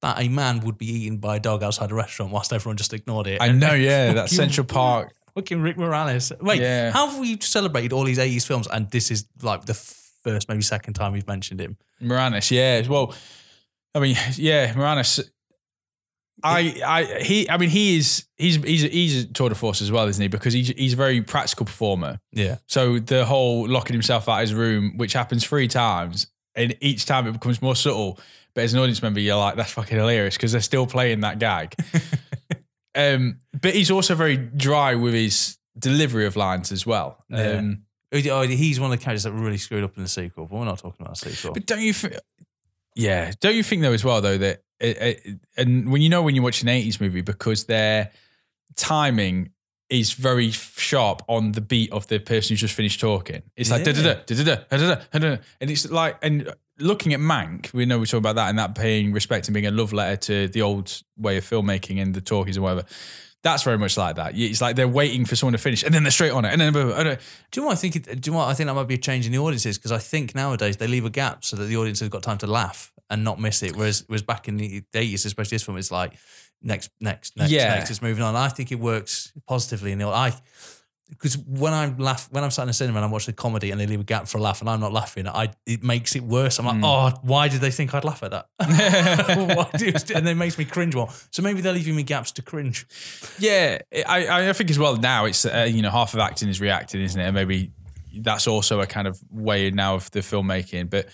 [0.01, 2.91] that a man would be eaten by a dog outside a restaurant whilst everyone just
[2.93, 3.39] ignored it.
[3.41, 5.13] I know, yeah, that Central Park.
[5.35, 6.31] Fucking Rick Moranis.
[6.41, 6.91] Wait, Yeah.
[6.91, 10.61] how have we celebrated all these 80s films and this is like the first, maybe
[10.61, 11.77] second time we've mentioned him?
[12.01, 12.85] Moranis, yeah.
[12.87, 13.13] Well,
[13.95, 15.21] I mean, yeah, Moranis.
[16.43, 19.91] I, I, he, I mean, he is, he's, he's, he's a tour de force as
[19.91, 20.27] well, isn't he?
[20.27, 22.19] Because he's, he's a very practical performer.
[22.31, 22.57] Yeah.
[22.67, 27.05] So the whole locking himself out of his room, which happens three times, and each
[27.05, 28.19] time it becomes more subtle.
[28.55, 31.37] But as an audience member, you're like, that's fucking hilarious because they're still playing that
[31.39, 31.75] gag.
[32.95, 37.23] um, but he's also very dry with his delivery of lines as well.
[37.29, 37.51] Yeah.
[37.53, 37.83] Um,
[38.13, 40.65] Oh, He's one of the characters that really screwed up in the sequel, but we're
[40.65, 41.53] not talking about a sequel.
[41.53, 42.15] But don't you think?
[42.93, 46.21] Yeah, don't you think though as well though that it, it, and when you know
[46.21, 48.11] when you watch an eighties movie because their
[48.75, 49.51] timing
[49.89, 53.43] is very sharp on the beat of the person who's just finished talking.
[53.55, 57.19] It's like da da da da da da da, and it's like and looking at
[57.19, 59.93] Mank, we know we talk about that and that paying respect and being a love
[59.93, 62.83] letter to the old way of filmmaking and the talkies and whatever.
[63.43, 64.37] That's very much like that.
[64.37, 66.61] It's like they're waiting for someone to finish and then they're straight on it and
[66.61, 66.75] then.
[66.75, 67.17] and then-
[67.51, 67.95] Do you know what I think?
[67.95, 69.77] It, do you know what I think that might be a change in the audiences?
[69.79, 72.37] Because I think nowadays they leave a gap so that the audience has got time
[72.39, 73.75] to laugh and not miss it.
[73.75, 76.13] Whereas, whereas back in the eighties, especially this film, it's like
[76.61, 77.73] next, next, next, Yeah.
[77.75, 77.89] next.
[77.89, 78.35] It's moving on.
[78.35, 80.07] I think it works positively in the.
[80.07, 80.33] I
[81.11, 83.69] because when I'm laugh, when I'm sat in a cinema and I'm watching a comedy
[83.69, 86.15] and they leave a gap for a laugh and I'm not laughing, I it makes
[86.15, 86.57] it worse.
[86.57, 86.83] I'm like, Mm.
[86.85, 88.47] oh, why did they think I'd laugh at that?
[90.15, 91.09] And it makes me cringe more.
[91.31, 92.85] So maybe they're leaving me gaps to cringe.
[93.39, 96.59] Yeah, I, I think as well now it's uh, you know half of acting is
[96.61, 97.25] reacting, isn't it?
[97.25, 97.71] And maybe
[98.19, 100.89] that's also a kind of way now of the filmmaking.
[100.89, 101.07] But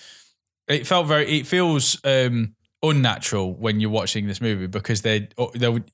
[0.68, 5.70] it felt very, it feels um, unnatural when you're watching this movie because they they
[5.70, 5.90] would.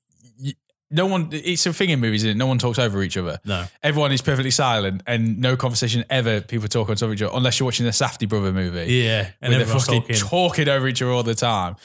[0.93, 1.29] No one.
[1.31, 2.37] It's a thing in movies, isn't it?
[2.37, 3.39] No one talks over each other.
[3.43, 3.65] No.
[3.81, 6.39] everyone is perfectly silent, and no conversation ever.
[6.41, 8.93] People talk on top of each other, unless you're watching the Safdie Brother movie.
[8.93, 10.15] Yeah, and they're fucking talking.
[10.15, 11.75] talking over each other all the time.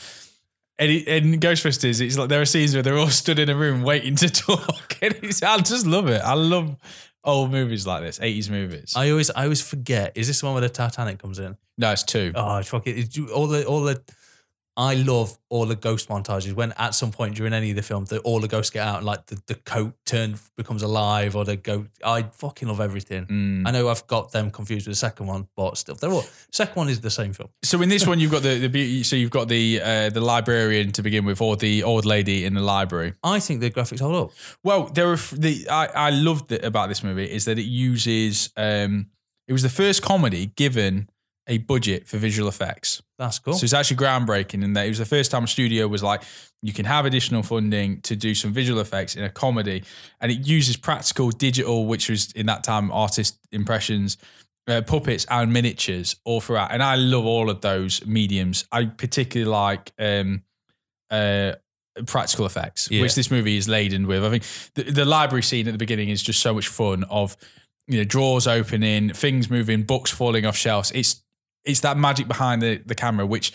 [0.78, 3.56] And it, in Ghostbusters, it's like there are scenes where they're all stood in a
[3.56, 4.96] room waiting to talk.
[5.02, 6.20] And it's, I just love it.
[6.22, 6.76] I love
[7.24, 8.94] old movies like this, 80s movies.
[8.96, 10.12] I always, I always forget.
[10.16, 11.56] Is this the one where the Titanic comes in?
[11.78, 12.32] no, it's two.
[12.34, 12.96] Oh, fuck it.
[12.98, 14.00] It's all the, all the.
[14.78, 18.10] I love all the ghost montages when at some point during any of the films,
[18.10, 21.44] the, all the ghosts get out and like the, the coat turn becomes alive or
[21.44, 21.88] the goat.
[22.04, 23.26] I fucking love everything.
[23.26, 23.66] Mm.
[23.66, 26.24] I know I've got them confused with the second one, but still, they're all.
[26.52, 27.48] Second one is the same film.
[27.64, 29.02] So in this one, you've got the, the beauty.
[29.02, 32.54] So you've got the uh, the librarian to begin with, or the old lady in
[32.54, 33.14] the library.
[33.24, 34.30] I think the graphics hold up.
[34.62, 38.50] Well, there are the I, I loved it about this movie is that it uses
[38.56, 39.08] um
[39.48, 41.08] it was the first comedy given
[41.48, 43.02] a budget for visual effects.
[43.18, 43.54] That's cool.
[43.54, 46.22] So it's actually groundbreaking in that it was the first time a studio was like,
[46.62, 49.82] you can have additional funding to do some visual effects in a comedy,
[50.20, 54.18] and it uses practical digital, which was in that time artist impressions,
[54.68, 56.70] uh, puppets and miniatures all throughout.
[56.70, 58.66] And I love all of those mediums.
[58.70, 60.42] I particularly like um,
[61.10, 61.52] uh,
[62.06, 63.02] practical effects, Yeah.
[63.02, 64.24] which this movie is laden with.
[64.24, 64.44] I think
[64.74, 67.04] the, the library scene at the beginning is just so much fun.
[67.04, 67.36] Of
[67.86, 70.92] you know drawers opening, things moving, books falling off shelves.
[70.92, 71.22] It's
[71.64, 73.52] it's that magic behind the, the camera, which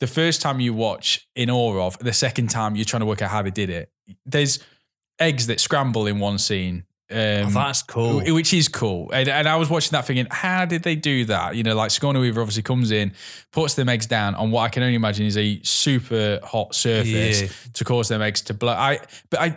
[0.00, 3.20] the first time you watch in awe of, the second time you're trying to work
[3.22, 3.90] out how they did it.
[4.24, 4.58] There's
[5.18, 6.84] eggs that scramble in one scene.
[7.10, 8.20] Um, Oh, that's cool.
[8.20, 9.10] Which is cool.
[9.12, 11.56] And, and I was watching that thinking, how did they do that?
[11.56, 13.12] You know, like Sigourney Weaver obviously comes in,
[13.50, 17.42] puts them eggs down on what I can only imagine is a super hot surface
[17.42, 17.48] Yeah.
[17.72, 18.72] to cause them eggs to blow.
[18.74, 19.56] I, but I,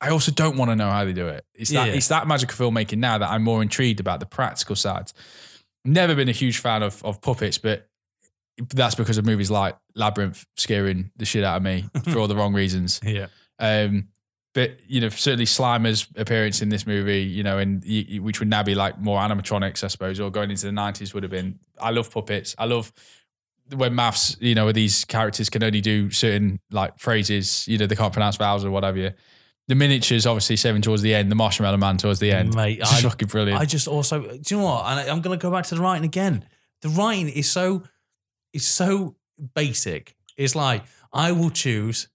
[0.00, 1.44] I also don't want to know how they do it.
[1.54, 1.94] It's that Yeah.
[1.94, 5.12] it's that magic of filmmaking now that I'm more intrigued about the practical sides.
[5.88, 7.86] Never been a huge fan of of puppets, but
[8.74, 12.36] that's because of movies like Labyrinth scaring the shit out of me for all the
[12.36, 13.00] wrong reasons.
[13.02, 13.26] yeah.
[13.58, 14.08] Um,
[14.54, 17.84] but you know, certainly Slimer's appearance in this movie, you know, and
[18.20, 21.22] which would now be like more animatronics, I suppose, or going into the nineties would
[21.22, 21.60] have been.
[21.80, 22.54] I love puppets.
[22.58, 22.92] I love
[23.74, 27.86] when maths, you know, where these characters can only do certain like phrases, you know,
[27.86, 29.14] they can't pronounce vowels or whatever.
[29.68, 31.30] The miniatures, obviously, seven towards the end.
[31.30, 33.60] The Marshmallow Man towards the end, Mate, It's I- fucking brilliant.
[33.60, 34.86] I just also, do you know what?
[34.86, 36.44] And I, I'm going to go back to the writing again.
[36.82, 37.82] The writing is so,
[38.52, 39.16] is so
[39.54, 40.14] basic.
[40.36, 42.08] It's like I will choose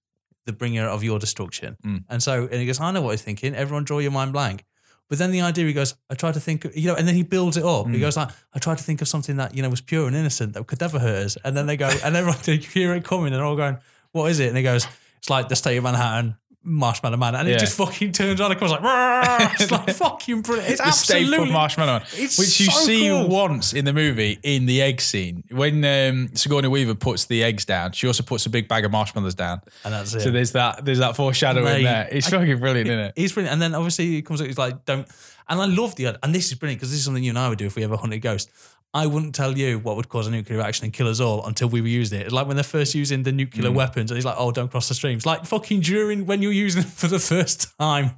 [0.45, 2.03] the bringer of your destruction, Mm.
[2.09, 3.55] and so and he goes, I know what he's thinking.
[3.55, 4.65] Everyone, draw your mind blank.
[5.09, 7.23] But then the idea, he goes, I try to think, you know, and then he
[7.23, 7.87] builds it up.
[7.87, 7.99] He Mm.
[7.99, 10.53] goes like, I tried to think of something that you know was pure and innocent
[10.53, 11.37] that could never hurt us.
[11.45, 13.77] And then they go, and everyone they hear it coming, and they're all going,
[14.11, 14.47] What is it?
[14.47, 14.87] And he goes,
[15.19, 16.35] It's like the state of Manhattan.
[16.63, 17.55] Marshmallow Man, and Yeah.
[17.55, 18.51] it just fucking turns on.
[18.51, 18.79] It comes like,
[19.59, 20.71] it's like fucking brilliant.
[20.71, 23.27] It's the staple absolutely marshmallow, Man, It's which you so see cool.
[23.27, 27.65] once in the movie in the egg scene when um, Sigourney Weaver puts the eggs
[27.65, 27.91] down.
[27.91, 29.61] She also puts a big bag of marshmallows down.
[29.83, 30.21] and that's it.
[30.21, 32.07] So there's that there's that foreshadowing Mate, there.
[32.11, 33.13] It's I- fucking brilliant, isn't it?
[33.15, 33.53] He's brilliant.
[33.53, 35.07] And then obviously he comes up, he's like, don't.
[35.49, 37.49] And I love the, and this is brilliant because this is something you and I
[37.49, 38.49] would do if we ever hunted a ghost.
[38.95, 41.67] I wouldn't tell you what would cause a nuclear reaction and kill us all until
[41.67, 42.25] we were using it.
[42.25, 43.75] It's like when they're first using the nuclear Mm.
[43.75, 45.25] weapons and he's like, oh, don't cross the streams.
[45.25, 48.11] Like fucking during when you're using them for the first time.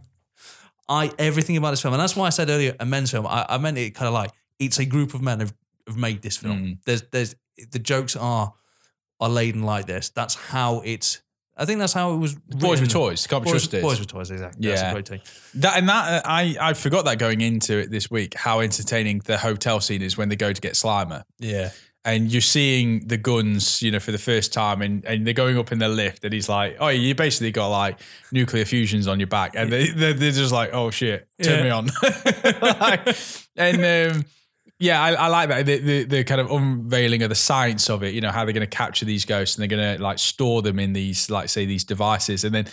[0.88, 3.46] I, everything about this film, and that's why I said earlier, a men's film, I,
[3.50, 5.54] I meant it kind of like, it's a group of men have,
[5.88, 6.60] have made this film.
[6.60, 6.78] Mm.
[6.86, 7.36] There's, there's,
[7.72, 8.54] the jokes are,
[9.20, 10.10] are laden like this.
[10.10, 11.22] That's how it's,
[11.58, 12.36] I think that's how it was.
[12.36, 13.82] Boys with toys, can't be Boys, trusted.
[13.82, 14.68] boys with toys, exactly.
[14.70, 14.90] That's Yeah.
[14.90, 15.22] a great thing.
[15.56, 19.20] That and that uh, I I forgot that going into it this week how entertaining
[19.26, 21.24] the hotel scene is when they go to get Slimer.
[21.40, 21.70] Yeah.
[22.08, 25.58] And you're seeing the guns, you know, for the first time, and, and they're going
[25.58, 28.00] up in the lift, and he's like, "Oh, you basically got like
[28.32, 31.64] nuclear fusions on your back," and they they're, they're just like, "Oh shit, turn Yeah.
[31.64, 31.90] me on."
[32.62, 33.18] Like,
[33.58, 34.26] and um,
[34.80, 38.04] yeah, I, I like that the, the the kind of unveiling of the science of
[38.04, 38.14] it.
[38.14, 40.62] You know, how they're going to capture these ghosts and they're going to like store
[40.62, 42.68] them in these, like say, these devices, and then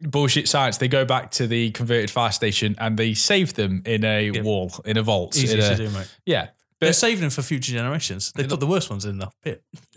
[0.00, 0.78] bullshit science.
[0.78, 4.42] They go back to the converted fire station and they save them in a Yeah.
[4.42, 5.36] wall, in a vault.
[5.36, 6.08] Easy in to a- do, mate.
[6.26, 6.48] yeah.
[6.80, 8.32] They're saving them for future generations.
[8.36, 9.64] They put the worst ones in the pit.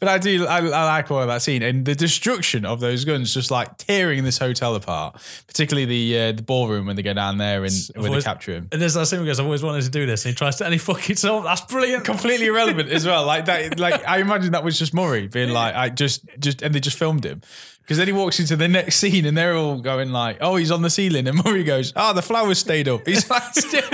[0.00, 3.04] but I do, I, I like all of that scene and the destruction of those
[3.04, 5.20] guns, just like tearing this hotel apart.
[5.46, 8.68] Particularly the uh, the ballroom when they go down there and when they capture him.
[8.72, 10.24] And there's that scene where he goes, I've always wanted to do this.
[10.24, 12.04] And he tries to, and he fucking so That's brilliant.
[12.04, 13.26] Completely irrelevant as well.
[13.26, 16.74] Like that, like I imagine that was just Murray being like, I just, just, and
[16.74, 17.42] they just filmed him.
[17.86, 20.72] Because then he walks into the next scene and they're all going like, "Oh, he's
[20.72, 23.88] on the ceiling," and Murray goes, "Oh, the flowers stayed up." He's like still,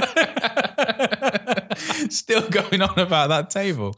[2.09, 3.94] still going on about that table.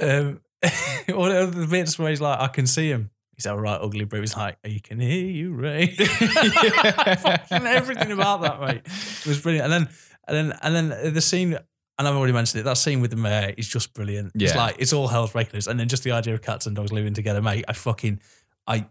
[0.00, 0.40] Um,
[1.08, 3.10] of the bits where he's like, I can see him.
[3.34, 4.20] He's right ugly bro.
[4.20, 5.88] He's like, you can hear you, Ray.
[5.88, 8.82] Fucking everything about that, mate.
[8.84, 9.64] It was brilliant.
[9.64, 9.88] And then,
[10.28, 11.58] and then, and then the scene,
[11.98, 12.64] and I've already mentioned it.
[12.64, 14.32] That scene with the mayor is just brilliant.
[14.36, 14.48] Yeah.
[14.48, 15.66] It's like it's all hell's breaking loose.
[15.66, 17.64] And then just the idea of cats and dogs living together, mate.
[17.66, 18.20] I fucking,
[18.66, 18.86] I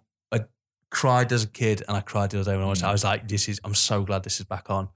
[0.92, 2.84] cried as a kid, and I cried the other day when I watched.
[2.84, 2.86] it.
[2.86, 3.06] I was mm.
[3.06, 3.60] like, this is.
[3.64, 4.90] I'm so glad this is back on.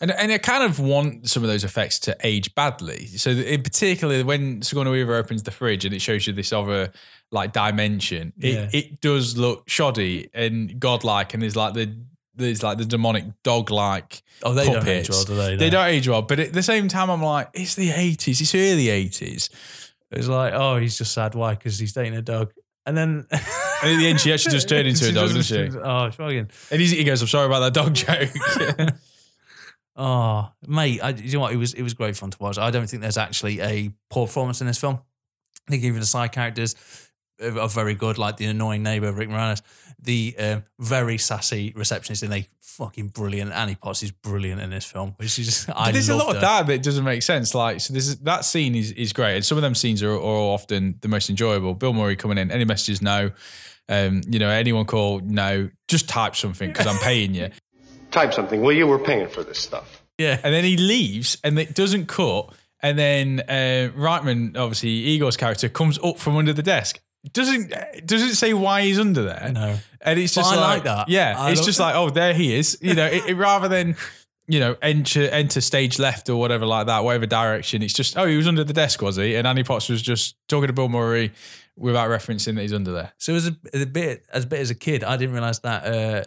[0.00, 3.06] And and I kind of want some of those effects to age badly.
[3.06, 6.92] So in particular, when Sigourney Weaver opens the fridge and it shows you this other
[7.30, 8.70] like dimension, it, Yeah.
[8.72, 11.94] it does look shoddy and godlike, and there's like the
[12.36, 14.22] there's like the demonic dog like.
[14.42, 15.56] Oh, they don't age well, do they?
[15.56, 18.54] They don't age well, but at the same time, I'm like, it's the 80s, it's
[18.54, 19.50] early 80s.
[20.10, 21.34] It's like, oh, he's just sad.
[21.34, 21.54] Why?
[21.54, 22.52] Because he's dating a dog.
[22.86, 23.26] And then
[23.82, 25.78] And at the end, she actually just turned into a dog, doesn't she?
[25.78, 26.50] Oh, it's fucking.
[26.70, 28.90] And he's, he goes, I'm sorry about that dog joke.
[29.96, 31.52] Oh, mate, I, you know what?
[31.52, 32.56] It was it was great fun to watch.
[32.56, 34.98] I don't think there's actually a poor performance in this film.
[35.68, 36.74] I think even the side characters
[37.42, 39.62] are are very good, like the annoying neighbor Rick Moranis,
[40.02, 43.52] the um, very sassy receptionist, and they fucking brilliant.
[43.52, 45.14] Annie Potts is brilliant in this film.
[45.18, 46.46] Which is just, I But there's a loved lot of her.
[46.48, 47.54] that that doesn't make sense.
[47.54, 49.36] Like, so this is, that scene is, is great.
[49.36, 51.74] And some of them scenes are, are often the most enjoyable.
[51.74, 53.32] Bill Murray coming in, any messages, no.
[53.88, 55.68] Um, you know, anyone call, no.
[55.88, 57.50] Just type something because I'm paying you.
[58.10, 58.86] Type something, will you?
[58.86, 60.02] We're paying for this stuff.
[60.18, 62.52] Yeah, And then he leaves and it doesn't cut.
[62.82, 67.00] And then uh, Reitman, obviously Egon's character, comes up from under the desk.
[67.32, 67.72] Doesn't
[68.06, 69.50] doesn't say why he's under there.
[69.52, 69.76] No.
[70.00, 71.08] and it's just I like, like that.
[71.08, 71.82] Yeah, I it's just it.
[71.82, 72.78] like oh, there he is.
[72.80, 73.96] You know, it, it- rather than
[74.48, 77.82] you know enter enter stage left or whatever like that, whatever direction.
[77.82, 79.34] It's just oh, he was under the desk, was he?
[79.36, 81.32] And Annie Potts was just talking to Bill Murray
[81.76, 83.12] without referencing that he's under there.
[83.18, 85.84] So as a, a bit as a bit as a kid, I didn't realize that
[85.84, 86.24] uh,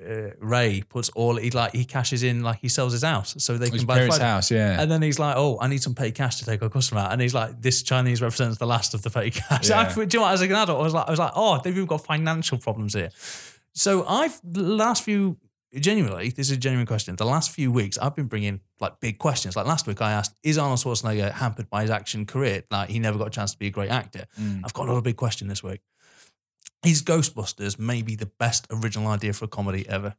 [0.00, 3.56] uh, Ray puts all he like he cashes in like he sells his house so
[3.56, 4.24] they His can buy Friday.
[4.24, 4.80] house, yeah.
[4.80, 7.12] And then he's like, "Oh, I need some petty cash to take our customer out."
[7.12, 9.80] And he's like, "This Chinese represents the last of the petty cash." Yeah.
[9.88, 10.34] I, do you know what?
[10.34, 12.94] As an adult, I was like, "I was like, oh, they've even got financial problems
[12.94, 13.10] here."
[13.72, 15.38] So I've the last few
[15.78, 17.16] genuinely, this is a genuine question.
[17.16, 19.56] The last few weeks, I've been bringing like big questions.
[19.56, 22.64] Like last week, I asked, "Is Arnold Schwarzenegger hampered by his action career?
[22.70, 24.26] Like he never got a chance to be a great actor?"
[24.64, 25.80] I've got another big question this week.
[26.84, 30.14] Is Ghostbusters maybe the best original idea for a comedy ever?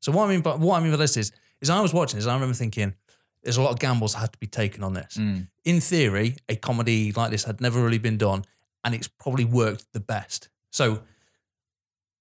[0.00, 2.18] So what I mean by what I mean by this is, is I was watching
[2.18, 2.94] this, and I remember thinking,
[3.42, 5.16] there's a lot of gambles that had to be taken on this.
[5.16, 5.48] Mm.
[5.64, 8.44] In theory, a comedy like this had never really been done,
[8.84, 10.48] and it's probably worked the best.
[10.70, 11.02] So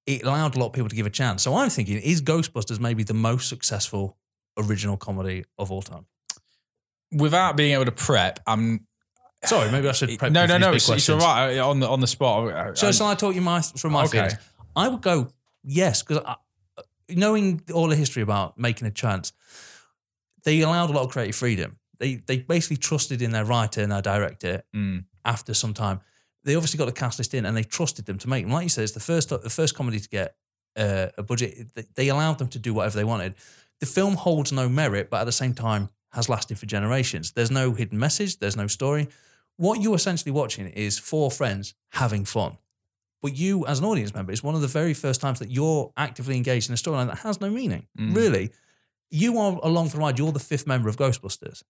[0.05, 1.43] it allowed a lot of people to give a chance.
[1.43, 4.17] So I'm thinking, is Ghostbusters maybe the most successful
[4.57, 6.05] original comedy of all time?
[7.11, 8.87] Without being able to prep, I'm
[9.45, 10.71] Sorry, maybe I should prep no, no, no.
[10.73, 11.23] It's, it's all questions.
[11.23, 12.53] right on the on the spot.
[12.53, 14.11] I- So I- shall I talk you my from my Okay.
[14.19, 14.33] feelings?
[14.75, 15.29] I would go
[15.63, 16.23] yes because
[17.09, 19.33] knowing all the history about making a chance,
[20.43, 21.77] they allowed a lot of creative freedom.
[21.97, 24.63] They they basically trusted in their writer and their director.
[24.75, 25.05] Mm.
[25.23, 26.01] After some time,
[26.43, 28.51] they obviously got the cast list in and they trusted them to make them.
[28.53, 30.35] Like you said, it's the first the first comedy to get
[30.75, 31.73] uh, a budget.
[31.75, 33.35] They- They allowed them to do whatever they wanted.
[33.79, 37.31] The film holds no merit, but at the same time has lasted for generations.
[37.31, 38.37] There's no hidden message.
[38.39, 39.07] There's no story.
[39.61, 42.57] What you're essentially watching is four friends having fun.
[43.21, 45.93] But you, as an audience member, it's one of the very first times that you're
[45.95, 47.85] actively engaged in a storyline that has no meaning.
[47.95, 48.15] Mm.
[48.15, 48.49] Really,
[49.11, 50.17] you are along for the ride.
[50.17, 51.61] You're the fifth member of Ghostbusters,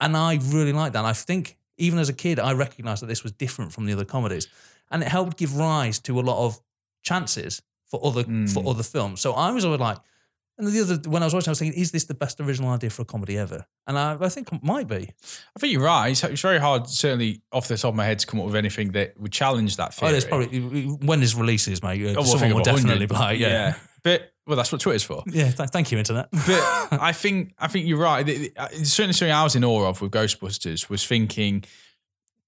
[0.00, 1.00] and I really like that.
[1.00, 3.92] And I think even as a kid, I recognised that this was different from the
[3.92, 4.48] other comedies,
[4.90, 6.58] and it helped give rise to a lot of
[7.02, 8.70] chances for other for mm.
[8.70, 9.20] other films.
[9.20, 9.98] So I was always like,
[10.58, 12.70] and the other when I was watching, I was thinking, is this the best original
[12.70, 13.66] idea for a comedy ever?
[13.86, 15.10] And I, I think it might be.
[15.56, 16.08] I think you're right.
[16.10, 18.54] It's, it's very hard, certainly off the top of my head, to come up with
[18.56, 20.12] anything that would challenge that Oh, theory.
[20.12, 22.00] there's probably when his releases, mate.
[22.06, 22.82] Oh, well, someone will about 100.
[22.82, 25.22] definitely be like, yeah, But well, that's what Twitter's for.
[25.26, 25.50] yeah.
[25.50, 26.28] th- thank you, internet.
[26.30, 26.42] But
[26.92, 28.24] I think I think you're right.
[28.24, 31.64] The- uh, Certainly, something I was in awe of with Ghostbusters was thinking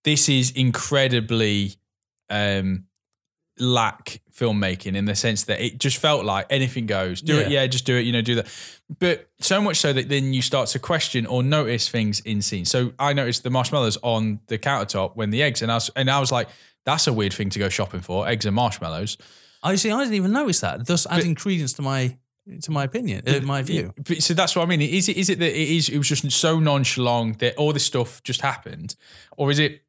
[0.04, 1.72] this is incredibly
[2.30, 2.84] um,
[3.58, 7.22] lack filmmaking in the sense that it just felt like anything goes.
[7.22, 7.62] Do it, Yeah.
[7.62, 8.02] yeah, just do it.
[8.02, 8.46] You know, do that.
[8.98, 12.70] But so much so that then you start to question or notice things in scenes.
[12.70, 16.10] So I noticed the marshmallows on the countertop when the eggs, and I was and
[16.10, 16.48] I was like,
[16.84, 19.16] that's a weird thing to go shopping for, eggs and marshmallows.
[19.62, 19.90] I see.
[19.90, 20.86] I didn't even notice that.
[20.86, 22.16] Thus, adding credence to my
[22.62, 23.92] to my opinion, uh, my view.
[23.96, 24.80] But, so that's what I mean.
[24.82, 27.84] Is it is it that it is it was just so nonchalant that all this
[27.84, 28.94] stuff just happened,
[29.36, 29.82] or is it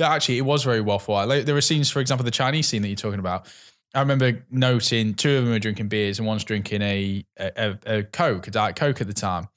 [0.00, 1.28] actually it was very well thought out?
[1.28, 3.46] Like, there are scenes, for example, the Chinese scene that you're talking about.
[3.94, 8.02] I remember noting two of them are drinking beers and one's drinking a a, a,
[8.02, 9.48] Coke, a Diet Coke at the time.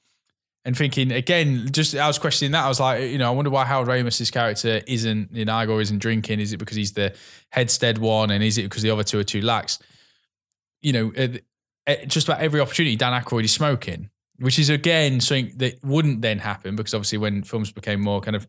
[0.64, 2.64] And thinking again, just I was questioning that.
[2.64, 5.98] I was like, you know, I wonder why Harold Ramis's character isn't in Egon isn't
[5.98, 6.40] drinking.
[6.40, 7.14] Is it because he's the
[7.54, 9.80] headstead one, and is it because the other two are too lax?
[10.80, 11.12] You know,
[12.06, 16.38] just about every opportunity, Dan Aykroyd is smoking, which is again something that wouldn't then
[16.38, 18.46] happen because obviously when films became more kind of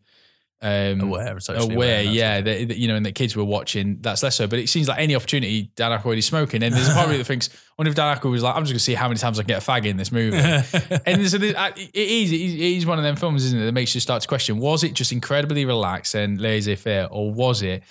[0.62, 4.46] um, Aware, aware, aware, yeah, you know, and the kids were watching, that's less so.
[4.46, 7.10] But it seems like any opportunity, Dan Aykroyd is smoking, and there's a part of
[7.12, 8.94] me that thinks, I wonder if Dan Aykroyd was like, I'm just going to see
[8.94, 10.36] how many times I can get a fag in this movie.
[11.06, 13.72] and so there's- uh, it is, it is one of them films, isn't it, that
[13.72, 17.82] makes you start to question: was it just incredibly relaxed and laissez-faire, or was it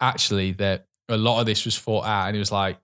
[0.00, 2.78] actually that a lot of this was thought out and it was like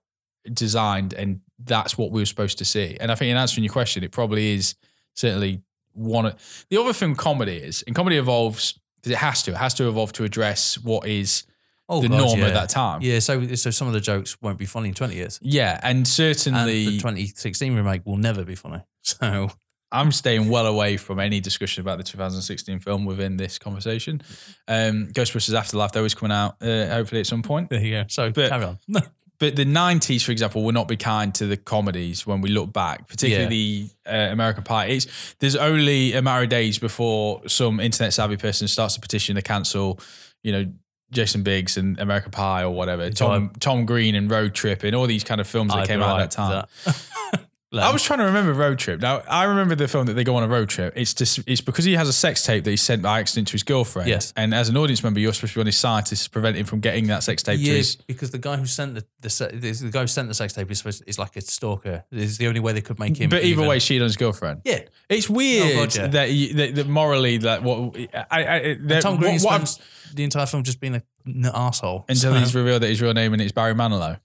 [0.53, 2.97] designed, and that's what we were supposed to see?
[3.01, 4.75] And I think in answering your question, it probably is
[5.15, 5.63] certainly
[5.93, 7.15] one of the other thing.
[7.15, 10.77] Comedy is, and comedy evolves because it has to, it has to evolve to address
[10.79, 11.45] what is
[11.91, 12.49] Oh, the God, norm yeah.
[12.49, 13.01] at that time.
[13.01, 15.39] Yeah, so so some of the jokes won't be funny in 20 years.
[15.41, 18.83] Yeah, and And certainly the 2016 remake will never be funny.
[19.03, 19.51] So
[19.91, 24.21] I'm staying well away from any discussion about the 2016 film within this conversation.
[24.69, 27.71] Um, Ghostbusters Afterlife, though, is coming out uh, hopefully at some point.
[27.71, 28.05] there you go.
[28.09, 28.79] So But- carry on.
[29.39, 32.73] But the 90s, for example, will not be kind to the comedies when we look
[32.73, 34.87] back, particularly the uh, American Pie.
[34.87, 39.37] It's, there's only a matter of days before some internet savvy person starts to petition
[39.37, 40.01] to cancel,
[40.43, 40.73] you know,
[41.11, 45.07] Jason Biggs and American Pie or whatever, Tom, Tom Green and Road Trip and all
[45.07, 46.67] these kind of films that I'd came out at that time.
[46.85, 47.83] with that.
[47.83, 49.01] I was trying to remember Road Trip.
[49.01, 50.95] Now I remember the film that they go on a road trip.
[50.97, 53.53] It's just it's because he has a sex tape that he sent by accident to
[53.53, 54.09] his girlfriend.
[54.09, 54.33] Yes.
[54.37, 56.65] And as an audience member, you're supposed to be on his side to prevent him
[56.67, 57.97] from getting that sex tape Yeah, his.
[57.97, 59.29] because the guy who sent the the,
[59.83, 62.05] the guy who sent the sex tape is supposed is like a stalker.
[62.11, 63.29] Is the only way they could make him.
[63.31, 64.63] But either even- way, on his girlfriend.
[64.65, 64.81] yeah.
[65.09, 66.07] It's oh, weird Oh, God, yeah.
[66.09, 67.97] that, that, that morally that what
[68.31, 71.51] I, I that, Tom Green what, what spends the entire film just being a n-
[71.53, 74.19] asshole until So- he's revealed that his real name and it's Barry Manilow.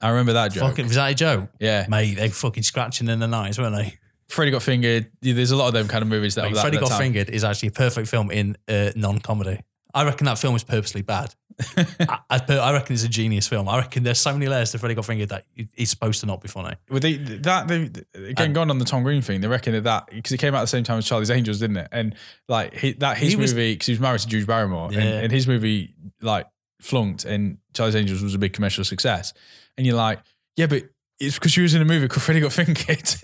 [0.00, 0.70] I remember that joke.
[0.70, 1.50] Fucking, was that a joke?
[1.60, 3.98] yeah, Mate, they fucking scratching in the night, weren't they?
[4.28, 5.10] Freddie got fingered.
[5.20, 6.42] There's a lot of them kind of movies that.
[6.44, 6.98] Mate, that, Freddie that Got time.
[7.00, 9.60] Fingered is actually a perfect film in uh, non-comedy.
[9.92, 11.34] I reckon that film is purposely bad.
[11.76, 13.68] I, I, I reckon it's a genius film.
[13.68, 16.40] I reckon there's so many layers to Freddie Got Fingered that it's supposed to not
[16.40, 16.76] be funny.
[16.88, 17.82] Well, they, that they,
[18.14, 20.54] again And- going on the Tom Green thing, they reckon that that because it came
[20.54, 21.88] out at the same time as Charlie's Angels, didn't it?
[21.90, 22.14] And
[22.48, 25.32] like he, that his He movie because he was married to Drew Barrymore, and, and
[25.32, 26.46] his movie like
[26.80, 29.32] flunked, and Charlie's Angels was a big commercial success.
[29.80, 30.20] And you're like,
[30.56, 30.82] yeah, but
[31.18, 33.14] it's because she was in a movie called Freddie Got Fingered.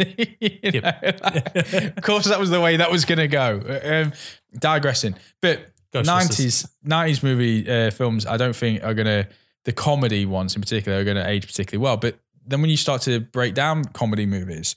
[0.41, 3.61] You know, like, of course, that was the way that was going to go.
[3.85, 4.15] Um,
[4.59, 9.29] digressing, but nineties nineties movie uh, films, I don't think are going to
[9.67, 11.99] the comedy ones in particular are going to age particularly well.
[11.99, 14.77] But then when you start to break down comedy movies,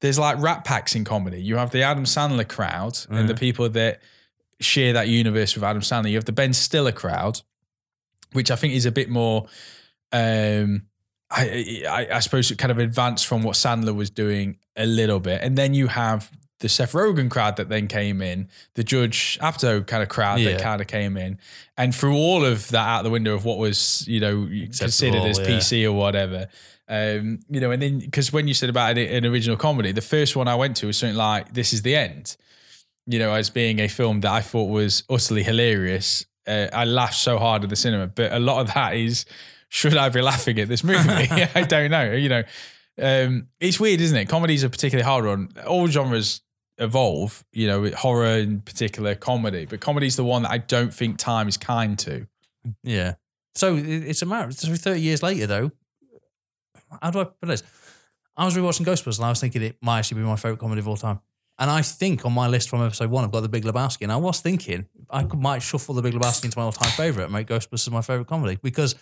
[0.00, 1.42] there's like rat packs in comedy.
[1.42, 4.00] You have the Adam Sandler crowd and the people that
[4.58, 6.08] share that universe with Adam Sandler.
[6.08, 7.42] You have the Ben Stiller crowd,
[8.32, 9.48] which I think is a bit more.
[10.12, 10.86] Um,
[11.34, 15.20] I, I, I suppose it kind of advanced from what Sandler was doing a little
[15.20, 16.30] bit, and then you have
[16.60, 20.52] the Seth Rogen crowd that then came in, the Judd Apatow kind of crowd Yeah.
[20.52, 21.38] that kind of came in,
[21.76, 24.46] and through all of that out the window of what was you know
[24.78, 25.46] considered as yeah.
[25.46, 26.48] PC or whatever.
[26.88, 30.00] Um, you know, and then because when you said about an, an original comedy, the
[30.02, 32.36] first one I went to was something like "This Is the End,"
[33.06, 36.24] you know, as being a film that I thought was utterly hilarious.
[36.46, 39.24] Uh, I laughed so hard at the cinema, but a lot of that is
[39.74, 41.00] should I be laughing at this movie?
[41.08, 42.12] I don't know.
[42.12, 42.42] You know,
[43.02, 44.28] um, it's weird, isn't it?
[44.28, 45.48] Comedy's a particularly hard one.
[45.66, 46.42] All genres
[46.78, 51.18] evolve, you know, horror in particular, comedy, but comedy's the one that I don't think
[51.18, 52.28] time is kind to.
[52.84, 53.14] Yeah.
[53.56, 54.52] So it's a matter.
[54.52, 55.72] So 30 years later, though,
[57.02, 57.64] how do I put this?
[58.36, 60.80] I was rewatching Ghostbusters and I was thinking it might actually be my favorite comedy
[60.80, 61.18] of all time.
[61.58, 64.02] And I think on my list from episode one, I've got The Big Lebowski.
[64.02, 66.90] And I was thinking I could, might shuffle The Big Lebowski into my all time
[66.92, 68.94] favorite and make Ghostbusters my favorite comedy because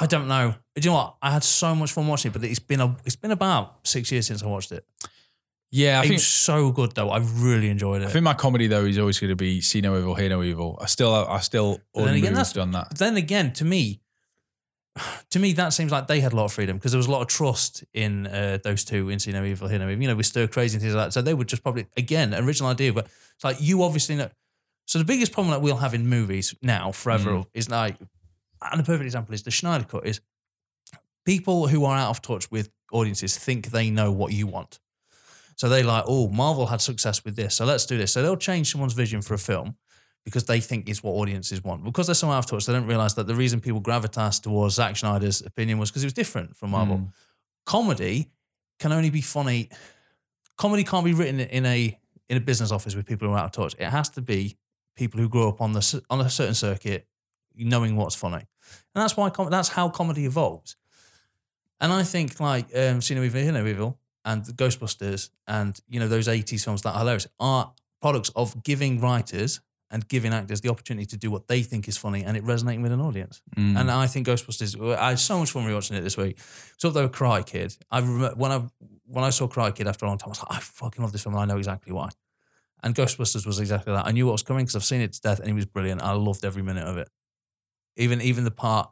[0.00, 0.54] I don't know.
[0.76, 1.16] Do you know what?
[1.20, 4.12] I had so much fun watching it, but it's been a, it's been about six
[4.12, 4.86] years since I watched it.
[5.70, 7.10] Yeah, I it think was so good though.
[7.10, 8.06] I really enjoyed it.
[8.06, 10.42] I think my comedy though is always going to be see no evil, hear no
[10.42, 10.78] evil.
[10.80, 12.96] I still, I still, then again, that's- done that.
[12.96, 14.00] Then again, to me,
[15.30, 17.10] to me, that seems like they had a lot of freedom because there was a
[17.10, 20.02] lot of trust in uh, those two in See No Evil, Hear No Evil.
[20.02, 21.12] You know, with Stir Crazy and things like that.
[21.12, 22.92] So they would just probably, again, original idea.
[22.92, 24.30] But it's like you obviously know.
[24.86, 27.46] So the biggest problem that we'll have in movies now, forever, Mm.
[27.52, 27.96] is like,
[28.62, 30.20] and a perfect example is the Snyder Cut is
[31.24, 34.80] people who are out of touch with audiences think they know what you want.
[35.56, 38.12] So they like, oh, Marvel had success with this, so let's do this.
[38.12, 39.76] So they'll change someone's vision for a film
[40.24, 41.84] because they think it's what audiences want.
[41.84, 44.74] Because they're so out of touch, they don't realize that the reason people gravitas towards
[44.74, 46.98] Zack Snyder's opinion was because it was different from Marvel.
[46.98, 47.12] Mm.
[47.66, 48.30] Comedy
[48.78, 49.70] can only be funny.
[50.56, 51.98] Comedy can't be written in a
[52.28, 53.74] in a business office with people who are out of touch.
[53.78, 54.56] It has to be
[54.96, 57.06] people who grew up on the on a certain circuit,
[57.58, 58.36] knowing what's funny,
[58.94, 60.76] and that's why com- that's how comedy evolves.
[61.80, 66.00] And I think like um, See No Evil, Hear No Evil, and Ghostbusters, and you
[66.00, 69.60] know those '80s films that are hilarious are products of giving writers
[69.90, 72.82] and giving actors the opportunity to do what they think is funny and it resonating
[72.82, 73.40] with an audience.
[73.56, 73.80] Mm.
[73.80, 76.38] And I think Ghostbusters, I had so much fun rewatching it this week.
[76.76, 78.64] So though Cry Kid, I remember when I
[79.06, 81.12] when I saw Cry Kid after a long time, I was like, I fucking love
[81.12, 81.34] this film.
[81.34, 82.10] and I know exactly why.
[82.82, 84.06] And Ghostbusters was exactly that.
[84.06, 86.02] I knew what was coming because I've seen it to death, and it was brilliant.
[86.02, 87.08] I loved every minute of it.
[87.98, 88.90] Even even the part,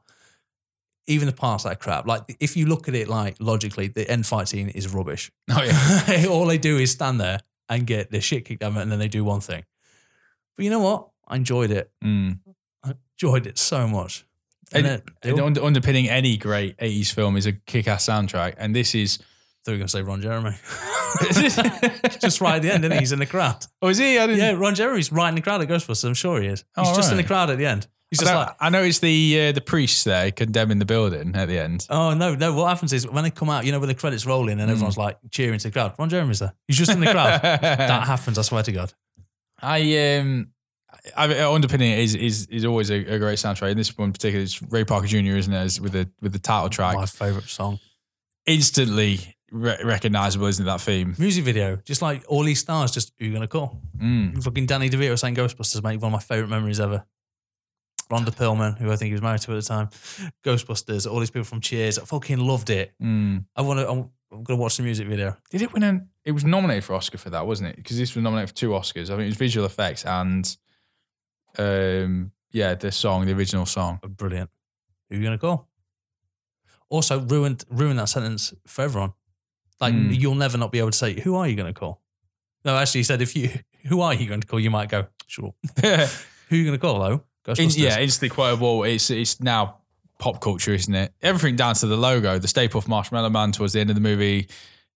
[1.06, 2.06] even the parts that are crap.
[2.06, 5.30] Like if you look at it like logically, the end fight scene is rubbish.
[5.50, 6.26] Oh yeah.
[6.30, 8.92] All they do is stand there and get their shit kicked out of them, and
[8.92, 9.64] then they do one thing.
[10.56, 11.08] But you know what?
[11.26, 11.90] I enjoyed it.
[12.04, 12.38] Mm.
[12.84, 14.24] I enjoyed it so much.
[14.72, 19.18] And, under, underpinning any great 80s film is a kick-ass soundtrack, and this is.
[19.64, 20.56] thought you were going to say Ron Jeremy.
[22.20, 22.98] Just right at the end, isn't he?
[22.98, 23.64] He's in the crowd.
[23.80, 24.18] Oh, is he?
[24.18, 24.24] I.
[24.26, 26.04] Yeah, Ron Jeremy's right in the crowd at Ghostbusters.
[26.04, 26.64] I'm sure he is.
[26.76, 27.86] He's Oh, just in the crowd at the end.
[28.10, 31.34] He's I, just know- like, I noticed the uh, the priests there condemning the building
[31.34, 31.86] at the end.
[31.90, 32.52] oh, no, no.
[32.54, 34.70] What happens is when they come out, you know, when the credits roll in and
[34.70, 36.54] everyone's like cheering to the crowd, Ron Jeremy's there.
[36.68, 37.40] He's just in the crowd.
[37.42, 38.92] that happens, I swear to God.
[39.60, 40.48] I um,
[41.16, 43.70] I, I- underpinning it is is is always a, a great soundtrack.
[43.72, 45.16] In this one in particular, it's Ray Parker Jr.
[45.36, 45.56] isn't it?
[45.56, 47.80] As- With the with the title track, My favourite song.
[48.46, 50.66] instantly re- recognizable, isn't it?
[50.66, 51.14] That theme.
[51.18, 53.80] Music video, just like all these stars, just who you going to call?
[53.98, 54.42] Mm.
[54.42, 55.96] Fucking Danny DeVito saying Ghostbusters, mate.
[56.00, 57.04] One of my favourite memories ever.
[58.10, 59.88] Rhea Perlman, who I think he was married to at the time.
[60.44, 61.98] Ghostbusters, all these people from Cheers.
[61.98, 62.92] I fucking loved it.
[63.02, 63.44] Mm.
[63.56, 63.88] I want to.
[63.90, 65.36] I'm, I'm gonna watch the music video.
[65.50, 65.82] Did it win?
[65.82, 67.76] An, it was nominated for Oscar for that, wasn't it?
[67.76, 69.04] Because this was nominated for two Oscars.
[69.04, 70.56] I think it was visual effects and,
[71.58, 74.00] um, yeah, the song, the original song.
[74.06, 74.50] Brilliant.
[75.08, 75.68] Who are you gonna call?
[76.88, 79.12] Also, ruined ruined that sentence for everyone.
[79.80, 80.10] Like Hmm.
[80.10, 82.02] you'll never not be able to say, "Who are you gonna call?"
[82.64, 83.50] No, actually, he said, "If you,
[83.88, 85.54] who are you going to call?" You might go, "Sure."
[86.48, 87.24] Who are you gonna call though?
[87.58, 88.84] In- yeah, instantly quotable.
[88.84, 89.78] It's it's now
[90.18, 91.12] pop culture, isn't it?
[91.22, 94.00] Everything down to the logo, the staple of Marshmallow Man towards the end of the
[94.02, 94.48] movie.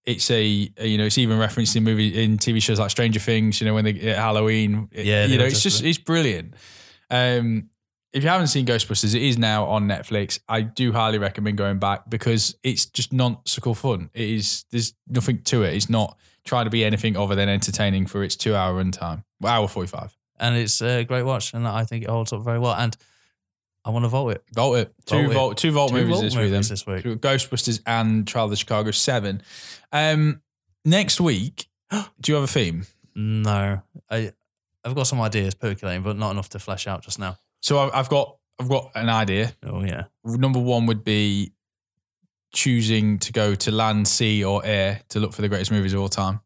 [0.05, 3.61] It's a you know it's even referenced in movie in TV shows like Stranger Things.
[3.61, 4.89] You know when they at Halloween.
[4.91, 6.55] It- Yeah, you know it's just- just it's brilliant.
[7.09, 7.69] Um,
[8.13, 10.39] if you haven't seen Ghostbusters, it is now on Netflix.
[10.49, 14.09] I do highly recommend going back because it's just nonsensical fun.
[14.13, 15.75] It is there's nothing to it.
[15.75, 19.23] It's not trying to be anything other than entertaining for its two hour runtime.
[19.45, 20.17] Hour forty five.
[20.41, 22.73] And it's a great watch, and I think it holds up very well.
[22.73, 22.97] And
[23.85, 24.43] I want to vote it.
[24.53, 24.93] Vault it.
[25.05, 25.57] Two Vault it.
[25.57, 26.51] two vault Two movies Vault this movies
[26.85, 27.03] week.
[27.03, 27.21] This week.
[27.21, 29.41] Ghostbusters and Trial of the Chicago Seven.
[29.91, 30.41] Um,
[30.83, 32.85] next week, do you have a theme?
[33.15, 34.33] No, I
[34.83, 37.37] I've got some ideas percolating, but not enough to flesh out just now.
[37.61, 39.53] So I've, I've got I've got an idea.
[39.63, 41.53] Oh yeah, Number one would be
[42.53, 46.01] choosing to go to land, sea, or air to look for the greatest movies of
[46.01, 46.41] all time.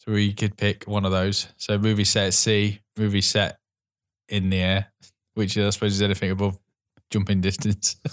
[0.00, 1.48] So we could pick one of those.
[1.58, 3.58] So movie set at sea, movie set
[4.28, 4.92] in the air,
[5.34, 6.58] which I suppose is anything above
[7.10, 7.96] jumping distance.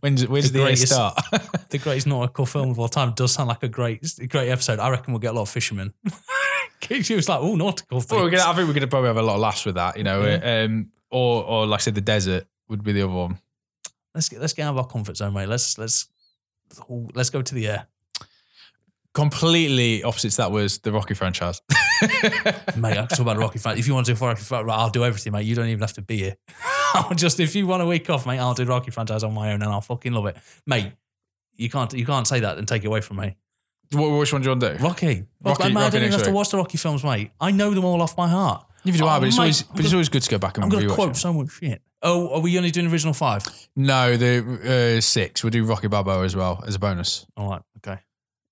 [0.00, 1.18] When's when's The the, greatest- start?
[1.70, 4.78] the greatest nautical film of all time does sound like a great great episode.
[4.80, 5.94] I reckon we'll get a lot of fishermen.
[7.02, 9.08] she was like, "Oh, nautical things." Well, we're gonna, I think we're going to probably
[9.08, 10.24] have a lot of laughs with that, you know.
[10.24, 10.62] Yeah.
[10.64, 13.38] Um, or, or like I said, the desert would be the other one.
[14.14, 15.48] let's get let's get out of our comfort zone, mate.
[15.48, 16.06] Let's let's
[17.14, 17.86] let's go to the air,
[19.18, 21.60] Completely opposite to that was the Rocky franchise.
[22.02, 22.12] mate.
[22.12, 23.76] I can talk about the Rocky fan.
[23.76, 25.42] If you want to do Rocky right, I'll do everything, mate.
[25.44, 26.36] You don't even have to be here.
[26.94, 29.48] I'll just if you want a week off, mate, I'll do Rocky franchise on my
[29.52, 30.36] own, and I'll fucking love it,
[30.66, 30.92] mate.
[31.56, 33.36] You can't you can't say that and take it away from me.
[33.92, 34.84] Wh- Which one do you want to do?
[34.84, 35.06] Rocky,
[35.42, 37.32] Rocky- Rocky, mate, I don't even have to watch the Rocky films, mate.
[37.40, 38.64] I know them all off by heart.
[38.84, 40.38] Neither do I, Oh, but it's mate, always but it's gonna- always good to go
[40.38, 41.16] back and I'm going to quote it.
[41.16, 41.82] so much shit.
[42.02, 43.44] Oh, are we only doing original five?
[43.74, 45.42] No, the uh, six.
[45.42, 47.26] We'll do Rocky Balboa as well as a bonus.
[47.36, 48.00] All right, okay.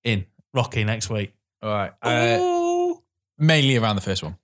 [0.03, 1.33] In Rocky next week.
[1.61, 1.91] All right.
[2.01, 2.93] Uh,
[3.37, 4.37] mainly around the first one.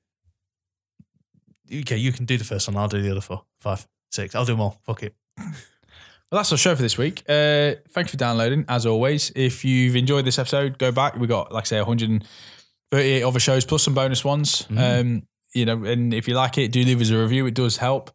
[1.71, 2.77] Okay, you can do the first one.
[2.77, 4.35] I'll do the other four, five, six.
[4.35, 4.79] I'll do them all.
[4.85, 5.15] Fuck it.
[5.37, 7.23] Well, that's our show for this week.
[7.29, 8.65] Uh, thanks for downloading.
[8.67, 11.15] As always, if you've enjoyed this episode, go back.
[11.15, 14.65] We got, like I say, 138 other shows plus some bonus ones.
[14.75, 17.45] Um, you know, and if you like it, do leave us a review.
[17.45, 18.09] It does help.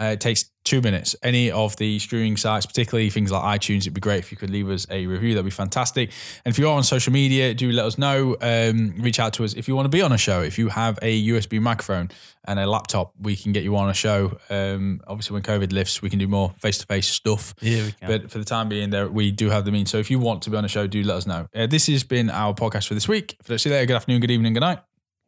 [0.00, 1.14] Uh, it takes two minutes.
[1.22, 4.50] Any of the streaming sites, particularly things like iTunes, it'd be great if you could
[4.50, 5.34] leave us a review.
[5.34, 6.10] That'd be fantastic.
[6.44, 8.36] And if you're on social media, do let us know.
[8.40, 10.40] Um, reach out to us if you want to be on a show.
[10.40, 12.10] If you have a USB microphone
[12.44, 14.38] and a laptop, we can get you on a show.
[14.48, 17.54] Um, obviously, when COVID lifts, we can do more face to face stuff.
[17.60, 18.08] Yeah, we can.
[18.08, 19.90] But for the time being, there we do have the means.
[19.90, 21.48] So if you want to be on a show, do let us know.
[21.54, 23.36] Uh, this has been our podcast for this week.
[23.44, 24.78] Don't see you later, good afternoon, good evening, good night.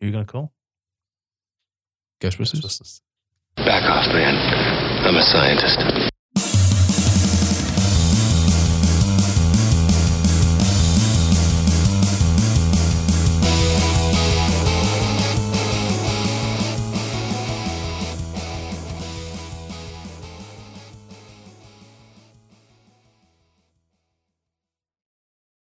[0.01, 0.53] Who are you going to call?
[2.21, 2.61] Ghostbusters.
[2.61, 3.01] Ghostbusters.
[3.57, 4.37] Back off, man.
[5.07, 6.04] I'm a scientist.